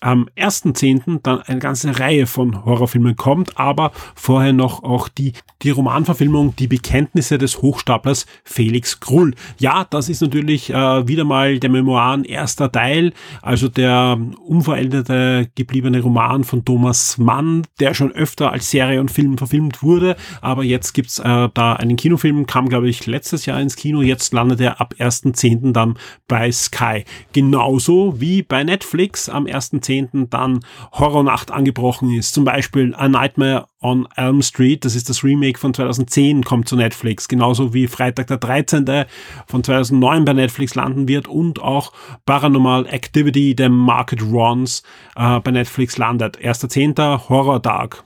am 0.00 0.28
1.10. 0.36 1.20
dann 1.22 1.42
eine 1.42 1.58
ganze 1.58 1.98
Reihe 1.98 2.26
von 2.26 2.64
Horrorfilmen 2.64 3.16
kommt, 3.16 3.58
aber 3.58 3.92
vorher 4.14 4.52
noch 4.52 4.82
auch 4.82 5.08
die, 5.08 5.34
die 5.62 5.70
Romanverfilmung 5.70 6.56
Die 6.56 6.68
Bekenntnisse 6.68 7.36
des 7.36 7.60
Hochstaplers 7.60 8.26
Felix 8.44 9.00
Krull. 9.00 9.34
Ja, 9.58 9.86
das 9.88 10.08
ist 10.08 10.22
natürlich 10.22 10.70
äh, 10.70 11.06
wieder 11.06 11.24
mal 11.24 11.58
der 11.58 11.70
Memoiren 11.70 12.24
erster 12.24 12.72
Teil, 12.72 13.12
also 13.42 13.68
der 13.68 14.18
unveränderte 14.46 15.50
gebliebene 15.54 16.00
Roman 16.00 16.44
von 16.44 16.64
Thomas 16.64 17.18
Mann, 17.18 17.66
der 17.78 17.92
schon 17.94 18.12
öfter 18.12 18.52
als 18.52 18.70
Serie 18.70 19.00
und 19.00 19.10
Film 19.10 19.36
verfilmt 19.36 19.82
wurde, 19.82 20.16
aber 20.40 20.64
jetzt 20.64 20.94
gibt's 20.94 21.18
äh, 21.18 21.48
da 21.52 21.74
einen 21.74 21.96
Kinofilm, 21.96 22.46
kam 22.46 22.68
glaube 22.68 22.88
ich 22.88 23.06
letztes 23.06 23.44
Jahr 23.44 23.60
ins 23.60 23.76
Kino, 23.76 24.00
jetzt 24.00 24.32
landet 24.32 24.60
er 24.60 24.80
ab 24.80 24.94
1.10. 24.98 25.72
dann 25.72 25.98
bei 26.26 26.50
Sky. 26.50 27.04
Genauso 27.32 28.20
wie 28.20 28.42
bei 28.42 28.64
Netflix 28.64 29.28
am 29.28 29.44
1.10. 29.44 29.89
dann 30.30 30.60
Horrornacht 30.92 31.50
angebrochen 31.50 32.12
ist. 32.14 32.34
Zum 32.34 32.44
Beispiel 32.44 32.94
A 32.94 33.08
Nightmare 33.08 33.66
on 33.80 34.06
Elm 34.16 34.42
Street, 34.42 34.84
das 34.84 34.94
ist 34.94 35.08
das 35.08 35.24
Remake 35.24 35.58
von 35.58 35.74
2010, 35.74 36.44
kommt 36.44 36.68
zu 36.68 36.76
Netflix. 36.76 37.28
Genauso 37.28 37.74
wie 37.74 37.86
Freitag 37.86 38.28
der 38.28 38.36
13. 38.36 39.04
von 39.46 39.64
2009 39.64 40.24
bei 40.24 40.32
Netflix 40.32 40.74
landen 40.74 41.08
wird 41.08 41.28
und 41.28 41.60
auch 41.60 41.92
Paranormal 42.26 42.86
Activity, 42.86 43.54
der 43.54 43.70
Market 43.70 44.22
Runs 44.22 44.82
äh, 45.16 45.40
bei 45.40 45.50
Netflix 45.50 45.98
landet. 45.98 46.38
1.10. 46.38 47.28
Horror 47.28 47.60
Dark. 47.60 48.04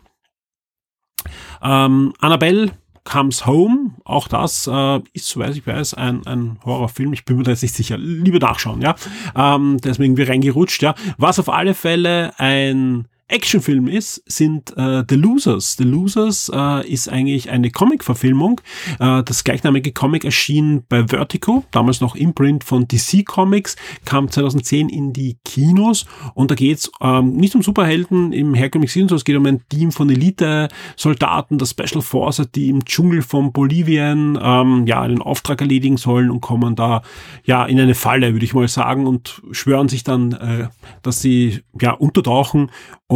Ähm, 1.63 2.13
Annabelle 2.21 2.73
Comes 3.05 3.47
Home, 3.47 3.91
auch 4.05 4.29
das 4.29 4.67
äh, 4.67 5.01
ist, 5.13 5.29
soweit 5.29 5.55
ich 5.55 5.67
weiß, 5.67 5.95
ein, 5.95 6.27
ein 6.27 6.59
Horrorfilm. 6.65 7.13
Ich 7.13 7.25
bin 7.25 7.37
mir 7.37 7.43
da 7.43 7.51
jetzt 7.51 7.63
nicht 7.63 7.75
sicher. 7.75 7.99
Lieber 7.99 8.39
nachschauen, 8.39 8.81
ja. 8.81 8.97
Ähm, 9.37 9.77
deswegen 9.83 10.17
wir 10.17 10.29
reingerutscht, 10.29 10.83
ja. 10.83 10.95
Was 11.19 11.39
auf 11.39 11.51
alle 11.51 11.75
Fälle 11.75 12.33
ein 12.39 13.07
Actionfilm 13.29 13.89
ist, 13.89 14.23
sind 14.27 14.77
äh, 14.77 15.03
The 15.09 15.15
Losers. 15.15 15.77
The 15.79 15.85
Losers 15.85 16.51
äh, 16.55 16.87
ist 16.87 17.09
eigentlich 17.09 17.49
eine 17.49 17.71
Comic-Verfilmung. 17.71 18.61
Äh, 19.01 19.23
das 19.23 19.45
gleichnamige 19.45 19.93
Comic 19.93 20.25
erschien 20.25 20.85
bei 20.89 21.09
Vertigo, 21.09 21.65
damals 21.71 22.03
noch 22.03 22.17
Imprint 22.17 22.65
von 22.65 22.87
DC 22.87 23.25
Comics, 23.25 23.77
kam 24.05 24.31
2010 24.31 24.91
in 24.91 25.15
die 25.15 25.39
Kinos 25.45 26.05
und 26.35 26.51
da 26.51 26.55
geht's 26.55 26.91
ähm, 27.01 27.37
nicht 27.37 27.55
um 27.55 27.63
Superhelden 27.63 28.33
im 28.35 28.53
herkömmlichen 28.53 28.93
Sinn, 28.93 29.09
sondern 29.09 29.17
es 29.17 29.25
geht 29.25 29.37
um 29.37 29.47
ein 29.47 29.63
Team 29.71 29.91
von 29.91 30.11
Elite-Soldaten, 30.11 31.57
das 31.57 31.71
Special 31.71 32.03
Forces, 32.03 32.51
die 32.51 32.69
im 32.69 32.85
Dschungel 32.85 33.23
von 33.23 33.53
Bolivien 33.53 34.39
ähm, 34.41 34.87
ja 34.87 35.01
einen 35.01 35.23
Auftrag 35.23 35.63
erledigen 35.63 35.97
sollen 35.97 36.31
und 36.31 36.43
kommen 36.43 36.77
da 36.77 37.01
ja 37.45 37.65
in 37.65 37.81
eine 37.81 37.95
Falle, 37.95 38.35
würde 38.35 38.45
ich 38.45 38.53
mal 38.53 38.69
sagen, 38.69 39.07
und 39.07 39.41
schwören 39.53 39.89
sich 39.89 40.05
dann, 40.05 40.33
äh, 40.33 40.69
dass 41.03 41.23
sie 41.23 41.63
ja 41.81 41.93
untertauchen 41.93 42.71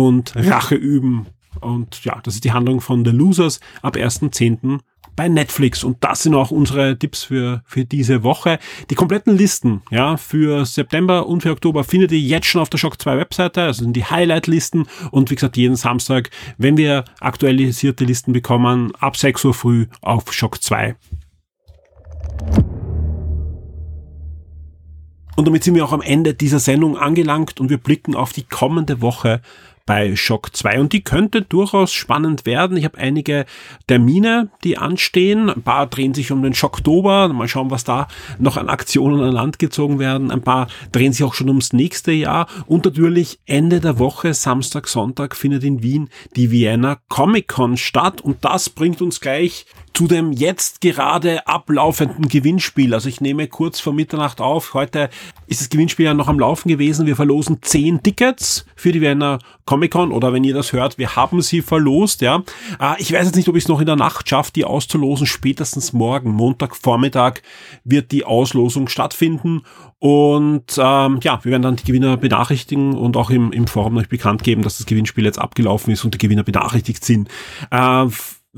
und 0.07 0.35
Rache 0.37 0.77
üben. 0.77 1.27
Und 1.61 2.05
ja, 2.05 2.21
das 2.23 2.35
ist 2.35 2.45
die 2.45 2.53
Handlung 2.53 2.81
von 2.81 3.05
The 3.05 3.11
Losers 3.11 3.59
ab 3.83 3.97
1.10. 3.97 4.79
bei 5.17 5.29
Netflix. 5.29 5.83
Und 5.83 5.97
das 6.05 6.23
sind 6.23 6.37
auch 6.37 6.53
unsere 6.53 6.97
Tipps 6.97 7.25
für, 7.25 7.63
für 7.67 7.85
diese 7.85 8.23
Woche. 8.23 8.61
Die 8.91 8.95
kompletten 8.95 9.37
Listen, 9.37 9.83
ja, 9.91 10.17
für 10.17 10.65
September 10.65 11.27
und 11.27 11.43
für 11.43 11.51
Oktober 11.51 11.83
findet 11.83 12.13
ihr 12.13 12.21
jetzt 12.21 12.47
schon 12.47 12.61
auf 12.61 12.71
der 12.71 12.79
Shock 12.79 13.03
2 13.03 13.17
Webseite. 13.17 13.63
Also 13.63 13.83
sind 13.83 13.95
die 13.95 14.05
Highlight-Listen. 14.05 14.87
Und 15.11 15.31
wie 15.31 15.35
gesagt, 15.35 15.57
jeden 15.57 15.75
Samstag, 15.75 16.31
wenn 16.59 16.77
wir 16.77 17.05
aktualisierte 17.19 18.05
Listen 18.05 18.33
bekommen, 18.33 18.95
ab 19.01 19.17
6 19.17 19.47
Uhr 19.47 19.55
früh 19.55 19.87
auf 20.01 20.33
Shock 20.33 20.63
2. 20.63 20.95
Und 25.39 25.47
damit 25.47 25.63
sind 25.63 25.77
wir 25.77 25.85
auch 25.85 25.93
am 25.93 26.01
Ende 26.01 26.35
dieser 26.35 26.59
Sendung 26.59 26.99
angelangt 26.99 27.61
und 27.61 27.71
wir 27.71 27.79
blicken 27.79 28.17
auf 28.17 28.33
die 28.33 28.43
kommende 28.43 29.01
Woche 29.01 29.41
bei 29.89 30.17
Shock 30.17 30.55
2 30.55 30.81
und 30.81 30.93
die 30.93 31.01
könnte 31.01 31.41
durchaus 31.41 31.95
spannend 31.95 32.45
werden. 32.45 32.77
Ich 32.77 32.85
habe 32.85 32.99
einige 32.99 33.47
Termine, 33.87 34.51
die 34.63 34.77
anstehen. 34.77 35.49
Ein 35.49 35.63
paar 35.63 35.87
drehen 35.87 36.13
sich 36.13 36.31
um 36.31 36.43
den 36.43 36.53
Schocktober. 36.53 37.29
Mal 37.29 37.49
schauen, 37.49 37.71
was 37.71 37.85
da 37.85 38.07
noch 38.39 38.59
an 38.59 38.69
Aktionen 38.69 39.23
an 39.23 39.33
Land 39.33 39.59
gezogen 39.59 39.99
werden. 39.99 40.31
Ein 40.31 40.43
paar 40.43 40.69
drehen 40.93 41.15
sich 41.15 41.25
auch 41.25 41.33
schon 41.33 41.49
ums 41.49 41.73
nächste 41.73 42.13
Jahr. 42.13 42.49
Und 42.67 42.85
natürlich 42.85 43.39
Ende 43.47 43.81
der 43.81 43.99
Woche, 43.99 44.35
Samstag, 44.35 44.89
Sonntag, 44.89 45.35
findet 45.35 45.65
in 45.65 45.83
Wien 45.83 46.11
die 46.37 46.51
Vienna 46.51 46.99
Comic 47.09 47.49
Con 47.49 47.79
statt. 47.79 48.21
Und 48.21 48.45
das 48.45 48.69
bringt 48.69 49.01
uns 49.01 49.23
gleich 49.23 49.65
zu 49.99 50.07
dem 50.07 50.31
jetzt 50.31 50.81
gerade 50.81 51.45
ablaufenden 51.49 52.29
Gewinnspiel. 52.29 52.95
Also 52.95 53.09
ich 53.09 53.21
nehme 53.21 53.49
kurz 53.49 53.81
vor 53.81 53.93
Mitternacht 53.93 54.41
auf. 54.41 54.73
Heute 54.73 55.11
ist 55.49 55.61
das 55.61 55.71
Gewinnspiel 55.71 56.07
ja 56.07 56.15
noch 56.15 56.29
am 56.29 56.39
Laufen 56.39 56.69
gewesen. 56.69 57.07
Wir 57.07 57.17
verlosen 57.17 57.59
zehn 57.63 58.01
Tickets 58.01 58.65
für 58.77 58.93
die 58.93 59.01
Vienna 59.01 59.41
Comic 59.65 59.91
Con 59.91 60.13
oder 60.13 60.33
wenn 60.33 60.45
ihr 60.45 60.55
das 60.55 60.73
hört, 60.73 60.99
wir 60.99 61.17
haben 61.17 61.43
sie 61.43 61.63
verlost, 61.63 62.21
ja. 62.21 62.45
Äh, 62.81 62.95
ich 62.99 63.13
weiß 63.13 63.27
jetzt 63.27 63.35
nicht, 63.35 63.49
ob 63.49 63.57
ich 63.57 63.65
es 63.65 63.69
noch 63.69 63.81
in 63.81 63.87
der 63.87 63.97
Nacht 63.97 64.29
schaffe, 64.29 64.53
die 64.55 64.65
auszulosen. 64.65 65.27
Spätestens 65.27 65.93
morgen, 65.93 66.31
Montagvormittag, 66.31 67.41
wird 67.83 68.13
die 68.13 68.25
Auslosung 68.25 68.87
stattfinden. 68.87 69.63
Und 69.99 70.79
ähm, 70.79 71.19
ja, 71.25 71.41
wir 71.43 71.51
werden 71.51 71.63
dann 71.63 71.75
die 71.75 71.85
Gewinner 71.85 72.17
benachrichtigen 72.17 72.95
und 72.95 73.17
auch 73.17 73.31
im, 73.31 73.51
im 73.51 73.67
Forum 73.67 73.97
euch 73.97 74.09
bekannt 74.09 74.45
geben, 74.45 74.63
dass 74.63 74.79
das 74.79 74.87
Gewinnspiel 74.87 75.25
jetzt 75.25 75.41
abgelaufen 75.41 75.93
ist 75.93 76.05
und 76.05 76.15
die 76.15 76.19
Gewinner 76.19 76.45
benachrichtigt 76.45 77.05
sind. 77.05 77.29
Äh, 77.73 78.07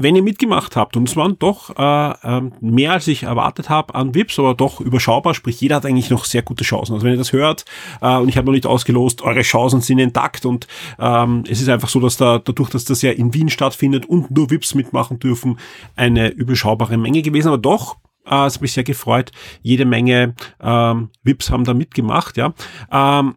wenn 0.00 0.16
ihr 0.16 0.22
mitgemacht 0.22 0.76
habt, 0.76 0.96
und 0.96 1.08
es 1.08 1.16
waren 1.16 1.38
doch 1.38 1.76
äh, 1.78 2.38
äh, 2.38 2.50
mehr 2.60 2.92
als 2.92 3.06
ich 3.06 3.24
erwartet 3.24 3.68
habe 3.68 3.94
an 3.94 4.14
VIPs, 4.14 4.38
aber 4.38 4.54
doch 4.54 4.80
überschaubar, 4.80 5.34
sprich 5.34 5.60
jeder 5.60 5.76
hat 5.76 5.86
eigentlich 5.86 6.10
noch 6.10 6.24
sehr 6.24 6.42
gute 6.42 6.64
Chancen. 6.64 6.94
Also 6.94 7.04
wenn 7.04 7.12
ihr 7.12 7.18
das 7.18 7.32
hört 7.32 7.64
äh, 8.00 8.16
und 8.16 8.28
ich 8.28 8.36
habe 8.36 8.46
noch 8.46 8.54
nicht 8.54 8.66
ausgelost, 8.66 9.22
eure 9.22 9.42
Chancen 9.42 9.80
sind 9.80 9.98
intakt 9.98 10.46
und 10.46 10.66
ähm, 10.98 11.44
es 11.48 11.60
ist 11.60 11.68
einfach 11.68 11.88
so, 11.88 12.00
dass 12.00 12.16
da 12.16 12.38
dadurch, 12.38 12.70
dass 12.70 12.84
das 12.84 13.02
ja 13.02 13.12
in 13.12 13.34
Wien 13.34 13.50
stattfindet 13.50 14.06
und 14.06 14.30
nur 14.30 14.50
VIPs 14.50 14.74
mitmachen 14.74 15.18
dürfen, 15.18 15.58
eine 15.96 16.28
überschaubare 16.28 16.96
Menge 16.96 17.22
gewesen, 17.22 17.48
aber 17.48 17.58
doch 17.58 17.96
äh, 18.26 18.46
es 18.46 18.54
hat 18.54 18.62
mich 18.62 18.72
sehr 18.72 18.84
gefreut. 18.84 19.32
Jede 19.62 19.84
Menge 19.84 20.34
ähm, 20.60 21.10
VIPs 21.22 21.50
haben 21.50 21.64
da 21.64 21.74
mitgemacht, 21.74 22.36
ja. 22.36 22.54
Ähm, 22.90 23.34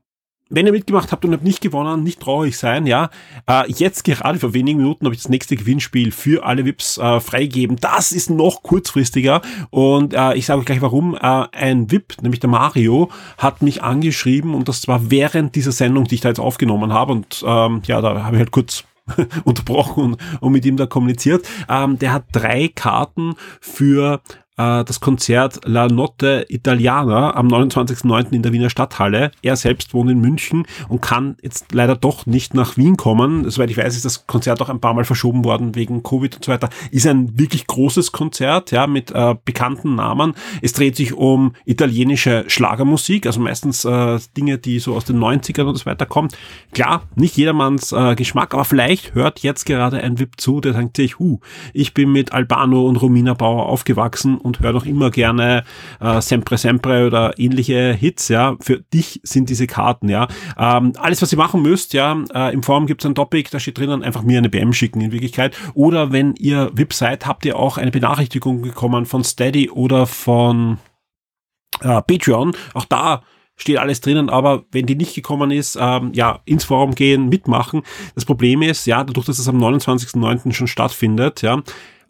wenn 0.53 0.67
ihr 0.67 0.71
mitgemacht 0.71 1.11
habt 1.11 1.25
und 1.25 1.33
habt 1.33 1.43
nicht 1.43 1.61
gewonnen, 1.61 2.03
nicht 2.03 2.19
traurig 2.19 2.57
sein, 2.57 2.85
ja. 2.85 3.09
Äh, 3.47 3.63
jetzt 3.71 4.03
gerade 4.03 4.37
vor 4.37 4.53
wenigen 4.53 4.77
Minuten 4.77 5.05
habe 5.05 5.15
ich 5.15 5.21
das 5.21 5.29
nächste 5.29 5.55
Gewinnspiel 5.55 6.11
für 6.11 6.45
alle 6.45 6.63
VIPs 6.63 6.99
äh, 6.99 7.19
freigegeben. 7.19 7.77
Das 7.77 8.11
ist 8.11 8.29
noch 8.29 8.61
kurzfristiger 8.61 9.41
und 9.71 10.13
äh, 10.13 10.35
ich 10.35 10.45
sage 10.45 10.59
euch 10.59 10.65
gleich 10.65 10.81
warum. 10.81 11.15
Äh, 11.15 11.47
ein 11.51 11.89
VIP, 11.91 12.21
nämlich 12.21 12.39
der 12.39 12.51
Mario, 12.51 13.09
hat 13.37 13.63
mich 13.63 13.81
angeschrieben 13.81 14.53
und 14.53 14.69
das 14.69 14.87
war 14.87 15.09
während 15.09 15.55
dieser 15.55 15.71
Sendung, 15.71 16.05
die 16.05 16.15
ich 16.15 16.21
da 16.21 16.29
jetzt 16.29 16.39
aufgenommen 16.39 16.93
habe 16.93 17.13
und 17.13 17.43
ähm, 17.45 17.81
ja, 17.87 17.99
da 18.01 18.23
habe 18.23 18.35
ich 18.35 18.39
halt 18.39 18.51
kurz 18.51 18.83
unterbrochen 19.43 20.03
und, 20.03 20.21
und 20.39 20.51
mit 20.51 20.65
ihm 20.65 20.77
da 20.77 20.85
kommuniziert. 20.85 21.47
Ähm, 21.67 21.97
der 21.97 22.13
hat 22.13 22.25
drei 22.31 22.67
Karten 22.67 23.33
für 23.59 24.21
äh, 24.57 24.83
das 24.83 24.99
Konzert 24.99 25.61
La 25.65 25.87
Notte 25.87 26.45
Italiana 26.49 27.35
am 27.35 27.47
29.09. 27.47 28.31
in 28.31 28.43
der 28.43 28.53
Wiener 28.53 28.69
Stadthalle. 28.69 29.31
Er 29.41 29.55
selbst 29.55 29.93
wohnt 29.93 30.11
in 30.11 30.19
München 30.19 30.65
und 30.89 31.01
kann 31.01 31.37
jetzt 31.41 31.73
leider 31.73 31.95
doch 31.95 32.25
nicht 32.25 32.53
nach 32.53 32.77
Wien 32.77 32.97
kommen. 32.97 33.49
Soweit 33.49 33.69
ich 33.69 33.77
weiß, 33.77 33.95
ist 33.95 34.05
das 34.05 34.27
Konzert 34.27 34.61
auch 34.61 34.69
ein 34.69 34.79
paar 34.79 34.93
Mal 34.93 35.05
verschoben 35.05 35.43
worden 35.43 35.75
wegen 35.75 36.03
Covid 36.03 36.35
und 36.35 36.45
so 36.45 36.51
weiter. 36.51 36.69
Ist 36.91 37.07
ein 37.07 37.37
wirklich 37.37 37.67
großes 37.67 38.11
Konzert, 38.11 38.71
ja, 38.71 38.87
mit 38.87 39.11
äh, 39.11 39.35
bekannten 39.43 39.95
Namen. 39.95 40.33
Es 40.61 40.73
dreht 40.73 40.95
sich 40.95 41.13
um 41.13 41.53
italienische 41.65 42.45
Schlagermusik, 42.47 43.25
also 43.25 43.39
meistens 43.39 43.85
äh, 43.85 44.19
Dinge, 44.37 44.57
die 44.57 44.79
so 44.79 44.95
aus 44.95 45.05
den 45.05 45.19
90ern 45.19 45.63
und 45.63 45.75
so 45.75 45.85
weiter 45.85 46.05
kommen. 46.05 46.29
Klar, 46.73 47.03
nicht 47.15 47.37
jedermanns 47.37 47.91
äh, 47.91 48.15
Geschmack, 48.15 48.53
aber 48.53 48.65
vielleicht 48.65 49.15
hört 49.15 49.39
jetzt 49.39 49.65
gerade 49.65 49.97
ein 50.01 50.19
VIP 50.19 50.39
zu, 50.39 50.61
der 50.61 50.73
sagt 50.73 50.97
sich, 50.97 51.19
hu, 51.19 51.39
ich 51.73 51.93
bin 51.93 52.11
mit 52.11 52.33
Albano 52.33 52.87
und 52.87 52.97
Romina 52.97 53.33
Bauer 53.33 53.67
aufgewachsen 53.67 54.37
und 54.43 54.59
höre 54.59 54.73
noch 54.73 54.85
immer 54.85 55.11
gerne 55.11 55.63
äh, 55.99 56.21
Sempre 56.21 56.57
Sempre 56.57 57.07
oder 57.07 57.37
ähnliche 57.39 57.93
Hits, 57.93 58.27
ja. 58.27 58.55
Für 58.59 58.79
dich 58.79 59.19
sind 59.23 59.49
diese 59.49 59.67
Karten, 59.67 60.09
ja. 60.09 60.27
Ähm, 60.57 60.93
alles, 60.97 61.21
was 61.21 61.31
ihr 61.31 61.37
machen 61.37 61.61
müsst, 61.61 61.93
ja, 61.93 62.23
äh, 62.33 62.53
im 62.53 62.63
Forum 62.63 62.85
gibt 62.85 63.03
es 63.03 63.09
ein 63.09 63.15
Topic, 63.15 63.49
da 63.51 63.59
steht 63.59 63.77
drinnen, 63.77 64.03
einfach 64.03 64.23
mir 64.23 64.37
eine 64.37 64.49
BM 64.49 64.73
schicken 64.73 65.01
in 65.01 65.11
Wirklichkeit. 65.11 65.55
Oder 65.73 66.11
wenn 66.11 66.35
ihr 66.35 66.71
VIP 66.73 66.93
seid, 66.93 67.25
habt 67.25 67.45
ihr 67.45 67.57
auch 67.57 67.77
eine 67.77 67.91
Benachrichtigung 67.91 68.61
bekommen 68.61 69.05
von 69.05 69.23
Steady 69.23 69.69
oder 69.69 70.05
von 70.05 70.77
äh, 71.81 72.01
Patreon. 72.01 72.55
Auch 72.73 72.85
da 72.85 73.23
steht 73.55 73.77
alles 73.77 74.01
drinnen, 74.01 74.29
aber 74.29 74.63
wenn 74.71 74.85
die 74.85 74.95
nicht 74.95 75.15
gekommen 75.15 75.51
ist, 75.51 75.77
ähm, 75.79 76.11
ja, 76.13 76.39
ins 76.45 76.63
Forum 76.63 76.95
gehen, 76.95 77.29
mitmachen. 77.29 77.83
Das 78.15 78.25
Problem 78.25 78.61
ist, 78.61 78.85
ja, 78.87 79.03
dadurch, 79.03 79.27
dass 79.27 79.39
es 79.39 79.47
am 79.47 79.61
29.09. 79.61 80.53
schon 80.53 80.67
stattfindet, 80.67 81.41
ja, 81.41 81.61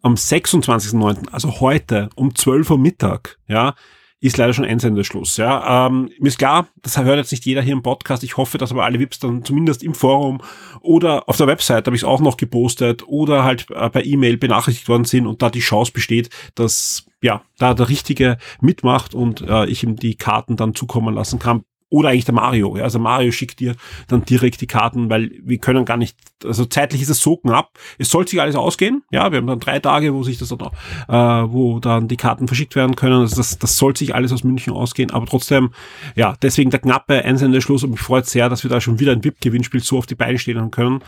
am 0.03 0.15
26.09., 0.15 1.29
also 1.31 1.59
heute 1.59 2.09
um 2.15 2.35
12 2.35 2.69
Uhr 2.69 2.77
Mittag, 2.77 3.39
ja, 3.47 3.73
ist 4.19 4.37
leider 4.37 4.53
schon 4.53 4.63
Einsendeschluss. 4.63 5.35
Ja, 5.35 5.87
ähm, 5.87 6.09
mir 6.19 6.29
ist 6.29 6.37
klar, 6.37 6.67
das 6.81 6.97
hört 6.97 7.17
jetzt 7.17 7.31
nicht 7.31 7.45
jeder 7.45 7.61
hier 7.61 7.73
im 7.73 7.83
Podcast. 7.83 8.23
Ich 8.23 8.37
hoffe, 8.37 8.57
dass 8.57 8.71
aber 8.71 8.85
alle 8.85 8.99
VIPs 8.99 9.19
dann 9.19 9.43
zumindest 9.43 9.83
im 9.83 9.93
Forum 9.93 10.41
oder 10.79 11.27
auf 11.27 11.35
der 11.35 11.47
Website 11.47 11.87
habe 11.87 11.95
ich 11.95 12.03
es 12.03 12.07
auch 12.07 12.21
noch 12.21 12.37
gepostet 12.37 13.05
oder 13.05 13.43
halt 13.43 13.69
äh, 13.71 13.89
per 13.89 14.05
E-Mail 14.05 14.37
benachrichtigt 14.37 14.87
worden 14.87 15.03
sind 15.03 15.27
und 15.27 15.41
da 15.41 15.49
die 15.49 15.59
Chance 15.59 15.91
besteht, 15.91 16.29
dass 16.55 17.05
ja 17.21 17.41
da 17.57 17.73
der 17.73 17.89
Richtige 17.89 18.37
mitmacht 18.61 19.13
und 19.13 19.41
äh, 19.41 19.65
ich 19.65 19.83
ihm 19.83 19.97
die 19.97 20.15
Karten 20.15 20.55
dann 20.55 20.73
zukommen 20.73 21.13
lassen 21.13 21.39
kann 21.39 21.63
oder 21.93 22.09
eigentlich 22.09 22.25
der 22.25 22.33
Mario. 22.33 22.75
Ja? 22.75 22.85
Also 22.85 22.97
Mario 22.97 23.31
schickt 23.31 23.59
dir 23.59 23.75
dann 24.07 24.25
direkt 24.25 24.61
die 24.61 24.67
Karten, 24.67 25.11
weil 25.11 25.31
wir 25.43 25.59
können 25.59 25.85
gar 25.85 25.95
nicht, 25.95 26.17
also 26.43 26.65
zeitlich 26.65 27.03
ist 27.03 27.09
es 27.09 27.21
so 27.21 27.37
knapp. 27.37 27.77
Es 27.99 28.09
soll 28.09 28.27
sich 28.27 28.41
alles 28.41 28.55
ausgehen. 28.55 29.03
Ja, 29.11 29.31
wir 29.31 29.37
haben 29.37 29.45
dann 29.45 29.59
drei 29.59 29.77
Tage, 29.77 30.11
wo 30.15 30.23
sich 30.23 30.39
das 30.39 30.49
dann, 30.49 30.71
äh, 31.07 31.51
wo 31.53 31.79
dann 31.79 32.07
die 32.07 32.17
Karten 32.17 32.47
verschickt 32.47 32.75
werden 32.75 32.95
können. 32.95 33.21
Also 33.21 33.35
das, 33.35 33.59
das 33.59 33.77
soll 33.77 33.95
sich 33.95 34.15
alles 34.15 34.33
aus 34.33 34.43
München 34.43 34.73
ausgehen. 34.73 35.11
Aber 35.11 35.27
trotzdem, 35.27 35.69
ja, 36.15 36.33
deswegen 36.41 36.71
der 36.71 36.79
knappe 36.79 37.23
Einsendeschluss 37.23 37.83
und 37.83 37.91
mich 37.91 38.01
freut 38.01 38.25
sehr, 38.25 38.49
dass 38.49 38.63
wir 38.63 38.71
da 38.71 38.81
schon 38.81 38.99
wieder 38.99 39.11
ein 39.11 39.23
VIP-Gewinnspiel 39.23 39.83
so 39.83 39.99
auf 39.99 40.07
die 40.07 40.15
Beine 40.15 40.39
stehen 40.39 40.71
können. 40.71 41.03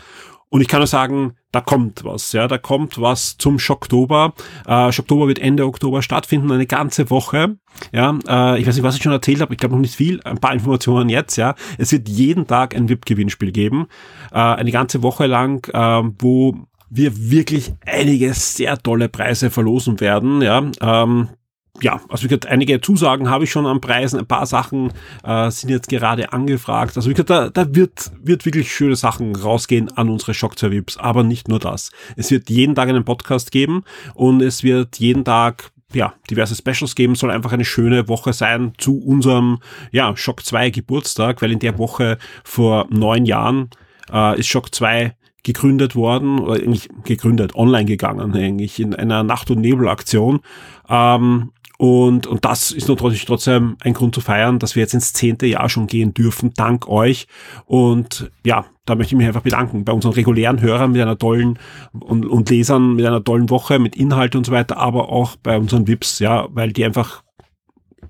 Und 0.48 0.60
ich 0.60 0.68
kann 0.68 0.80
nur 0.80 0.86
sagen, 0.86 1.34
da 1.50 1.60
kommt 1.60 2.04
was, 2.04 2.32
ja, 2.32 2.46
da 2.46 2.58
kommt 2.58 3.00
was 3.00 3.36
zum 3.36 3.58
Schocktober. 3.58 4.34
Äh, 4.66 4.92
Schocktober 4.92 5.26
wird 5.26 5.38
Ende 5.38 5.66
Oktober 5.66 6.02
stattfinden, 6.02 6.52
eine 6.52 6.66
ganze 6.66 7.10
Woche. 7.10 7.56
Ja, 7.92 8.16
äh, 8.28 8.60
ich 8.60 8.66
weiß 8.66 8.76
nicht, 8.76 8.84
was 8.84 8.96
ich 8.96 9.02
schon 9.02 9.12
erzählt 9.12 9.40
habe, 9.40 9.54
ich 9.54 9.58
glaube 9.58 9.74
noch 9.74 9.80
nicht 9.80 9.96
viel, 9.96 10.20
ein 10.22 10.38
paar 10.38 10.52
Informationen 10.52 11.08
jetzt, 11.08 11.36
ja. 11.36 11.54
Es 11.78 11.92
wird 11.92 12.08
jeden 12.08 12.46
Tag 12.46 12.76
ein 12.76 12.88
VIP-Gewinnspiel 12.88 13.52
geben, 13.52 13.86
äh, 14.32 14.36
eine 14.36 14.70
ganze 14.70 15.02
Woche 15.02 15.26
lang, 15.26 15.66
äh, 15.72 16.10
wo 16.18 16.54
wir 16.90 17.30
wirklich 17.30 17.72
einige 17.84 18.32
sehr 18.34 18.78
tolle 18.78 19.08
Preise 19.08 19.50
verlosen 19.50 20.00
werden, 20.00 20.42
ja. 20.42 20.62
Ähm, 20.80 21.28
ja, 21.80 22.00
also 22.08 22.24
wie 22.24 22.28
gesagt, 22.28 22.46
einige 22.46 22.80
Zusagen 22.80 23.30
habe 23.30 23.44
ich 23.44 23.50
schon 23.50 23.66
an 23.66 23.80
Preisen, 23.80 24.18
ein 24.18 24.26
paar 24.26 24.46
Sachen 24.46 24.92
äh, 25.24 25.50
sind 25.50 25.70
jetzt 25.70 25.88
gerade 25.88 26.32
angefragt. 26.32 26.96
Also 26.96 27.10
wie 27.10 27.14
gesagt, 27.14 27.30
da, 27.30 27.50
da 27.50 27.74
wird, 27.74 28.10
wird 28.22 28.44
wirklich 28.44 28.72
schöne 28.72 28.96
Sachen 28.96 29.34
rausgehen 29.36 29.96
an 29.96 30.08
unsere 30.08 30.34
Shock 30.34 30.58
2 30.58 30.70
Vips, 30.70 30.96
aber 30.96 31.22
nicht 31.22 31.48
nur 31.48 31.58
das. 31.58 31.90
Es 32.16 32.30
wird 32.30 32.50
jeden 32.50 32.74
Tag 32.74 32.88
einen 32.88 33.04
Podcast 33.04 33.50
geben 33.50 33.84
und 34.14 34.42
es 34.42 34.62
wird 34.62 34.98
jeden 34.98 35.24
Tag 35.24 35.70
ja, 35.92 36.14
diverse 36.30 36.56
Specials 36.56 36.94
geben, 36.94 37.14
soll 37.14 37.30
einfach 37.30 37.52
eine 37.52 37.64
schöne 37.64 38.08
Woche 38.08 38.32
sein 38.32 38.72
zu 38.76 38.98
unserem, 38.98 39.58
ja, 39.92 40.16
Shock 40.16 40.44
2 40.44 40.70
Geburtstag, 40.70 41.42
weil 41.42 41.52
in 41.52 41.60
der 41.60 41.78
Woche 41.78 42.18
vor 42.44 42.86
neun 42.90 43.24
Jahren 43.24 43.70
äh, 44.12 44.38
ist 44.38 44.48
Shock 44.48 44.74
2 44.74 45.14
gegründet 45.46 45.94
worden, 45.94 46.40
oder 46.40 46.54
eigentlich 46.54 46.88
gegründet, 47.04 47.54
online 47.54 47.84
gegangen, 47.84 48.34
eigentlich 48.34 48.80
in 48.80 48.94
einer 48.94 49.22
Nacht- 49.22 49.50
und 49.50 49.60
Nebelaktion. 49.60 50.40
Ähm, 50.88 51.52
und, 51.78 52.26
und 52.26 52.44
das 52.44 52.70
ist 52.70 52.88
natürlich 52.88 53.24
trotzdem 53.24 53.76
ein 53.80 53.92
Grund 53.92 54.14
zu 54.14 54.20
feiern, 54.20 54.58
dass 54.58 54.74
wir 54.74 54.82
jetzt 54.82 54.94
ins 54.94 55.12
zehnte 55.12 55.46
Jahr 55.46 55.68
schon 55.68 55.86
gehen 55.86 56.14
dürfen, 56.14 56.52
dank 56.54 56.88
euch. 56.88 57.26
Und 57.66 58.30
ja, 58.44 58.64
da 58.86 58.94
möchte 58.94 59.14
ich 59.14 59.18
mich 59.18 59.26
einfach 59.26 59.42
bedanken 59.42 59.84
bei 59.84 59.92
unseren 59.92 60.14
regulären 60.14 60.60
Hörern 60.60 60.92
mit 60.92 61.02
einer 61.02 61.18
tollen 61.18 61.58
und, 61.92 62.24
und 62.24 62.48
Lesern 62.48 62.94
mit 62.94 63.04
einer 63.04 63.22
tollen 63.22 63.50
Woche, 63.50 63.78
mit 63.78 63.96
Inhalt 63.96 64.36
und 64.36 64.46
so 64.46 64.52
weiter, 64.52 64.78
aber 64.78 65.10
auch 65.10 65.36
bei 65.36 65.58
unseren 65.58 65.86
VIPs, 65.86 66.20
ja, 66.20 66.48
weil 66.50 66.72
die 66.72 66.84
einfach 66.84 67.22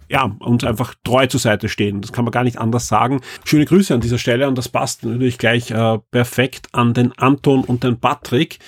ja, 0.08 0.36
uns 0.38 0.62
einfach 0.62 0.94
treu 1.02 1.26
zur 1.26 1.40
Seite 1.40 1.68
stehen. 1.68 2.00
Das 2.00 2.12
kann 2.12 2.24
man 2.24 2.30
gar 2.30 2.44
nicht 2.44 2.58
anders 2.58 2.86
sagen. 2.86 3.22
Schöne 3.44 3.64
Grüße 3.64 3.92
an 3.92 4.00
dieser 4.00 4.18
Stelle 4.18 4.46
und 4.46 4.56
das 4.56 4.68
passt 4.68 5.04
natürlich 5.04 5.38
gleich 5.38 5.72
äh, 5.72 5.98
perfekt 6.12 6.68
an 6.72 6.94
den 6.94 7.10
Anton 7.18 7.64
und 7.64 7.82
den 7.82 7.98
Patrick, 7.98 8.60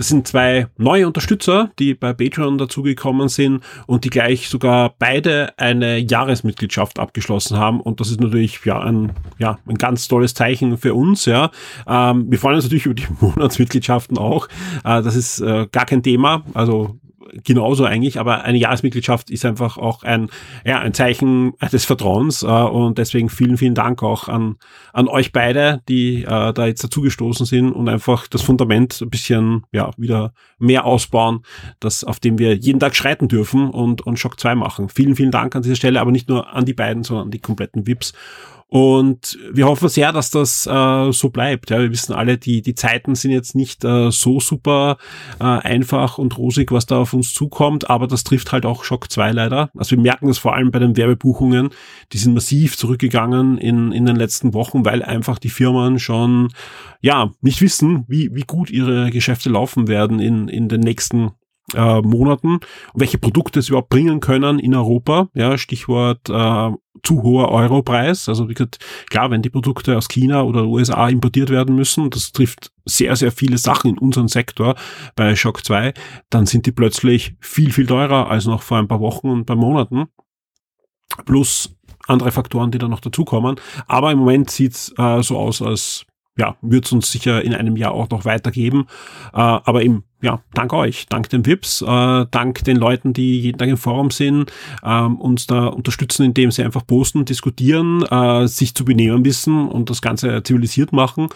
das 0.00 0.08
sind 0.08 0.26
zwei 0.26 0.66
neue 0.78 1.06
Unterstützer, 1.06 1.72
die 1.78 1.92
bei 1.92 2.14
Patreon 2.14 2.56
dazugekommen 2.56 3.28
sind 3.28 3.62
und 3.86 4.06
die 4.06 4.08
gleich 4.08 4.48
sogar 4.48 4.94
beide 4.98 5.52
eine 5.58 5.98
Jahresmitgliedschaft 5.98 6.98
abgeschlossen 6.98 7.58
haben. 7.58 7.82
Und 7.82 8.00
das 8.00 8.10
ist 8.10 8.18
natürlich 8.18 8.64
ja 8.64 8.80
ein, 8.80 9.12
ja, 9.36 9.58
ein 9.66 9.74
ganz 9.74 10.08
tolles 10.08 10.32
Zeichen 10.32 10.78
für 10.78 10.94
uns. 10.94 11.26
Ja. 11.26 11.50
Ähm, 11.86 12.30
wir 12.30 12.38
freuen 12.38 12.54
uns 12.54 12.64
natürlich 12.64 12.86
über 12.86 12.94
die 12.94 13.08
Monatsmitgliedschaften 13.20 14.16
auch. 14.16 14.48
Äh, 14.84 15.02
das 15.02 15.16
ist 15.16 15.40
äh, 15.40 15.66
gar 15.70 15.84
kein 15.84 16.02
Thema. 16.02 16.44
Also 16.54 16.96
genauso 17.44 17.84
eigentlich, 17.84 18.18
aber 18.18 18.44
eine 18.44 18.58
Jahresmitgliedschaft 18.58 19.30
ist 19.30 19.44
einfach 19.44 19.78
auch 19.78 20.02
ein, 20.02 20.28
ja, 20.64 20.80
ein 20.80 20.94
Zeichen 20.94 21.52
des 21.72 21.84
Vertrauens 21.84 22.42
äh, 22.42 22.46
und 22.46 22.98
deswegen 22.98 23.28
vielen, 23.28 23.56
vielen 23.56 23.74
Dank 23.74 24.02
auch 24.02 24.28
an, 24.28 24.56
an 24.92 25.08
euch 25.08 25.32
beide, 25.32 25.82
die 25.88 26.24
äh, 26.24 26.52
da 26.52 26.66
jetzt 26.66 26.84
dazugestoßen 26.84 27.46
sind 27.46 27.72
und 27.72 27.88
einfach 27.88 28.26
das 28.26 28.42
Fundament 28.42 29.00
ein 29.00 29.10
bisschen, 29.10 29.64
ja, 29.72 29.90
wieder 29.96 30.32
mehr 30.58 30.84
ausbauen, 30.84 31.42
das, 31.80 32.04
auf 32.04 32.20
dem 32.20 32.38
wir 32.38 32.54
jeden 32.54 32.80
Tag 32.80 32.94
schreiten 32.94 33.28
dürfen 33.28 33.70
und, 33.70 34.02
und 34.06 34.18
Shock 34.18 34.38
2 34.40 34.54
machen. 34.54 34.88
Vielen, 34.88 35.16
vielen 35.16 35.30
Dank 35.30 35.54
an 35.56 35.62
dieser 35.62 35.76
Stelle, 35.76 36.00
aber 36.00 36.10
nicht 36.10 36.28
nur 36.28 36.52
an 36.52 36.64
die 36.64 36.74
beiden, 36.74 37.02
sondern 37.02 37.26
an 37.26 37.30
die 37.30 37.40
kompletten 37.40 37.86
VIPs 37.86 38.12
und 38.72 39.36
wir 39.52 39.66
hoffen 39.66 39.88
sehr, 39.88 40.12
dass 40.12 40.30
das 40.30 40.64
äh, 40.64 41.10
so 41.10 41.30
bleibt. 41.30 41.70
Ja, 41.70 41.80
wir 41.80 41.90
wissen 41.90 42.12
alle, 42.12 42.38
die, 42.38 42.62
die 42.62 42.76
Zeiten 42.76 43.16
sind 43.16 43.32
jetzt 43.32 43.56
nicht 43.56 43.84
äh, 43.84 44.12
so 44.12 44.38
super 44.38 44.96
äh, 45.40 45.44
einfach 45.44 46.18
und 46.18 46.38
rosig, 46.38 46.70
was 46.70 46.86
da 46.86 46.98
auf 46.98 47.12
uns 47.12 47.34
zukommt, 47.34 47.90
aber 47.90 48.06
das 48.06 48.22
trifft 48.22 48.52
halt 48.52 48.64
auch 48.64 48.84
Schock 48.84 49.10
2 49.10 49.32
leider. 49.32 49.70
Also 49.76 49.96
wir 49.96 50.02
merken 50.02 50.28
das 50.28 50.38
vor 50.38 50.54
allem 50.54 50.70
bei 50.70 50.78
den 50.78 50.96
Werbebuchungen, 50.96 51.70
die 52.12 52.18
sind 52.18 52.32
massiv 52.32 52.76
zurückgegangen 52.76 53.58
in, 53.58 53.90
in 53.90 54.06
den 54.06 54.14
letzten 54.14 54.54
Wochen, 54.54 54.84
weil 54.84 55.02
einfach 55.02 55.40
die 55.40 55.50
Firmen 55.50 55.98
schon 55.98 56.52
ja 57.00 57.32
nicht 57.40 57.60
wissen, 57.62 58.04
wie, 58.06 58.32
wie 58.36 58.44
gut 58.44 58.70
ihre 58.70 59.10
Geschäfte 59.10 59.50
laufen 59.50 59.88
werden 59.88 60.20
in, 60.20 60.46
in 60.46 60.68
den 60.68 60.80
nächsten 60.80 61.32
äh, 61.74 62.00
Monaten 62.00 62.60
welche 62.94 63.18
Produkte 63.18 63.62
sie 63.62 63.70
überhaupt 63.70 63.88
bringen 63.88 64.20
können 64.20 64.58
in 64.58 64.74
Europa. 64.74 65.28
Ja, 65.34 65.58
Stichwort 65.58 66.28
äh, 66.28 66.70
zu 67.02 67.22
hoher 67.22 67.50
Europreis. 67.50 68.28
Also 68.28 68.48
wie 68.48 68.54
gesagt, 68.54 68.78
klar, 69.08 69.30
wenn 69.30 69.42
die 69.42 69.50
Produkte 69.50 69.96
aus 69.96 70.08
China 70.08 70.42
oder 70.42 70.66
USA 70.66 71.08
importiert 71.08 71.50
werden 71.50 71.74
müssen, 71.74 72.10
das 72.10 72.32
trifft 72.32 72.72
sehr, 72.84 73.16
sehr 73.16 73.32
viele 73.32 73.58
Sachen 73.58 73.90
in 73.90 73.98
unserem 73.98 74.28
Sektor 74.28 74.74
bei 75.16 75.34
Shock 75.36 75.64
2, 75.64 75.94
dann 76.28 76.46
sind 76.46 76.66
die 76.66 76.72
plötzlich 76.72 77.34
viel, 77.40 77.72
viel 77.72 77.86
teurer 77.86 78.30
als 78.30 78.46
noch 78.46 78.62
vor 78.62 78.78
ein 78.78 78.88
paar 78.88 79.00
Wochen 79.00 79.28
und 79.28 79.46
paar 79.46 79.56
Monaten. 79.56 80.06
Plus 81.24 81.76
andere 82.06 82.32
Faktoren, 82.32 82.70
die 82.70 82.78
da 82.78 82.88
noch 82.88 83.00
dazukommen. 83.00 83.56
Aber 83.86 84.10
im 84.10 84.18
Moment 84.18 84.50
sieht's 84.50 84.92
äh, 84.98 85.22
so 85.22 85.38
aus, 85.38 85.62
als 85.62 86.06
ja, 86.36 86.56
wird 86.62 86.86
es 86.86 86.92
uns 86.92 87.10
sicher 87.10 87.42
in 87.44 87.54
einem 87.54 87.76
Jahr 87.76 87.92
auch 87.92 88.08
noch 88.10 88.24
weitergeben. 88.24 88.86
Äh, 89.32 89.38
aber 89.38 89.82
eben, 89.82 90.04
ja, 90.22 90.42
dank 90.54 90.72
euch, 90.72 91.06
dank 91.08 91.28
den 91.30 91.46
VIPs, 91.46 91.82
äh, 91.82 92.26
dank 92.30 92.64
den 92.64 92.76
Leuten, 92.76 93.12
die 93.12 93.40
jeden 93.40 93.58
Tag 93.58 93.68
im 93.68 93.76
Forum 93.76 94.10
sind, 94.10 94.52
äh, 94.82 95.02
uns 95.02 95.46
da 95.46 95.66
unterstützen, 95.66 96.24
indem 96.24 96.50
sie 96.50 96.62
einfach 96.62 96.86
posten, 96.86 97.24
diskutieren, 97.24 98.02
äh, 98.02 98.46
sich 98.46 98.74
zu 98.74 98.84
benehmen 98.84 99.24
wissen 99.24 99.68
und 99.68 99.90
das 99.90 100.02
Ganze 100.02 100.42
zivilisiert 100.42 100.92
machen. 100.92 101.28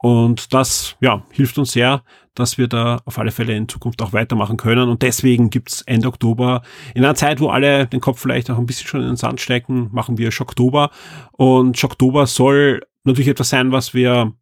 Und 0.00 0.54
das 0.54 0.96
ja, 1.00 1.22
hilft 1.30 1.58
uns 1.58 1.72
sehr, 1.72 2.02
dass 2.34 2.56
wir 2.56 2.68
da 2.68 3.00
auf 3.04 3.18
alle 3.18 3.32
Fälle 3.32 3.56
in 3.56 3.68
Zukunft 3.68 4.00
auch 4.00 4.12
weitermachen 4.12 4.56
können. 4.56 4.88
Und 4.88 5.02
deswegen 5.02 5.50
gibt's 5.50 5.82
Ende 5.82 6.06
Oktober, 6.06 6.62
in 6.94 7.04
einer 7.04 7.16
Zeit, 7.16 7.40
wo 7.40 7.48
alle 7.48 7.86
den 7.88 8.00
Kopf 8.00 8.20
vielleicht 8.20 8.48
auch 8.50 8.58
ein 8.58 8.66
bisschen 8.66 8.86
schon 8.86 9.00
in 9.00 9.08
den 9.08 9.16
Sand 9.16 9.40
stecken, 9.40 9.88
machen 9.90 10.16
wir 10.16 10.30
Schocktober. 10.30 10.90
Und 11.32 11.78
Schocktober 11.78 12.26
soll 12.26 12.82
natürlich 13.02 13.28
etwas 13.28 13.48
sein, 13.48 13.72
was 13.72 13.92
wir 13.92 14.34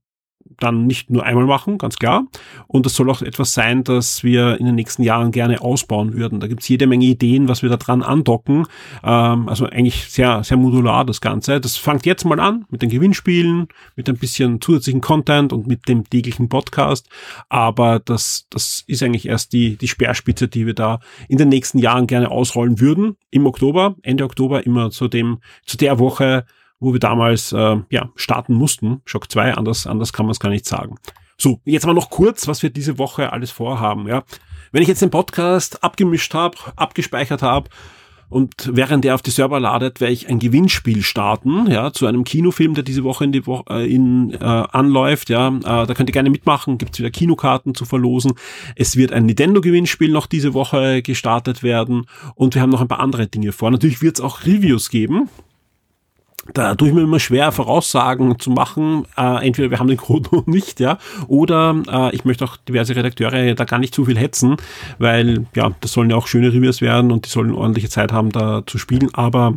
dann 0.58 0.86
nicht 0.86 1.10
nur 1.10 1.24
einmal 1.24 1.46
machen, 1.46 1.78
ganz 1.78 1.96
klar. 1.96 2.26
Und 2.66 2.86
das 2.86 2.94
soll 2.94 3.10
auch 3.10 3.22
etwas 3.22 3.52
sein, 3.52 3.84
das 3.84 4.24
wir 4.24 4.58
in 4.58 4.66
den 4.66 4.74
nächsten 4.74 5.02
Jahren 5.02 5.30
gerne 5.30 5.60
ausbauen 5.60 6.14
würden. 6.14 6.40
Da 6.40 6.46
gibt's 6.46 6.68
jede 6.68 6.86
Menge 6.86 7.06
Ideen, 7.06 7.48
was 7.48 7.62
wir 7.62 7.68
da 7.68 7.76
dran 7.76 8.02
andocken. 8.02 8.66
Ähm, 9.04 9.48
also 9.48 9.66
eigentlich 9.66 10.10
sehr, 10.10 10.42
sehr 10.44 10.56
modular 10.56 11.04
das 11.04 11.20
Ganze. 11.20 11.60
Das 11.60 11.76
fängt 11.76 12.06
jetzt 12.06 12.24
mal 12.24 12.40
an 12.40 12.64
mit 12.70 12.82
den 12.82 12.90
Gewinnspielen, 12.90 13.68
mit 13.96 14.08
ein 14.08 14.16
bisschen 14.16 14.60
zusätzlichen 14.60 15.00
Content 15.00 15.52
und 15.52 15.66
mit 15.66 15.88
dem 15.88 16.08
täglichen 16.08 16.48
Podcast. 16.48 17.08
Aber 17.48 18.00
das, 18.00 18.46
das 18.50 18.84
ist 18.86 19.02
eigentlich 19.02 19.26
erst 19.26 19.52
die, 19.52 19.76
die 19.76 19.88
Speerspitze, 19.88 20.48
die 20.48 20.66
wir 20.66 20.74
da 20.74 21.00
in 21.28 21.38
den 21.38 21.48
nächsten 21.48 21.78
Jahren 21.78 22.06
gerne 22.06 22.30
ausrollen 22.30 22.80
würden. 22.80 23.16
Im 23.30 23.46
Oktober, 23.46 23.96
Ende 24.02 24.24
Oktober, 24.24 24.64
immer 24.64 24.90
zu 24.90 25.08
dem, 25.08 25.38
zu 25.64 25.76
der 25.76 25.98
Woche, 25.98 26.44
wo 26.80 26.92
wir 26.92 27.00
damals 27.00 27.52
äh, 27.52 27.76
ja, 27.90 28.10
starten 28.16 28.54
mussten. 28.54 29.00
Shock 29.04 29.30
2, 29.30 29.54
anders, 29.54 29.86
anders 29.86 30.12
kann 30.12 30.26
man 30.26 30.32
es 30.32 30.40
gar 30.40 30.50
nicht 30.50 30.66
sagen. 30.66 30.96
So, 31.38 31.60
jetzt 31.64 31.86
mal 31.86 31.92
noch 31.92 32.10
kurz, 32.10 32.48
was 32.48 32.62
wir 32.62 32.70
diese 32.70 32.98
Woche 32.98 33.32
alles 33.32 33.50
vorhaben. 33.50 34.06
Ja. 34.06 34.24
Wenn 34.72 34.82
ich 34.82 34.88
jetzt 34.88 35.02
den 35.02 35.10
Podcast 35.10 35.82
abgemischt 35.84 36.32
habe, 36.34 36.56
abgespeichert 36.76 37.42
habe 37.42 37.68
und 38.28 38.70
während 38.72 39.04
der 39.04 39.14
auf 39.14 39.22
die 39.22 39.30
Server 39.30 39.60
ladet, 39.60 40.00
werde 40.00 40.12
ich 40.12 40.28
ein 40.28 40.38
Gewinnspiel 40.38 41.02
starten, 41.02 41.70
ja, 41.70 41.92
zu 41.92 42.06
einem 42.06 42.24
Kinofilm, 42.24 42.74
der 42.74 42.82
diese 42.82 43.04
Woche 43.04 43.24
in 43.24 43.32
die 43.32 43.46
Woche 43.46 43.64
äh, 43.70 43.94
in, 43.94 44.32
äh, 44.32 44.38
anläuft, 44.38 45.28
ja, 45.28 45.48
äh, 45.48 45.86
da 45.86 45.94
könnt 45.94 46.08
ihr 46.08 46.12
gerne 46.14 46.30
mitmachen, 46.30 46.78
gibt's 46.78 46.98
wieder 46.98 47.10
Kinokarten 47.10 47.74
zu 47.74 47.84
verlosen. 47.84 48.32
Es 48.74 48.96
wird 48.96 49.12
ein 49.12 49.26
Nintendo-Gewinnspiel 49.26 50.10
noch 50.10 50.26
diese 50.26 50.54
Woche 50.54 51.02
gestartet 51.02 51.62
werden 51.62 52.06
und 52.34 52.54
wir 52.54 52.62
haben 52.62 52.70
noch 52.70 52.80
ein 52.80 52.88
paar 52.88 53.00
andere 53.00 53.28
Dinge 53.28 53.52
vor. 53.52 53.70
Natürlich 53.70 54.02
wird 54.02 54.18
es 54.18 54.24
auch 54.24 54.44
Reviews 54.44 54.90
geben, 54.90 55.28
da 56.54 56.74
tue 56.74 56.88
ich 56.88 56.94
mir 56.94 57.02
immer 57.02 57.20
schwer, 57.20 57.52
Voraussagen 57.52 58.38
zu 58.38 58.50
machen. 58.50 59.06
Äh, 59.16 59.46
entweder 59.46 59.70
wir 59.70 59.78
haben 59.78 59.88
den 59.88 59.96
Code 59.96 60.28
noch 60.32 60.46
nicht, 60.46 60.80
ja, 60.80 60.98
oder 61.28 61.82
äh, 61.90 62.14
ich 62.14 62.24
möchte 62.24 62.44
auch 62.44 62.56
diverse 62.56 62.96
Redakteure 62.96 63.54
da 63.54 63.64
gar 63.64 63.78
nicht 63.78 63.94
zu 63.94 64.04
viel 64.04 64.18
hetzen, 64.18 64.56
weil 64.98 65.46
ja, 65.54 65.70
das 65.80 65.92
sollen 65.92 66.10
ja 66.10 66.16
auch 66.16 66.26
schöne 66.26 66.52
Reviews 66.52 66.80
werden 66.80 67.12
und 67.12 67.26
die 67.26 67.30
sollen 67.30 67.52
ordentliche 67.52 67.88
Zeit 67.88 68.12
haben, 68.12 68.30
da 68.30 68.62
zu 68.66 68.78
spielen. 68.78 69.10
Aber 69.14 69.54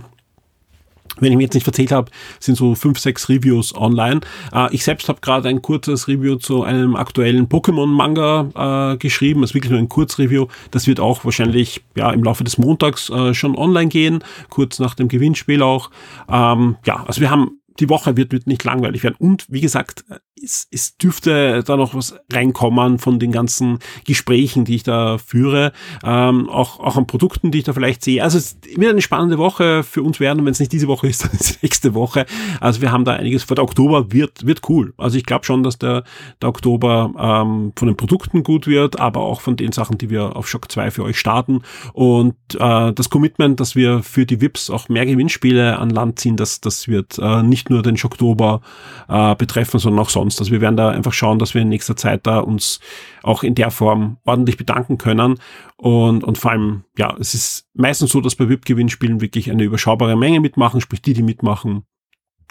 wenn 1.20 1.32
ich 1.32 1.38
mir 1.38 1.44
jetzt 1.44 1.54
nicht 1.54 1.64
verzählt 1.64 1.92
habe, 1.92 2.12
sind 2.40 2.56
so 2.56 2.76
fünf, 2.76 3.00
sechs 3.00 3.30
Reviews 3.30 3.76
online. 3.76 4.22
Äh, 4.54 4.74
ich 4.74 4.84
selbst 4.84 5.10
habe 5.10 5.20
gerade 5.22 5.50
ein 5.50 5.62
kurzes 5.62 6.08
Review 6.08 6.36
zu 6.36 6.64
einem 6.64 6.96
aktuellen 6.96 7.48
Pokémon-Manga 7.48 8.94
äh, 8.94 8.98
geschrieben. 8.98 9.42
Das 9.42 9.52
ist 9.52 9.56
wirklich 9.56 9.72
nur 9.72 9.80
ein 9.80 9.90
Kurzreview. 9.90 10.48
Das 10.72 10.88
wird 10.88 11.00
auch 11.00 11.26
wahrscheinlich 11.26 11.82
ja 11.96 12.12
im 12.12 12.24
Laufe 12.24 12.44
des 12.44 12.58
Montags 12.58 13.10
äh, 13.10 13.34
schon 13.34 13.56
online 13.56 13.90
gehen, 13.90 14.24
kurz 14.50 14.80
nach 14.80 14.96
dem 14.96 15.08
Gewinnspiel 15.08 15.62
auch. 15.62 15.90
Ähm, 16.30 16.78
ja, 16.86 17.04
also 17.06 17.22
wir 17.22 17.30
haben 17.30 17.60
die 17.80 17.90
Woche 17.90 18.18
wird, 18.18 18.32
wird 18.32 18.48
nicht 18.48 18.64
langweilig 18.64 19.04
werden. 19.04 19.16
Und 19.20 19.46
wie 19.50 19.62
gesagt, 19.62 20.04
es, 20.44 20.68
es 20.72 20.98
dürfte 20.98 21.64
da 21.64 21.78
noch 21.78 21.94
was 21.94 22.16
reinkommen 22.32 23.00
von 23.00 23.20
den 23.20 23.32
ganzen 23.32 23.80
Gesprächen, 24.06 24.66
die 24.66 24.76
ich 24.76 24.84
da 24.84 25.18
führe, 25.18 25.72
ähm, 26.04 26.50
auch, 26.50 26.80
auch 26.80 26.98
an 26.98 27.08
Produkten, 27.08 27.52
die 27.52 27.60
ich 27.60 27.64
da 27.64 27.74
vielleicht 27.74 28.04
sehe. 28.04 28.24
Also 28.24 28.38
es 28.38 28.58
wird 28.76 28.92
eine 28.92 29.02
spannende 29.02 29.38
Woche 29.38 29.84
für 29.84 30.04
uns 30.04 30.20
werden. 30.20 30.40
Und 30.40 30.46
wenn 30.46 30.52
es 30.52 30.60
nicht 30.60 30.72
diese 30.72 30.88
Woche 30.88 31.08
ist, 31.08 31.24
dann 31.24 31.32
ist 31.32 31.42
es 31.42 31.64
nächste 31.64 31.94
Woche. 31.94 32.26
Also 32.60 32.82
wir 32.82 32.92
haben 32.92 33.06
da 33.06 33.14
einiges 33.14 33.44
vor. 33.44 33.56
Der 33.56 33.64
Oktober 33.64 34.12
wird, 34.12 34.46
wird 34.46 34.62
cool. 34.70 34.94
Also 34.98 35.18
ich 35.18 35.26
glaube 35.26 35.46
schon, 35.46 35.64
dass 35.64 35.78
der, 35.78 36.04
der 36.42 36.50
Oktober 36.50 37.12
ähm, 37.18 37.74
von 37.76 37.88
den 37.88 37.98
Produkten 37.98 38.44
gut 38.44 38.68
wird, 38.68 39.00
aber 39.00 39.22
auch 39.22 39.42
von 39.42 39.56
den 39.56 39.72
Sachen, 39.72 39.98
die 39.98 40.10
wir 40.10 40.36
auf 40.36 40.48
Shock 40.48 40.72
2 40.72 40.92
für 40.92 41.04
euch 41.04 41.20
starten. 41.20 41.62
Und 41.94 42.36
äh, 42.58 42.94
das 42.94 43.10
Commitment, 43.10 43.60
dass 43.60 43.76
wir 43.76 44.04
für 44.04 44.26
die 44.26 44.42
VIPs 44.42 44.70
auch 44.70 44.90
mehr 44.90 45.06
Gewinnspiele 45.06 45.78
an 45.78 45.90
Land 45.90 46.20
ziehen, 46.20 46.38
das, 46.38 46.62
das 46.62 46.88
wird 46.88 47.18
äh, 47.20 47.44
nicht 47.44 47.70
nur 47.70 47.82
den 47.82 47.98
Schocktober 47.98 48.62
äh, 49.08 49.36
betreffen, 49.36 49.80
sondern 49.80 50.00
auch 50.00 50.10
sonst. 50.10 50.29
Also 50.38 50.52
wir 50.52 50.62
werden 50.62 50.78
da 50.78 50.90
einfach 50.90 51.14
schauen, 51.14 51.40
dass 51.40 51.54
wir 51.54 51.62
in 51.62 51.70
nächster 51.70 51.96
Zeit 51.96 52.28
da 52.28 52.40
uns 52.40 52.80
auch 53.24 53.44
in 53.44 53.56
der 53.56 53.72
Form 53.72 54.18
ordentlich 54.26 54.58
bedanken 54.58 54.98
können. 54.98 55.40
Und, 55.78 56.24
und 56.24 56.38
vor 56.38 56.52
allem, 56.52 56.84
ja, 56.98 57.16
es 57.20 57.34
ist 57.34 57.70
meistens 57.74 58.12
so, 58.12 58.22
dass 58.22 58.36
bei 58.36 58.50
VIP-Gewinnspielen 58.50 59.22
wirklich 59.22 59.50
eine 59.50 59.64
überschaubare 59.64 60.16
Menge 60.16 60.42
mitmachen, 60.42 60.82
sprich 60.82 61.02
die, 61.02 61.14
die 61.14 61.24
mitmachen, 61.24 61.84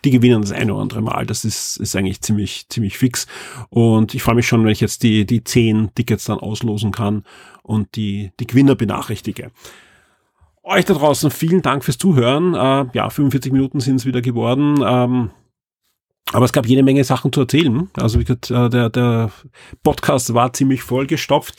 die 0.05 0.11
gewinnen 0.11 0.41
das 0.41 0.53
eine 0.53 0.73
oder 0.73 0.83
andere 0.83 1.03
Mal. 1.03 1.27
Das 1.27 1.45
ist, 1.45 1.77
ist 1.77 1.97
eigentlich 1.97 2.21
ziemlich, 2.21 2.69
ziemlich 2.69 2.99
fix. 2.99 3.27
Und 3.69 4.15
ich 4.15 4.23
freue 4.23 4.35
mich 4.35 4.47
schon, 4.47 4.65
wenn 4.65 4.73
ich 4.73 4.81
jetzt 4.81 5.03
die, 5.03 5.27
die 5.27 5.45
zehn 5.45 5.91
Tickets 5.95 6.25
dann 6.25 6.39
auslosen 6.39 6.93
kann 6.93 7.25
und 7.63 7.97
die, 7.97 8.33
die 8.41 8.47
Gewinner 8.47 8.75
benachrichtige. 8.75 9.51
Euch 10.63 10.85
da 10.85 10.95
draußen 10.95 11.31
vielen 11.31 11.63
Dank 11.63 11.85
fürs 11.85 11.99
Zuhören. 11.99 12.55
Äh, 12.55 12.87
ja, 12.93 13.09
45 13.09 13.53
Minuten 13.53 13.81
sind 13.81 13.97
es 13.97 14.07
wieder 14.07 14.21
geworden. 14.21 14.85
Ähm, 14.87 15.31
aber 16.33 16.45
es 16.45 16.53
gab 16.53 16.67
jede 16.67 16.83
Menge 16.83 17.05
Sachen 17.05 17.33
zu 17.33 17.41
erzählen. 17.41 17.91
Also 17.95 18.19
wie 18.21 18.25
gesagt, 18.25 18.51
äh, 18.51 18.69
der, 18.69 18.91
der 18.91 19.31
Podcast 19.83 20.35
war 20.35 20.53
ziemlich 20.53 20.83
vollgestopft. 20.83 21.55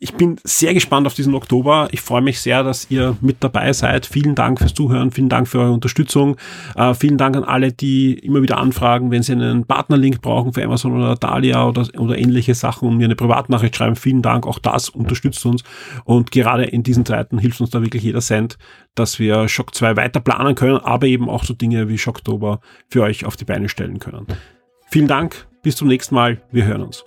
Ich 0.00 0.14
bin 0.14 0.36
sehr 0.42 0.74
gespannt 0.74 1.06
auf 1.06 1.14
diesen 1.14 1.34
Oktober. 1.34 1.88
Ich 1.92 2.00
freue 2.00 2.20
mich 2.20 2.40
sehr, 2.40 2.64
dass 2.64 2.90
ihr 2.90 3.16
mit 3.20 3.36
dabei 3.40 3.72
seid. 3.72 4.06
Vielen 4.06 4.34
Dank 4.34 4.58
fürs 4.58 4.74
Zuhören, 4.74 5.12
vielen 5.12 5.28
Dank 5.28 5.46
für 5.46 5.60
eure 5.60 5.72
Unterstützung. 5.72 6.36
Äh, 6.74 6.94
vielen 6.94 7.16
Dank 7.16 7.36
an 7.36 7.44
alle, 7.44 7.72
die 7.72 8.14
immer 8.14 8.42
wieder 8.42 8.58
anfragen, 8.58 9.12
wenn 9.12 9.22
sie 9.22 9.32
einen 9.32 9.64
Partnerlink 9.66 10.20
brauchen 10.20 10.52
für 10.52 10.64
Amazon 10.64 10.92
oder 10.92 11.14
Dalia 11.14 11.66
oder, 11.66 11.86
oder 11.96 12.18
ähnliche 12.18 12.54
Sachen 12.54 12.88
und 12.88 12.96
mir 12.96 13.04
eine 13.04 13.14
Privatnachricht 13.14 13.76
schreiben. 13.76 13.94
Vielen 13.94 14.20
Dank, 14.20 14.48
auch 14.48 14.58
das 14.58 14.88
unterstützt 14.88 15.46
uns. 15.46 15.62
Und 16.04 16.32
gerade 16.32 16.64
in 16.64 16.82
diesen 16.82 17.06
Zeiten 17.06 17.38
hilft 17.38 17.60
uns 17.60 17.70
da 17.70 17.80
wirklich 17.80 18.02
jeder 18.02 18.20
Cent, 18.20 18.58
dass 18.96 19.20
wir 19.20 19.48
Shock 19.48 19.74
2 19.76 19.96
weiter 19.96 20.18
planen 20.18 20.56
können, 20.56 20.78
aber 20.78 21.06
eben 21.06 21.30
auch 21.30 21.44
so 21.44 21.54
Dinge 21.54 21.88
wie 21.88 21.98
Shocktober 21.98 22.60
für 22.90 23.02
euch 23.02 23.24
auf 23.24 23.36
die 23.36 23.44
Beine 23.44 23.68
stellen 23.68 24.00
können. 24.00 24.26
Vielen 24.90 25.08
Dank, 25.08 25.46
bis 25.62 25.76
zum 25.76 25.86
nächsten 25.86 26.16
Mal. 26.16 26.42
Wir 26.50 26.64
hören 26.64 26.82
uns. 26.82 27.04